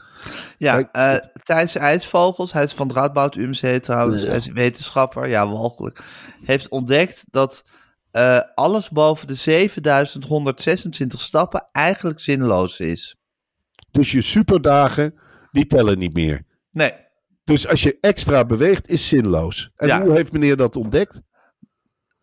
Ja, 0.58 0.82
Kijk, 0.82 0.88
eh 0.92 1.30
Thijs 1.42 1.76
IJsvogels, 1.76 2.52
hij 2.52 2.62
is 2.62 2.72
van 2.72 2.86
het 2.88 2.96
Radboud 2.96 3.36
UMC 3.36 3.82
trouwens, 3.82 4.26
hij 4.26 4.36
is 4.36 4.46
wetenschapper, 4.46 5.28
ja 5.28 5.48
walgelijk, 5.48 6.00
heeft 6.44 6.68
ontdekt 6.68 7.24
dat 7.30 7.64
eh, 8.10 8.40
alles 8.54 8.90
boven 8.90 9.26
de 9.26 9.34
7126 9.34 11.20
stappen 11.20 11.68
eigenlijk 11.72 12.18
zinloos 12.18 12.80
is. 12.80 13.16
Dus 13.90 14.12
je 14.12 14.22
superdagen, 14.22 15.14
die 15.50 15.66
tellen 15.66 15.98
niet 15.98 16.14
meer. 16.14 16.44
Nee, 16.70 16.92
Dus 17.44 17.66
als 17.68 17.82
je 17.82 17.98
extra 18.00 18.44
beweegt, 18.44 18.88
is 18.88 19.08
zinloos. 19.08 19.70
En 19.76 19.86
Ja. 19.88 20.02
hoe 20.02 20.12
heeft 20.14 20.32
meneer 20.32 20.56
dat 20.56 20.76
ontdekt? 20.76 21.20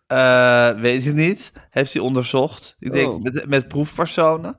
eh, 0.08 0.69
weet 0.79 1.05
ik 1.05 1.13
niet. 1.13 1.51
Heeft 1.69 1.93
hij 1.93 2.01
onderzocht. 2.01 2.75
Ik 2.79 2.91
denk 2.91 3.10
Oh. 3.12 3.21
met, 3.21 3.45
met 3.47 3.67
proefpersonen. 3.67 4.58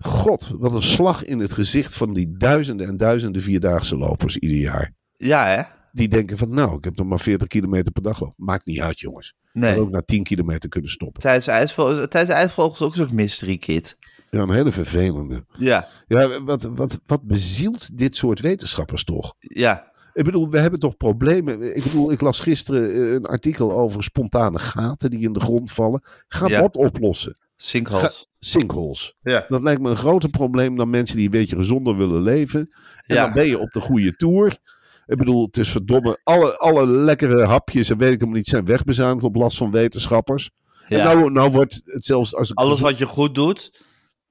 God, 0.00 0.52
wat 0.58 0.74
een 0.74 0.82
slag 0.82 1.24
in 1.24 1.38
het 1.38 1.52
gezicht 1.52 1.94
van 1.94 2.12
die 2.12 2.36
duizenden 2.36 2.86
en 2.86 2.96
duizenden 2.96 3.42
vierdaagse 3.42 3.96
lopers 3.96 4.36
ieder 4.36 4.58
jaar. 4.58 4.92
Ja, 5.16 5.46
hè? 5.46 5.62
Die 5.92 6.08
denken 6.08 6.38
van, 6.38 6.54
nou, 6.54 6.76
ik 6.76 6.84
heb 6.84 6.96
nog 6.96 7.06
maar 7.06 7.20
40 7.20 7.48
kilometer 7.48 7.92
per 7.92 8.02
dag 8.02 8.20
lopen. 8.20 8.44
Maakt 8.44 8.66
niet 8.66 8.80
uit, 8.80 9.00
jongens. 9.00 9.34
Nee. 9.52 9.80
ook 9.80 9.90
na 9.90 10.02
10 10.02 10.22
kilometer 10.22 10.68
kunnen 10.68 10.90
stoppen. 10.90 11.20
Thijs 11.22 11.46
IJsvogels, 11.46 12.74
is 12.74 12.82
ook 12.82 12.90
een 12.90 12.96
soort 12.96 13.12
mystery 13.12 13.56
kid. 13.58 13.96
Ja, 14.34 14.42
een 14.42 14.50
hele 14.50 14.70
vervelende. 14.72 15.44
Ja, 15.56 15.88
Ja, 16.06 16.42
wat, 16.42 16.62
wat, 16.62 16.98
wat 17.04 17.22
bezielt 17.22 17.98
dit 17.98 18.16
soort 18.16 18.40
wetenschappers 18.40 19.04
toch? 19.04 19.34
ja, 19.38 19.92
Ik 20.12 20.24
bedoel, 20.24 20.50
we 20.50 20.58
hebben 20.58 20.80
toch 20.80 20.96
problemen. 20.96 21.76
Ik 21.76 21.82
bedoel, 21.82 22.12
ik 22.12 22.20
las 22.20 22.40
gisteren 22.40 22.90
eh, 22.94 23.12
een 23.12 23.26
artikel 23.26 23.72
over 23.72 24.02
spontane 24.02 24.58
gaten 24.58 25.10
die 25.10 25.20
in 25.20 25.32
de 25.32 25.40
grond 25.40 25.72
vallen. 25.72 26.02
Ga 26.28 26.48
Ja. 26.48 26.60
dat 26.60 26.76
oplossen. 26.76 27.36
sinkholes. 27.56 28.26
Sinkholes. 28.38 29.14
Ja. 29.22 29.44
Dat 29.48 29.62
lijkt 29.62 29.80
me 29.80 29.90
een 29.90 29.96
groter 29.96 30.28
probleem 30.30 30.76
dan 30.76 30.90
mensen 30.90 31.16
die 31.16 31.24
een 31.24 31.30
beetje 31.30 31.56
gezonder 31.56 31.96
willen 31.96 32.22
leven. 32.22 32.60
En 33.06 33.14
Ja. 33.16 33.24
dan 33.24 33.32
ben 33.32 33.46
je 33.46 33.58
op 33.58 33.70
de 33.70 33.80
goede 33.80 34.12
tour. 34.16 34.58
Ik 35.06 35.16
bedoel, 35.18 35.46
het 35.46 35.56
is 35.56 35.68
verdomme. 35.70 36.18
Alle, 36.22 36.58
alle 36.58 36.86
lekkere 36.86 37.44
hapjes 37.44 37.90
en 37.90 37.98
weet 37.98 38.08
ik 38.12 38.18
helemaal 38.18 38.36
niet 38.38 38.48
zijn 38.48 38.64
wegbezuinigd 38.64 39.24
op 39.24 39.34
last 39.34 39.56
van 39.56 39.70
wetenschappers. 39.70 40.50
En 40.88 40.96
ja. 40.98 41.04
nou, 41.04 41.30
nou 41.30 41.50
wordt 41.50 41.80
het 41.84 42.04
zelfs 42.04 42.34
als 42.34 42.54
Alles 42.54 42.80
wat 42.80 42.98
je 42.98 43.06
goed 43.06 43.34
doet, 43.34 43.80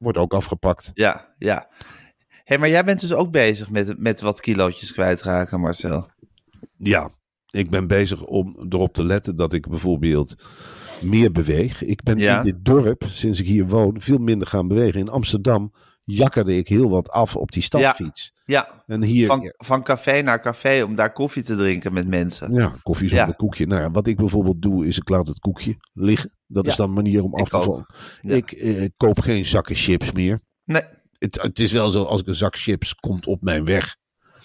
wordt 0.04 0.18
ook 0.18 0.34
afgepakt. 0.34 0.92
ja, 0.94 1.34
ja. 1.38 1.68
Hé, 2.44 2.58
maar 2.58 2.70
jij 2.70 2.84
bent 2.84 3.00
dus 3.00 3.13
ook 3.13 3.32
bezig 3.32 3.70
met, 3.70 4.00
met 4.00 4.22
wat 4.22 4.39
kilootjes 4.39 4.94
kwijtraken, 4.94 5.60
Marcel. 5.60 6.10
Ja, 6.78 7.10
ik 7.50 7.70
ben 7.70 7.88
bezig 7.88 8.24
om 8.24 8.66
erop 8.70 8.94
te 8.94 9.04
letten 9.04 9.36
dat 9.36 9.54
ik 9.54 9.68
bijvoorbeeld 9.68 10.36
meer 11.02 11.32
beweeg. 11.32 11.84
Ik 11.84 12.04
ben 12.04 12.18
Ja. 12.18 12.38
in 12.38 12.44
dit 12.44 12.66
dorp, 12.66 13.04
sinds 13.08 13.39
ik 13.39 13.48
hier 13.48 13.68
woon, 13.68 14.02
veel 14.02 14.18
minder 14.18 14.48
gaan 14.48 14.68
bewegen. 14.68 15.00
In 15.00 15.10
Amsterdam 15.10 15.74
jakkerde 16.04 16.56
ik 16.58 16.68
heel 16.68 16.89
wat 16.89 17.10
af 17.10 17.36
op 17.36 17.52
die 17.52 17.63
stadsfiets. 17.63 18.34
Ja, 18.46 18.84
En 18.86 19.04
hier, 19.04 19.28
van, 19.28 19.54
van 19.58 19.84
café 19.84 20.22
naar 20.22 20.42
café 20.42 20.84
om 20.84 20.96
daar 20.96 21.13
koffie 21.13 21.44
te 21.44 21.56
drinken 21.56 21.94
met 21.94 22.08
mensen. 22.08 22.54
ja, 22.54 22.74
koffie 22.82 23.08
zonder 23.08 23.28
Ja. 23.28 23.34
koekje. 23.34 23.66
Nou 23.68 23.82
ja, 23.82 23.92
wat 23.92 24.08
ik 24.08 24.18
bijvoorbeeld 24.18 24.62
doe, 24.62 24.88
is 24.88 24.98
ik 24.98 25.10
laat 25.10 25.28
het 25.28 25.39
koekje 25.39 25.76
liggen. 25.94 26.32
Dat 26.54 26.68
is 26.68 26.76
dan 26.76 26.88
een 26.88 26.96
manier 26.96 27.24
om 27.24 27.34
af 27.34 27.39
Ik 27.39 27.48
te 27.48 27.62
vallen. 27.62 27.86
Ja. 28.22 28.36
Ik 28.36 28.52
eh, 28.52 28.86
koop 28.98 29.20
geen 29.20 29.46
zakken 29.46 29.76
chips 29.76 30.12
meer. 30.12 30.39
Nee, 30.66 30.82
Het, 31.18 31.42
het 31.42 31.60
is 31.60 31.72
wel 31.72 31.89
zo, 31.89 32.04
als 32.04 32.22
ik 32.22 32.28
een 32.28 32.36
zak 32.36 32.56
chips 32.56 32.96
komt 32.96 33.26
op 33.28 33.42
mijn 33.42 33.66
weg, 33.66 33.96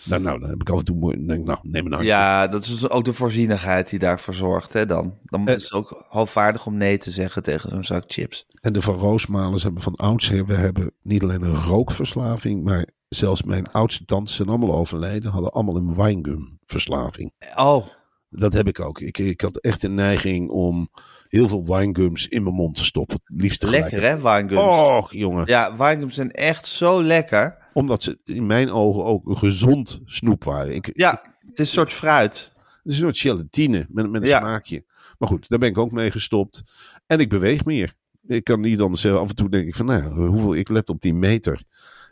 Nou, 0.05 0.23
nou, 0.23 0.41
dan 0.41 0.49
heb 0.49 0.61
ik 0.61 0.71
af 0.71 0.79
en 0.79 0.85
toe 0.85 1.11
denk 1.27 1.41
ik, 1.41 1.45
nou, 1.47 1.59
neem 1.63 1.87
een 1.87 1.93
handje. 1.93 2.09
Ja, 2.11 2.47
dat 2.49 2.63
is 2.63 2.69
dus 2.69 2.89
ook 2.91 3.05
de 3.05 3.13
voorzienigheid 3.13 3.91
die 3.91 3.99
daarvoor 3.99 4.35
zorgt, 4.35 4.73
hè, 4.73 4.87
dan. 4.87 5.15
Dan 5.25 5.49
Eh. 5.49 5.55
is 5.55 5.63
het 5.63 5.73
ook 5.73 6.07
hoogvaardig 6.09 6.67
om 6.67 6.77
nee 6.77 6.99
te 6.99 7.11
zeggen 7.11 7.43
tegen 7.43 7.71
zo'n 7.71 7.85
zak 7.85 8.05
chips. 8.07 8.47
En 8.61 8.73
de 8.73 8.83
Van 8.83 8.95
Roosmalens 8.95 9.63
hebben 9.63 9.83
van 9.83 9.95
oudsher, 9.97 10.47
we 10.47 10.55
hebben 10.55 10.91
niet 11.03 11.23
alleen 11.23 11.43
een 11.43 11.63
rookverslaving, 11.63 12.65
maar 12.65 12.87
zelfs 13.09 13.43
mijn 13.43 13.71
oudste 13.71 14.05
tantes 14.05 14.35
zijn 14.37 14.49
allemaal 14.49 14.75
overleden, 14.75 15.31
hadden 15.31 15.53
allemaal 15.53 15.77
een 15.77 15.95
winegumverslaving. 15.95 17.33
Oh, 17.57 17.87
Dat 18.31 18.53
heb 18.53 18.69
ik 18.69 18.81
ook. 18.81 19.01
Ik, 19.01 19.19
ik 19.19 19.41
had 19.41 19.57
echt 19.57 19.83
een 19.83 19.95
neiging 19.95 20.51
om 20.51 20.89
heel 21.29 21.49
veel 21.49 21.65
winegums 21.67 22.29
in 22.29 22.43
mijn 22.43 22.55
mond 22.55 22.75
te 22.75 22.85
stoppen. 22.85 23.21
Het 23.25 23.41
liefst 23.41 23.63
lekker 23.63 24.03
hè, 24.03 24.21
winegums. 24.21 24.61
Och, 24.61 25.13
jongen. 25.13 25.47
Ja, 25.47 25.77
winegums 25.77 26.15
zijn 26.15 26.31
echt 26.31 26.67
zo 26.67 27.03
lekker. 27.03 27.57
Omdat 27.73 28.03
ze 28.03 28.19
in 28.25 28.47
mijn 28.47 28.71
ogen 28.71 29.05
ook 29.05 29.27
een 29.29 29.37
gezond 29.37 30.01
snoep 30.05 30.45
waren. 30.45 30.75
Ik, 30.75 30.91
Ja, 30.93 31.11
het 31.41 31.53
is 31.53 31.59
een 31.59 31.67
soort 31.67 31.93
fruit. 31.93 32.53
Het 32.83 32.93
is 32.93 32.93
een 32.93 33.05
soort 33.05 33.19
gelatine 33.19 33.87
met, 33.91 34.11
met 34.11 34.23
een 34.23 34.29
Ja. 34.29 34.39
smaakje. 34.41 34.85
Maar 35.19 35.29
goed, 35.29 35.49
daar 35.49 35.59
ben 35.59 35.69
ik 35.69 35.79
ook 35.79 35.93
mee 35.93 36.11
gestopt. 36.11 36.63
En 37.07 37.19
ik 37.19 37.29
beweeg 37.29 37.65
meer. 37.65 37.95
Ik 38.27 38.45
kan 38.45 38.61
niet 38.61 38.81
anders 38.81 39.01
zeggen. 39.01 39.21
Af 39.21 39.29
en 39.29 39.35
toe 39.35 39.49
denk 39.51 39.67
ik 39.67 39.75
van, 39.75 39.87
nou, 39.87 40.27
hoeveel, 40.27 40.55
ik 40.55 40.69
let 40.69 40.89
op 40.89 41.01
die 41.01 41.15
meter. 41.15 41.63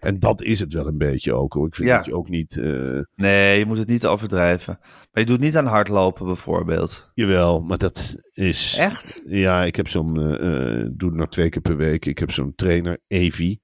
En 0.00 0.18
dat 0.18 0.42
is 0.42 0.61
het 0.61 0.72
wel 0.72 0.87
een 0.87 0.98
beetje 0.98 1.32
ook. 1.35 1.52
Hoor. 1.52 1.66
Ik 1.66 1.74
vind 1.74 1.88
Ja. 1.88 1.96
dat 1.96 2.04
je 2.06 2.14
ook 2.14 2.28
niet... 2.28 2.56
eh, 2.59 2.98
Nee, 3.14 3.59
je 3.59 3.66
moet 3.66 3.78
het 3.78 3.88
niet 3.88 4.06
overdrijven. 4.06 4.76
Maar 4.80 5.22
je 5.22 5.24
doet 5.26 5.40
niet 5.40 5.56
aan 5.56 5.66
hardlopen 5.66 6.26
bijvoorbeeld. 6.26 7.11
jawel, 7.14 7.61
maar 7.61 7.78
dat 7.78 8.16
is... 8.32 8.76
Echt? 8.78 9.22
Ja, 9.26 9.64
ik 9.64 9.76
heb 9.76 9.88
zo'n... 9.88 10.16
eh, 10.16 10.87
doe 10.92 11.09
het 11.09 11.14
nou 11.18 11.28
twee 11.28 11.48
keer 11.48 11.62
per 11.62 11.76
week. 11.76 12.06
Ik 12.06 12.18
heb 12.18 12.30
zo'n 12.30 12.52
trainer, 12.54 12.98
Evi. 13.06 13.59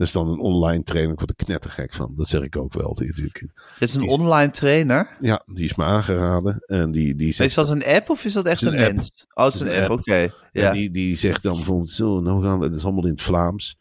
Dat 0.00 0.08
is 0.08 0.14
dan 0.14 0.28
een 0.28 0.38
online 0.38 0.82
trainer. 0.82 1.12
Ik 1.12 1.18
word 1.18 1.30
er 1.30 1.44
knettergek 1.44 1.94
van. 1.94 2.12
Dat 2.16 2.28
zeg 2.28 2.42
ik 2.42 2.56
ook 2.56 2.72
wel. 2.72 2.94
Dit 2.94 3.32
is 3.78 3.94
een 3.94 4.08
online 4.08 4.50
trainer. 4.50 5.16
ja, 5.20 5.42
die 5.46 5.64
is 5.64 5.74
me 5.74 5.84
aangeraden. 5.84 6.64
En 6.66 6.90
die, 6.90 7.14
die 7.14 7.32
zegt... 7.32 7.48
Is 7.48 7.54
dat 7.54 7.68
een 7.68 7.84
app 7.84 8.10
of 8.10 8.24
is 8.24 8.32
dat 8.32 8.46
echt 8.46 8.60
Het 8.60 8.72
een, 8.72 8.78
mens? 8.78 9.26
Oh, 9.34 9.44
het 9.44 9.54
is 9.54 9.60
een 9.60 9.82
app, 9.82 9.90
oké. 9.90 10.30
Ja. 10.52 10.72
die, 10.72 10.90
die 10.90 11.16
zegt 11.16 11.42
dan 11.42 11.54
bijvoorbeeld, 11.54 11.90
zo, 11.90 12.20
nou 12.20 12.42
gaan 12.42 12.58
we, 12.58 12.68
dat 12.68 12.78
is 12.78 12.84
allemaal 12.84 13.04
in 13.04 13.10
het 13.10 13.22
Vlaams. 13.22 13.76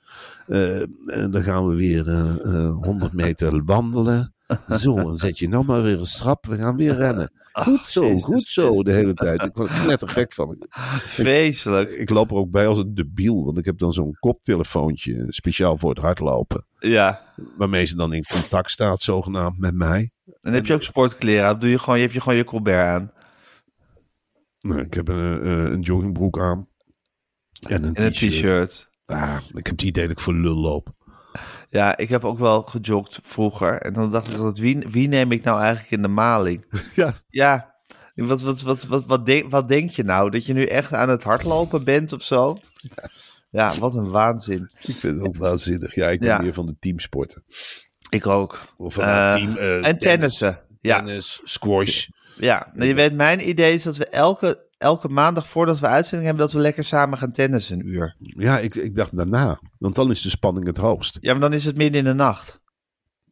Eh, 0.47 0.81
en 1.05 1.31
dan 1.31 1.43
gaan 1.43 1.67
we 1.67 1.75
weer 1.75 2.07
eh, 2.07 2.35
eh, 2.43 2.75
100 2.75 3.13
meter 3.13 3.63
wandelen. 3.63 4.33
Zo, 4.81 4.95
dan 4.95 5.17
zet 5.17 5.39
je 5.39 5.49
nou 5.49 5.65
maar 5.65 5.83
weer 5.83 5.99
een 5.99 6.05
strap, 6.05 6.45
we 6.45 6.57
gaan 6.57 6.75
weer 6.75 6.95
rennen. 6.95 7.31
Goed 7.51 7.85
zo, 7.85 8.17
goed 8.17 8.43
zo, 8.43 8.83
de 8.83 8.93
hele 8.93 9.13
tijd. 9.13 9.43
Ik 9.43 9.55
word 9.55 9.69
er 9.69 9.81
knettergek 9.83 10.33
van. 10.33 10.65
Vreselijk. 10.99 11.89
ik 11.89 12.09
loop 12.09 12.29
er 12.31 12.37
ook 12.37 12.51
bij 12.51 12.67
als 12.67 12.77
een 12.77 12.93
debiel, 12.93 13.45
want 13.45 13.57
ik 13.57 13.65
heb 13.65 13.77
dan 13.77 13.93
zo'n 13.93 14.17
koptelefoontje, 14.19 15.25
speciaal 15.27 15.77
voor 15.77 15.89
het 15.89 15.99
hardlopen. 15.99 16.65
Ja. 16.79 17.33
Waarmee 17.57 17.85
ze 17.85 17.95
dan 17.95 18.13
in 18.13 18.23
contact 18.23 18.71
staat, 18.71 19.01
zogenaamd, 19.01 19.59
met 19.59 19.73
mij. 19.73 20.11
En 20.41 20.53
heb 20.53 20.65
je 20.65 20.73
ook 20.73 20.83
sportkleren 20.83 21.45
aan? 21.45 21.59
Doe 21.59 21.69
je 21.69 21.79
gewoon, 21.79 21.95
je 21.95 22.01
hebt 22.01 22.13
je 22.13 22.21
gewoon 22.21 22.37
je 22.37 22.43
Colbert 22.43 22.87
aan. 22.87 23.11
Nou, 24.59 24.81
ik 24.81 24.93
heb 24.93 25.07
een, 25.07 25.41
eh, 25.41 25.71
een 25.71 25.81
joggingbroek 25.81 26.39
aan. 26.39 26.67
En 27.67 27.83
een 27.83 27.95
En 27.95 28.05
een 28.05 28.11
t-shirt. 28.11 28.31
t-shirt. 28.31 28.89
Ah, 29.05 29.37
ik 29.47 29.65
heb 29.65 29.75
het 29.75 29.81
idee 29.81 30.03
dat 30.03 30.11
ik 30.11 30.19
voor 30.19 30.33
lul 30.33 30.55
loop. 30.55 30.93
Ja, 31.69 31.97
ik 31.97 32.09
heb 32.09 32.25
ook 32.25 32.39
wel 32.39 32.61
gejogd 32.61 33.19
vroeger. 33.23 33.81
En 33.81 33.93
dan 33.93 34.11
dacht 34.11 34.27
ik 34.27 34.37
altijd, 34.37 34.57
wie, 34.57 34.85
wie 34.89 35.07
neem 35.07 35.31
ik 35.31 35.43
nou 35.43 35.59
eigenlijk 35.59 35.91
in 35.91 36.01
de 36.01 36.07
maling? 36.07 36.65
Ja, 36.95 37.13
Ja, 37.29 37.75
wat, 38.15 38.41
wat, 38.41 38.61
wat, 38.61 38.83
wat, 38.83 39.03
wat, 39.05 39.25
denk, 39.25 39.51
wat 39.51 39.67
denk 39.67 39.89
je 39.89 40.03
nou? 40.03 40.29
Dat 40.29 40.45
je 40.45 40.53
nu 40.53 40.63
echt 40.63 40.93
aan 40.93 41.09
het 41.09 41.23
hardlopen 41.23 41.83
bent 41.83 42.13
of 42.13 42.21
zo? 42.23 42.57
Ja, 43.51 43.77
wat 43.79 43.95
een 43.95 44.09
waanzin. 44.09 44.69
Ik 44.81 44.95
vind 44.95 45.17
het 45.17 45.27
ook 45.27 45.35
waanzinnig. 45.37 45.95
Ja, 45.95 46.07
ik 46.09 46.19
ben 46.19 46.29
Ja. 46.29 46.41
meer 46.41 46.53
van 46.53 46.65
de 46.65 46.75
teamsporten. 46.79 47.43
Ik 48.09 48.27
ook. 48.27 48.61
Of 48.77 48.93
van 48.93 49.03
Eh, 49.03 49.33
team. 49.35 49.57
eh, 49.57 49.87
en 49.87 49.97
tennissen. 49.97 50.59
Ja, 50.81 50.97
Tennis, 50.97 51.41
squash. 51.43 52.07
ja. 52.37 52.71
Nou, 52.73 52.87
je 52.87 52.93
weet, 52.93 53.13
mijn 53.13 53.49
idee 53.49 53.73
is 53.73 53.83
dat 53.83 53.97
we 53.97 54.05
elke, 54.05 54.67
elke 54.79 55.07
maandag 55.07 55.47
voordat 55.47 55.79
we 55.79 55.87
uitzending 55.87 56.27
hebben, 56.27 56.45
dat 56.45 56.55
we 56.55 56.61
lekker 56.61 56.83
samen 56.83 57.17
gaan 57.17 57.31
tennissen 57.31 57.79
een 57.79 57.87
uur. 57.87 58.15
Ja, 58.19 58.59
ik, 58.59 58.75
ik 58.75 58.95
dacht 58.95 59.17
daarna. 59.17 59.59
Want 59.77 59.95
dan 59.95 60.11
is 60.11 60.21
de 60.21 60.29
spanning 60.29 60.65
het 60.67 60.77
hoogst. 60.77 61.17
Ja, 61.21 61.31
maar 61.31 61.41
dan 61.41 61.53
is 61.53 61.65
het 61.65 61.77
midden 61.77 61.99
in 61.99 62.05
de 62.05 62.13
nacht. 62.13 62.59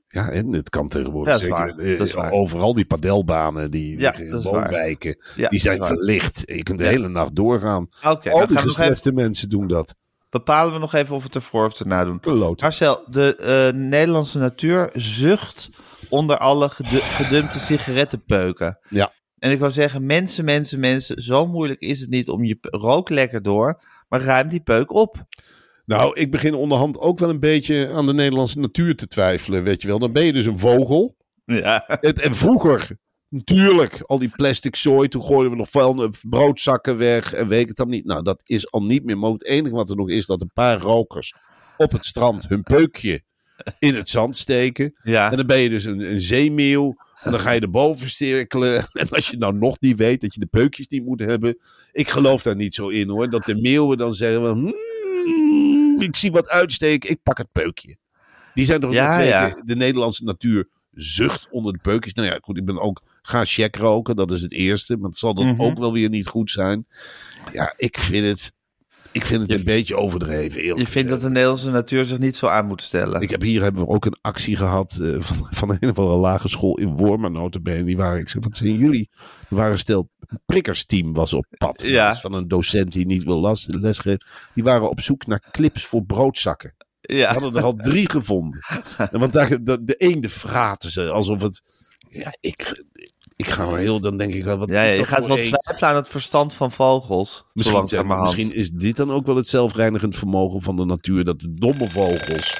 Ja, 0.07 0.29
en 0.29 0.53
het 0.53 0.69
kan 0.69 0.87
tegenwoordig 0.87 1.33
Ja, 1.33 1.39
zeker. 1.39 1.79
eh, 1.79 1.97
Dat 1.97 2.07
is 2.07 2.13
waar. 2.13 2.31
Overal 2.31 2.73
die 2.73 2.85
padelbanen, 2.85 3.71
die 3.71 3.99
Ja, 3.99 4.13
woonwijken, 4.41 5.17
Ja, 5.35 5.49
die 5.49 5.59
zijn 5.59 5.83
verlicht. 5.85 6.41
Je 6.45 6.63
kunt 6.63 6.77
de 6.77 6.85
hele 6.87 7.07
nacht 7.07 7.35
doorgaan. 7.35 7.87
Oké, 8.05 8.29
Al 8.31 8.37
dan 8.39 8.47
die 8.47 8.57
even, 8.57 8.59
gestreste 8.69 9.11
mensen 9.11 9.49
doen 9.49 9.67
dat. 9.67 9.95
bepalen 10.29 10.73
we 10.73 10.79
nog 10.79 10.93
even 10.93 11.15
of 11.15 11.21
we 11.21 11.25
het 11.27 11.35
ervoor 11.35 11.65
of 11.65 11.79
erna 11.79 12.05
doen. 12.05 12.19
Marcel, 12.57 13.03
de 13.07 13.35
eh, 13.35 13.79
Nederlandse 13.79 14.37
natuur 14.37 14.89
zucht 14.93 15.69
onder 16.09 16.37
alle 16.37 16.69
gedu- 16.69 16.99
gedumpte 17.01 17.59
sigarettenpeuken. 17.59 18.79
Ja. 18.89 19.11
En 19.37 19.51
ik 19.51 19.59
wou 19.59 19.71
zeggen, 19.71 20.05
mensen, 20.05 20.45
mensen, 20.45 20.79
mensen, 20.79 21.21
zo 21.21 21.47
moeilijk 21.47 21.79
is 21.79 21.99
het 21.99 22.09
niet 22.09 22.29
om 22.29 22.43
je 22.43 22.57
rook 22.61 23.09
lekker 23.09 23.41
door, 23.41 23.81
maar 24.07 24.21
ruim 24.21 24.47
die 24.47 24.61
peuk 24.61 24.91
op. 24.93 25.25
Nou, 25.85 26.19
ik 26.19 26.31
begin 26.31 26.53
onderhand 26.53 26.97
ook 26.97 27.19
wel 27.19 27.29
een 27.29 27.39
beetje 27.39 27.89
aan 27.93 28.05
de 28.05 28.13
Nederlandse 28.13 28.59
natuur 28.59 28.95
te 28.95 29.07
twijfelen, 29.07 29.63
weet 29.63 29.81
je 29.81 29.87
wel. 29.87 29.99
Dan 29.99 30.11
ben 30.11 30.25
je 30.25 30.33
dus 30.33 30.45
een 30.45 30.59
vogel. 30.59 31.15
Ja. 31.45 31.87
En, 31.87 32.13
en 32.13 32.35
vroeger, 32.35 32.97
natuurlijk, 33.29 34.01
al 34.01 34.19
die 34.19 34.31
plastic 34.35 34.75
zooi, 34.75 35.07
toen 35.07 35.23
gooiden 35.23 35.51
we 35.51 35.57
nog 35.57 35.69
vuil, 35.69 36.09
broodzakken 36.29 36.97
weg 36.97 37.33
en 37.33 37.47
weet 37.47 37.67
het 37.67 37.77
dan 37.77 37.89
niet. 37.89 38.05
Nou, 38.05 38.23
dat 38.23 38.41
is 38.45 38.71
al 38.71 38.83
niet 38.83 39.05
meer 39.05 39.17
mogelijk. 39.17 39.43
Het 39.43 39.53
enige 39.53 39.75
wat 39.75 39.89
er 39.89 39.95
nog 39.95 40.09
is, 40.09 40.25
dat 40.25 40.41
een 40.41 40.51
paar 40.53 40.79
rokers 40.79 41.33
op 41.77 41.91
het 41.91 42.05
strand 42.05 42.47
hun 42.47 42.63
peukje 42.63 43.21
in 43.79 43.95
het 43.95 44.09
zand 44.09 44.37
steken. 44.37 44.95
Ja. 45.03 45.31
En 45.31 45.37
dan 45.37 45.45
ben 45.45 45.59
je 45.59 45.69
dus 45.69 45.83
een, 45.83 46.11
een 46.11 46.21
zeemeeuw. 46.21 46.95
En 47.21 47.31
dan 47.31 47.39
ga 47.39 47.51
je 47.51 47.59
erboven 47.59 48.09
cirkelen. 48.09 48.87
En 48.93 49.09
als 49.09 49.29
je 49.29 49.37
nou 49.37 49.53
nog 49.57 49.79
niet 49.79 49.97
weet 49.97 50.21
dat 50.21 50.33
je 50.33 50.39
de 50.39 50.45
peukjes 50.45 50.87
niet 50.87 51.05
moet 51.05 51.19
hebben. 51.19 51.57
Ik 51.91 52.09
geloof 52.09 52.41
daar 52.41 52.55
niet 52.55 52.75
zo 52.75 52.87
in 52.87 53.09
hoor. 53.09 53.29
Dat 53.29 53.45
de 53.45 53.55
meeuwen 53.55 53.97
dan 53.97 54.13
zeggen: 54.13 54.41
van, 54.41 54.57
"Hmm, 54.57 56.01
Ik 56.01 56.15
zie 56.15 56.31
wat 56.31 56.49
uitsteken, 56.49 57.09
ik 57.09 57.19
pak 57.23 57.37
het 57.37 57.51
peukje. 57.51 57.97
Die 58.53 58.65
zijn 58.65 58.79
toch 58.79 58.91
Ja, 58.91 59.19
ja. 59.19 59.61
De 59.65 59.75
Nederlandse 59.75 60.23
natuur 60.23 60.67
zucht 60.93 61.47
onder 61.51 61.73
de 61.73 61.79
peukjes. 61.81 62.13
Nou 62.13 62.27
ja, 62.27 62.37
goed, 62.41 62.57
ik 62.57 62.65
ben 62.65 62.81
ook. 62.81 63.01
Ga 63.21 63.45
check 63.45 63.75
roken, 63.75 64.15
dat 64.15 64.31
is 64.31 64.41
het 64.41 64.51
eerste. 64.51 64.97
Maar 64.97 65.09
het 65.09 65.17
zal 65.19 65.33
dan 65.33 65.47
Mhm. 65.47 65.61
ook 65.61 65.77
wel 65.77 65.93
weer 65.93 66.09
niet 66.09 66.27
goed 66.27 66.51
zijn. 66.51 66.87
Ja, 67.51 67.73
ik 67.77 67.97
vind 67.99 68.25
het. 68.27 68.53
Ik 69.17 69.25
vind 69.25 69.41
het 69.41 69.51
een 69.51 69.63
beetje 69.63 69.95
overdreven. 69.95 70.61
eerlijk 70.61 70.79
Je 70.79 70.87
vindt 70.87 71.09
dat 71.09 71.21
de 71.21 71.29
Nederlandse 71.29 71.69
natuur 71.69 72.05
zich 72.05 72.17
niet 72.17 72.35
zo 72.35 72.47
aan 72.47 72.65
moet 72.65 72.81
stellen. 72.81 73.21
ik 73.21 73.29
heb 73.29 73.41
hier 73.41 73.61
hebben 73.61 73.81
we 73.81 73.87
ook 73.87 74.05
een 74.05 74.17
actie 74.21 74.55
gehad 74.55 74.97
eh, 75.01 75.15
van, 75.21 75.47
van 75.49 75.69
een 75.79 75.89
of 75.89 75.99
andere 75.99 76.17
lage 76.17 76.47
school 76.47 76.77
in 76.77 76.95
Wormen 76.95 77.31
notabene. 77.31 77.83
Die 77.83 77.97
waren, 77.97 78.19
ik 78.19 78.29
zeg, 78.29 78.43
wat 78.43 78.55
zijn 78.55 78.77
jullie? 78.77 79.09
Er 79.49 79.55
waren 79.55 79.71
een 79.71 79.79
stel 79.79 80.09
prikkersteam 80.45 81.13
was 81.13 81.33
op 81.33 81.45
pad. 81.57 81.81
Ja. 81.83 82.15
Van 82.15 82.33
een 82.33 82.47
docent 82.47 82.91
die 82.91 83.05
niet 83.05 83.23
wil 83.23 83.39
las- 83.39 83.67
lesgeven. 83.69 84.25
Die 84.53 84.63
waren 84.63 84.89
op 84.89 85.01
zoek 85.01 85.25
naar 85.25 85.43
clips 85.51 85.85
voor 85.85 86.05
broodzakken. 86.05 86.75
Ja. 87.01 87.31
hadden 87.33 87.55
er 87.55 87.63
al 87.63 87.73
drie 87.75 88.09
gevonden. 88.09 88.61
En 88.97 89.19
want 89.23 89.33
daar, 89.33 89.63
de, 89.63 89.83
de 89.83 89.95
een 89.97 90.21
de 90.21 90.29
fraten 90.29 90.91
ze 90.91 91.09
alsof 91.09 91.41
het... 91.41 91.61
Ja, 92.09 92.37
ik, 92.39 92.83
ik 93.37 93.47
ga 93.47 93.65
maar 93.65 93.79
heel... 93.79 93.99
Dan 93.99 94.17
denk 94.17 94.33
ik 94.33 94.43
wel, 94.43 94.57
wat 94.57 94.71
Ja, 94.71 94.81
is 94.81 94.85
ja, 94.85 94.91
je 94.91 94.97
dat 94.97 95.07
gaat 95.07 95.25
wel 95.25 95.35
twijfelen 95.35 95.89
aan 95.89 95.95
het 95.95 96.07
verstand 96.07 96.53
van 96.53 96.71
vogels. 96.71 97.45
Misschien, 97.53 97.87
misschien 98.21 98.53
is 98.53 98.69
dit 98.69 98.95
dan 98.95 99.11
ook 99.11 99.25
wel 99.25 99.35
het 99.35 99.47
zelfreinigend 99.47 100.15
vermogen 100.15 100.61
van 100.61 100.75
de 100.75 100.85
natuur. 100.85 101.23
Dat 101.23 101.39
de 101.39 101.53
domme 101.53 101.89
vogels 101.89 102.57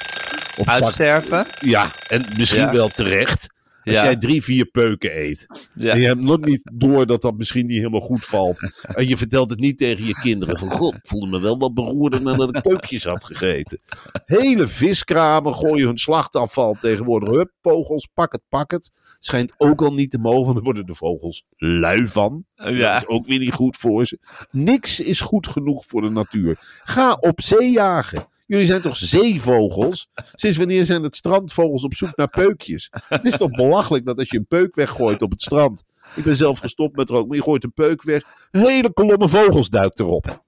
op 0.58 0.70
zak 0.70 0.82
Uitsterven? 0.82 1.46
Ja, 1.60 1.86
en 2.08 2.24
misschien 2.36 2.60
Ja. 2.60 2.72
wel 2.72 2.88
terecht. 2.88 3.46
Als 3.88 3.96
Ja. 3.96 4.04
jij 4.04 4.16
drie, 4.16 4.42
vier 4.42 4.64
peuken 4.66 5.20
eet. 5.20 5.46
Ja. 5.74 5.92
En 5.92 6.00
je 6.00 6.06
hebt 6.06 6.20
nog 6.20 6.40
niet 6.40 6.70
door 6.72 7.06
dat 7.06 7.22
dat 7.22 7.36
misschien 7.36 7.66
niet 7.66 7.76
helemaal 7.76 8.00
goed 8.00 8.24
valt. 8.24 8.60
En 8.82 9.08
je 9.08 9.16
vertelt 9.16 9.50
het 9.50 9.58
niet 9.60 9.78
tegen 9.78 10.04
je 10.04 10.14
kinderen. 10.20 10.58
Van, 10.58 10.70
god, 10.70 10.94
ik 10.94 11.00
voelde 11.02 11.26
me 11.26 11.40
wel 11.40 11.58
wat 11.58 11.74
beroerder 11.74 12.22
nadat 12.22 12.56
ik 12.56 12.62
peukjes 12.62 13.04
had 13.04 13.24
gegeten. 13.24 13.80
Hele 14.24 14.68
viskramen 14.68 15.54
gooien 15.54 15.86
hun 15.86 15.98
slachtafval 15.98 16.76
tegenwoordig. 16.80 17.34
Hup, 17.34 17.52
vogels, 17.62 18.08
pak 18.14 18.32
het, 18.32 18.42
pak 18.48 18.70
het. 18.70 18.92
Schijnt 19.20 19.54
ook 19.56 19.82
al 19.82 19.94
niet 19.94 20.10
te 20.10 20.18
mogen, 20.18 20.42
want 20.42 20.54
dan 20.54 20.64
worden 20.64 20.86
de 20.86 20.94
vogels 20.94 21.44
lui 21.56 22.08
van. 22.08 22.44
Ja. 22.54 22.92
Dat 22.92 23.02
is 23.02 23.08
ook 23.08 23.26
weer 23.26 23.38
niet 23.38 23.52
goed 23.52 23.76
voor 23.76 24.06
ze. 24.06 24.18
Niks 24.50 25.00
is 25.00 25.20
goed 25.20 25.46
genoeg 25.48 25.84
voor 25.86 26.02
de 26.02 26.10
natuur. 26.10 26.58
Ga 26.82 27.12
op 27.20 27.40
zee 27.42 27.70
jagen. 27.70 28.26
Jullie 28.48 28.66
zijn 28.66 28.80
toch 28.80 28.96
zeevogels? 28.96 30.08
Sinds 30.32 30.56
wanneer 30.58 30.84
zijn 30.86 31.02
het 31.02 31.16
strandvogels 31.16 31.84
op 31.84 31.94
zoek 31.94 32.16
naar 32.16 32.28
peukjes? 32.28 32.90
Het 33.08 33.24
is 33.24 33.36
toch 33.36 33.50
belachelijk 33.50 34.06
dat 34.06 34.18
als 34.18 34.28
je 34.30 34.38
een 34.38 34.46
peuk 34.46 34.74
weggooit 34.74 35.22
op 35.22 35.30
het 35.30 35.42
strand. 35.42 35.84
Ik 36.16 36.24
ben 36.24 36.36
zelf 36.36 36.58
gestopt 36.58 36.96
met 36.96 37.08
roken, 37.08 37.28
maar 37.28 37.36
je 37.36 37.42
gooit 37.42 37.64
een 37.64 37.72
peuk 37.72 38.02
weg. 38.02 38.22
Een 38.50 38.66
hele 38.66 38.92
kolonne 38.92 39.28
vogels 39.28 39.68
duikt 39.68 40.00
erop. 40.00 40.44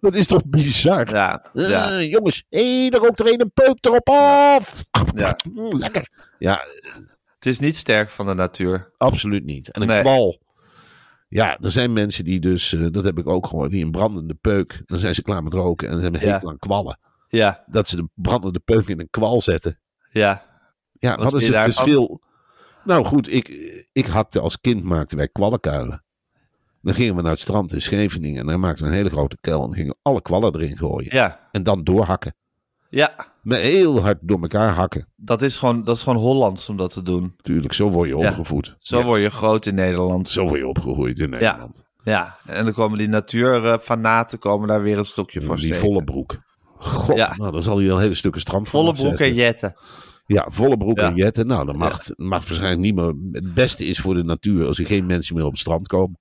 Dat 0.00 0.14
is 0.14 0.26
toch 0.26 0.42
bizar? 0.46 1.10
Ja, 1.14 1.50
ja, 1.52 1.90
Eh, 1.90 2.10
jongens, 2.10 2.44
hé, 2.48 2.88
er 2.90 2.98
rookt 2.98 3.20
er 3.20 3.32
een, 3.32 3.40
een 3.40 3.52
peuk 3.54 3.76
erop 3.80 4.08
af. 4.08 4.82
ja. 5.14 5.36
Mm, 5.52 5.78
lekker. 5.78 6.08
Ja, 6.38 6.64
Het 7.34 7.46
is 7.46 7.58
niet 7.58 7.76
sterk 7.76 8.10
van 8.10 8.26
de 8.26 8.34
natuur. 8.34 8.92
Absoluut 8.96 9.44
niet. 9.44 9.70
En 9.70 9.80
een 9.82 9.88
Nee. 9.88 10.00
kwal. 10.00 10.40
Ja, 11.28 11.58
er 11.60 11.70
zijn 11.70 11.92
mensen 11.92 12.24
die 12.24 12.40
dus, 12.40 12.72
eh, 12.74 12.86
dat 12.90 13.04
heb 13.04 13.18
ik 13.18 13.28
ook 13.28 13.46
gehoord, 13.46 13.70
die 13.70 13.84
een 13.84 13.90
brandende 13.90 14.34
peuk, 14.34 14.82
dan 14.86 14.98
zijn 14.98 15.14
ze 15.14 15.22
klaar 15.22 15.42
met 15.42 15.54
roken 15.54 15.88
en 15.88 15.96
ze 15.96 16.02
hebben 16.02 16.20
Ja. 16.20 16.32
hekel 16.32 16.48
aan 16.48 16.58
kwallen. 16.58 16.98
Ja, 17.30 17.64
Dat 17.66 17.88
ze 17.88 17.96
de 17.96 18.08
brandende 18.14 18.58
peuk 18.58 18.86
in 18.88 19.00
een 19.00 19.10
kwal 19.10 19.40
zetten. 19.40 19.80
ja. 20.10 20.48
Ja, 20.92 21.16
Wat 21.16 21.32
wat 21.32 21.40
is 21.40 21.48
het 21.48 21.56
verschil? 21.62 22.20
Nou 22.84 23.04
goed, 23.04 23.32
ik, 23.32 23.48
ik 23.92 24.06
hakte 24.06 24.40
als 24.40 24.60
kind, 24.60 24.82
maakten 24.84 25.16
wij 25.16 25.28
kwallenkuilen. 25.28 26.04
Dan 26.82 26.94
gingen 26.94 27.16
we 27.16 27.22
naar 27.22 27.30
het 27.30 27.40
strand 27.40 27.72
in 27.72 27.80
Scheveningen 27.80 28.40
en 28.40 28.46
dan 28.46 28.60
maakten 28.60 28.84
we 28.84 28.90
een 28.90 28.96
hele 28.96 29.10
grote 29.10 29.36
kuil 29.40 29.64
en 29.64 29.74
gingen 29.74 29.96
alle 30.02 30.22
kwallen 30.22 30.54
erin 30.54 30.76
gooien. 30.76 31.14
Ja, 31.16 31.48
En 31.52 31.62
dan 31.62 31.84
doorhakken. 31.84 32.34
ja. 32.90 33.14
Met 33.42 33.60
heel 33.60 34.00
hard 34.02 34.18
door 34.20 34.40
elkaar 34.40 34.70
hakken. 34.72 35.06
Dat 35.16 35.42
is, 35.42 35.56
gewoon, 35.56 35.84
dat 35.84 35.96
is 35.96 36.02
gewoon 36.02 36.18
Hollands 36.22 36.68
om 36.68 36.76
dat 36.76 36.92
te 36.92 37.02
doen. 37.02 37.34
Tuurlijk, 37.40 37.72
zo 37.72 37.90
word 37.90 38.08
je 38.08 38.16
Ja. 38.16 38.28
opgevoed. 38.28 38.76
Zo 38.78 38.98
Ja, 38.98 39.04
word 39.04 39.20
je 39.22 39.30
groot 39.30 39.66
in 39.66 39.74
Nederland. 39.74 40.28
zo 40.28 40.44
word 40.46 40.58
je 40.60 40.66
opgegroeid 40.66 41.18
in 41.18 41.30
Nederland. 41.30 41.84
Ja, 42.02 42.36
en 42.46 42.64
dan 42.64 42.74
komen 42.74 42.98
die 42.98 43.08
natuurfanaten 43.08 44.38
komen 44.38 44.68
daar 44.68 44.82
weer 44.82 44.98
een 44.98 45.04
stokje 45.04 45.40
voor 45.42 45.56
Die 45.56 45.64
steken. 45.64 45.80
volle 45.86 46.04
broek. 46.04 46.36
God, 46.80 47.16
Ja. 47.16 47.34
nou, 47.36 47.52
dan 47.52 47.62
zal 47.62 47.80
je 47.80 47.86
wel 47.88 47.98
hele 47.98 48.14
stukken 48.14 48.40
strand 48.40 48.68
Volle 48.68 48.92
broek 48.92 49.18
en 49.18 49.34
jetten. 49.34 49.74
Ja, 50.26 50.46
volle 50.50 50.76
broek 50.76 50.98
Ja. 50.98 51.08
en 51.08 51.14
jetten. 51.16 51.46
Nou, 51.46 51.66
dat 51.66 51.76
mag, 51.76 52.00
mag 52.16 52.48
waarschijnlijk 52.48 52.80
niet 52.80 52.94
meer. 52.94 53.14
Het 53.32 53.54
beste 53.54 53.84
is 53.84 53.98
voor 53.98 54.14
de 54.14 54.22
natuur 54.24 54.66
als 54.66 54.78
er 54.78 54.86
geen 54.86 55.06
mensen 55.06 55.34
meer 55.34 55.44
op 55.44 55.50
het 55.50 55.60
strand 55.60 55.86
komen. 55.86 56.18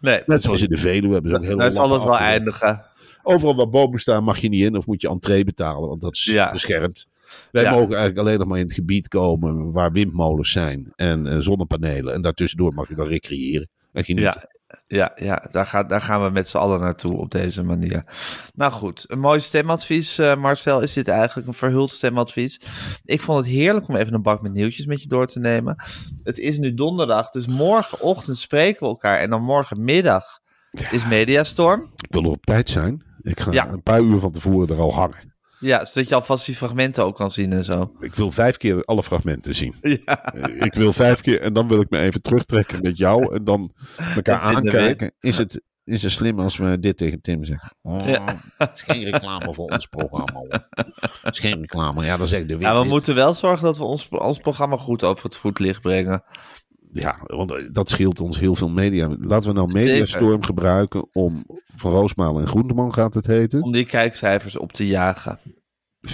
Nee, 0.00 0.22
Net 0.26 0.42
zoals 0.42 0.62
in 0.62 0.68
de 0.68 0.76
Veluwe 0.76 1.12
hebben 1.12 1.30
ze 1.30 1.36
ook 1.36 1.44
heel 1.44 1.56
daar 1.56 1.70
zal 1.70 1.90
het 1.92 2.02
wel 2.02 2.18
eindigen. 2.18 2.84
Overal 3.22 3.56
waar 3.56 3.68
bomen 3.68 3.98
staan 3.98 4.24
mag 4.24 4.38
je 4.38 4.48
niet 4.48 4.62
in 4.64 4.76
of 4.76 4.86
moet 4.86 5.00
je 5.00 5.08
entree 5.08 5.44
betalen, 5.44 5.88
want 5.88 6.00
dat 6.00 6.14
is 6.14 6.36
beschermd. 6.52 7.06
Wij 7.50 7.62
Ja. 7.62 7.70
mogen 7.70 7.88
eigenlijk 7.96 8.18
alleen 8.18 8.38
nog 8.38 8.48
maar 8.48 8.58
in 8.58 8.64
het 8.64 8.72
gebied 8.72 9.08
komen 9.08 9.72
waar 9.72 9.92
windmolens 9.92 10.52
zijn 10.52 10.92
en 10.96 11.26
eh, 11.26 11.38
zonnepanelen. 11.38 12.14
En 12.14 12.22
daartussendoor 12.22 12.74
mag 12.74 12.88
je 12.88 12.94
dan 12.94 13.06
recreëren 13.06 13.68
en 13.92 14.04
genieten. 14.04 14.40
Ja, 14.42 14.59
ja, 14.86 15.12
ja 15.16 15.46
daar, 15.50 15.66
gaat, 15.66 15.88
daar 15.88 16.00
gaan 16.00 16.22
we 16.24 16.30
met 16.30 16.48
z'n 16.48 16.56
allen 16.56 16.80
naartoe 16.80 17.16
op 17.16 17.30
deze 17.30 17.62
manier. 17.62 18.04
Nou 18.54 18.72
goed, 18.72 19.04
een 19.08 19.18
mooi 19.18 19.40
stemadvies, 19.40 20.18
eh, 20.18 20.36
Marcel. 20.36 20.80
Is 20.80 20.92
dit 20.92 21.08
eigenlijk 21.08 21.48
een 21.48 21.54
verhuld 21.54 21.90
stemadvies? 21.90 22.60
Ik 23.04 23.20
vond 23.20 23.38
het 23.38 23.46
heerlijk 23.46 23.88
om 23.88 23.96
even 23.96 24.14
een 24.14 24.22
bak 24.22 24.42
met 24.42 24.52
nieuwtjes 24.52 24.86
met 24.86 25.02
je 25.02 25.08
door 25.08 25.26
te 25.26 25.38
nemen. 25.38 25.76
Het 26.22 26.38
is 26.38 26.58
nu 26.58 26.74
donderdag, 26.74 27.30
dus 27.30 27.46
morgenochtend 27.46 28.36
spreken 28.38 28.80
we 28.80 28.86
elkaar. 28.86 29.18
En 29.18 29.30
dan 29.30 29.42
morgenmiddag 29.42 30.38
is 30.90 31.06
Mediastorm. 31.06 31.90
Ik 31.96 32.12
wil 32.12 32.22
er 32.22 32.28
op 32.30 32.44
tijd 32.46 32.70
zijn. 32.70 33.04
Ik 33.22 33.40
ga 33.40 33.52
Ja. 33.52 33.68
een 33.68 33.82
paar 33.82 34.00
uur 34.00 34.18
van 34.18 34.32
tevoren 34.32 34.68
er 34.68 34.80
al 34.80 34.94
hangen. 34.94 35.29
Ja, 35.60 35.84
zodat 35.84 36.08
je 36.08 36.14
alvast 36.14 36.46
die 36.46 36.56
fragmenten 36.56 37.04
ook 37.04 37.16
kan 37.16 37.30
zien 37.30 37.52
en 37.52 37.64
zo. 37.64 37.92
Ik 38.00 38.14
wil 38.14 38.30
vijf 38.32 38.56
keer 38.56 38.82
alle 38.84 39.02
fragmenten 39.02 39.54
zien. 39.54 39.74
Ja, 39.80 40.24
Eh, 40.24 40.60
Ik 40.66 40.74
wil 40.74 40.92
vijf 40.92 41.20
keer 41.20 41.40
en 41.40 41.52
dan 41.52 41.68
wil 41.68 41.80
ik 41.80 41.90
me 41.90 41.98
even 41.98 42.22
terugtrekken 42.22 42.82
met 42.82 42.98
jou 42.98 43.34
en 43.34 43.44
dan 43.44 43.72
elkaar 44.14 44.40
aankijken. 44.40 45.12
Is 45.20 45.38
het, 45.38 45.60
is 45.84 46.02
het 46.02 46.12
slim 46.12 46.40
als 46.40 46.56
we 46.56 46.78
dit 46.78 46.96
tegen 46.96 47.20
Tim 47.20 47.44
zeggen? 47.44 47.72
Oh, 47.82 48.06
Ja. 48.08 48.24
Het 48.58 48.70
is 48.74 48.82
geen 48.82 49.04
reclame 49.04 49.54
voor 49.54 49.66
ons 49.68 49.86
programma. 49.86 50.32
hoor. 50.32 50.66
Het 51.22 51.34
is 51.34 51.38
geen 51.40 51.60
reclame. 51.60 52.04
Ja, 52.04 52.16
dan 52.16 52.26
zegt 52.26 52.42
de 52.48 52.56
wind 52.56 52.62
ja 52.62 52.74
we 52.76 52.80
dit. 52.82 52.90
moeten 52.90 53.14
wel 53.14 53.34
zorgen 53.34 53.64
dat 53.64 53.76
we 53.76 53.84
ons, 53.84 54.08
ons 54.08 54.38
programma 54.38 54.76
goed 54.76 55.04
over 55.04 55.24
het 55.24 55.36
voetlicht 55.36 55.80
brengen. 55.80 56.22
Ja, 56.92 57.18
want 57.26 57.52
eh, 57.52 57.64
dat 57.72 57.90
scheelt 57.90 58.20
ons 58.20 58.38
heel 58.38 58.54
veel 58.54 58.68
media. 58.68 59.16
Laten 59.18 59.48
we 59.48 59.54
nou. 59.54 59.72
Mediastorm 59.72 60.42
gebruiken 60.42 61.08
om 61.12 61.44
Van 61.76 61.92
Roosmalen 61.92 62.42
en 62.42 62.48
Groenteman 62.48 62.92
gaat 62.92 63.14
het 63.14 63.26
heten. 63.26 63.62
Om 63.62 63.72
die 63.72 63.84
kijkcijfers 63.86 64.56
op 64.58 64.72
te 64.72 64.86
jagen. 64.86 65.38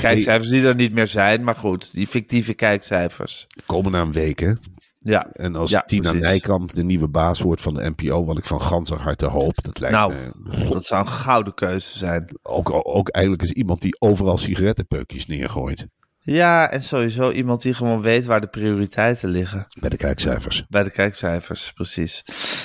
Kijkcijfers 0.01 0.51
die 0.51 0.67
er 0.67 0.75
niet 0.75 0.93
meer 0.93 1.07
zijn, 1.07 1.45
maar 1.45 1.55
goed, 1.55 1.93
die 1.93 2.07
fictieve 2.07 2.55
kijkcijfers. 2.55 3.47
Komen 3.67 3.93
na 3.93 4.01
een 4.01 4.13
week, 4.13 4.39
hè? 4.41 4.53
Ja, 4.99 5.27
En 5.33 5.57
als 5.57 5.71
Ja, 5.71 5.81
Tina 5.83 6.11
precies. 6.11 6.29
Nijkamp 6.29 6.75
de 6.75 6.85
nieuwe 6.85 7.09
baas 7.09 7.41
wordt 7.41 7.61
van 7.61 7.75
de 7.75 7.93
NPO, 7.97 8.25
wat 8.25 8.39
ik 8.39 8.45
van 8.45 8.61
ganser 8.61 9.01
harte 9.01 9.27
hoop, 9.27 9.63
dat 9.63 9.81
lijkt 9.81 9.97
Nou. 9.97 10.15
me 10.15 10.69
dat 10.69 10.85
zou 10.85 11.07
een 11.07 11.13
gouden 11.13 11.55
keuze 11.55 11.99
zijn. 11.99 12.39
ook, 12.43 12.71
ook 12.87 13.09
eigenlijk 13.09 13.45
is 13.45 13.53
iemand 13.53 13.81
die 13.81 14.01
overal 14.01 14.39
sigarettenpeukjes 14.39 15.27
neergooit. 15.27 15.87
Ja, 16.29 16.71
en 16.71 16.83
sowieso 16.83 17.31
iemand 17.31 17.63
die 17.63 17.75
gewoon 17.75 18.03
weet 18.03 18.25
waar 18.25 18.41
de 18.41 18.47
prioriteiten 18.47 19.29
liggen. 19.29 19.67
Bij 19.81 19.91
de 19.91 19.97
kijkcijfers. 19.97 20.65
Bij 20.69 20.83
de 20.83 20.91
kijkcijfers, 20.91 21.73
precies. 21.73 22.23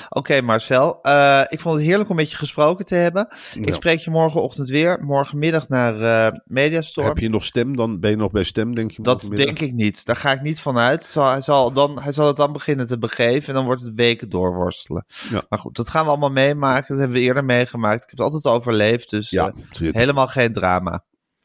Oké, 0.08 0.40
Marcel. 0.40 1.02
eh, 1.02 1.40
ik 1.48 1.60
vond 1.60 1.74
het 1.78 1.84
heerlijk 1.84 2.10
om 2.10 2.16
met 2.16 2.30
je 2.30 2.36
gesproken 2.36 2.84
te 2.84 2.94
hebben. 2.94 3.28
Ik 3.54 3.74
spreek 3.74 3.98
je 4.00 4.10
morgenochtend 4.10 4.68
weer. 4.68 4.98
Morgenmiddag 5.04 5.68
naar 5.68 6.00
eh 6.00 6.38
Mediastorm. 6.44 7.06
Heb 7.06 7.18
je 7.18 7.28
nog 7.28 7.44
stem 7.44 7.76
dan? 7.76 8.00
Ben 8.00 8.10
je 8.10 8.16
nog 8.16 8.30
bij 8.30 8.44
stem, 8.44 8.74
denk 8.74 8.90
je? 8.90 9.02
Dat 9.02 9.26
denk 9.34 9.58
ik 9.58 9.72
niet. 9.72 10.04
Daar 10.04 10.16
ga 10.16 10.32
ik 10.32 10.42
niet 10.42 10.60
van 10.60 10.78
uit. 10.78 11.04
Zal, 11.04 11.30
hij, 11.30 11.42
zal 11.42 11.72
dan, 11.72 12.02
hij 12.02 12.12
zal 12.12 12.26
het 12.26 12.36
dan 12.36 12.52
beginnen 12.52 12.86
te 12.86 12.98
begeven 12.98 13.48
en 13.48 13.54
dan 13.54 13.64
wordt 13.64 13.82
het 13.82 13.94
weken 13.94 14.28
doorworstelen. 14.28 15.04
Ja. 15.30 15.42
Maar 15.48 15.58
goed, 15.58 15.76
dat 15.76 15.88
gaan 15.88 16.04
we 16.04 16.10
allemaal 16.10 16.30
meemaken. 16.30 16.88
Dat 16.88 16.98
hebben 16.98 17.16
we 17.16 17.22
eerder 17.24 17.44
meegemaakt. 17.44 18.02
Ik 18.02 18.10
heb 18.10 18.18
het 18.18 18.32
altijd 18.34 18.54
overleefd, 18.54 19.10
dus 19.10 19.30
Ja, 19.30 19.46
eh, 19.80 19.88
helemaal 19.92 20.26
geen 20.28 20.52
drama. 20.52 21.04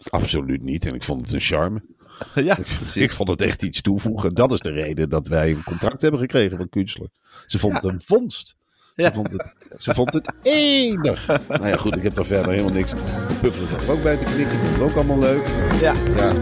absoluut 0.09 0.61
niet. 0.63 0.85
En 0.85 0.93
ik 0.93 1.03
vond 1.03 1.21
het 1.21 1.31
een 1.33 1.39
charme. 1.39 1.81
ja, 2.35 2.57
Ik 2.93 3.11
vond 3.11 3.29
het 3.29 3.41
echt 3.41 3.61
iets 3.61 3.81
toevoegen. 3.81 4.33
Dat 4.33 4.51
is 4.51 4.59
de 4.59 4.71
reden 4.71 5.09
dat 5.09 5.27
wij 5.27 5.49
een 5.49 5.63
contract 5.63 6.01
hebben 6.01 6.19
gekregen 6.19 6.57
van 6.57 6.69
Kunstler. 6.69 7.07
Ze 7.45 7.59
vond 7.59 7.73
het 7.73 7.83
een 7.83 8.01
vondst. 8.05 8.55
Ze, 8.95 9.01
Ja. 9.03 9.13
vond 9.13 9.31
het, 9.31 9.53
ze 9.77 9.93
vond 9.93 10.13
het 10.13 10.31
enig. 10.41 11.27
nou 11.47 11.67
ja, 11.67 11.75
goed, 11.75 11.95
ik 11.95 12.03
heb 12.03 12.17
er 12.17 12.25
verder 12.25 12.51
helemaal 12.51 12.71
niks. 12.73 12.91
De 12.91 13.35
puffelen 13.41 13.67
zat 13.67 13.81
er 13.81 13.91
ook 13.91 14.03
bij 14.03 14.17
te 14.17 14.25
knikken. 14.25 14.57
Dat 14.63 14.71
is 14.73 14.79
ook 14.79 14.95
allemaal 14.95 15.19
leuk. 15.19 15.47
Ja, 15.81 15.93
Ja, 16.15 16.33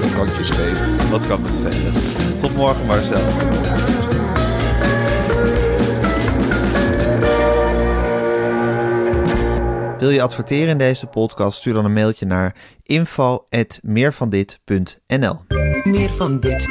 dat 0.00 0.14
kan 0.14 0.26
je 0.26 0.44
schelen. 0.44 1.10
wat 1.10 1.26
kan 1.26 1.42
me 1.42 1.48
schelen. 1.48 1.92
Tot 2.38 2.56
morgen, 2.56 2.86
Marcel. 2.86 3.95
Wil 9.98 10.10
je 10.10 10.22
adverteren 10.22 10.68
in 10.68 10.78
deze 10.78 11.06
podcast? 11.06 11.58
Stuur 11.58 11.74
dan 11.74 11.84
een 11.84 11.92
mailtje 11.92 12.26
naar 12.26 12.54
info.meervandit.nl 12.82 15.36
Meer 15.84 16.08
van 16.08 16.40
dit. 16.40 16.68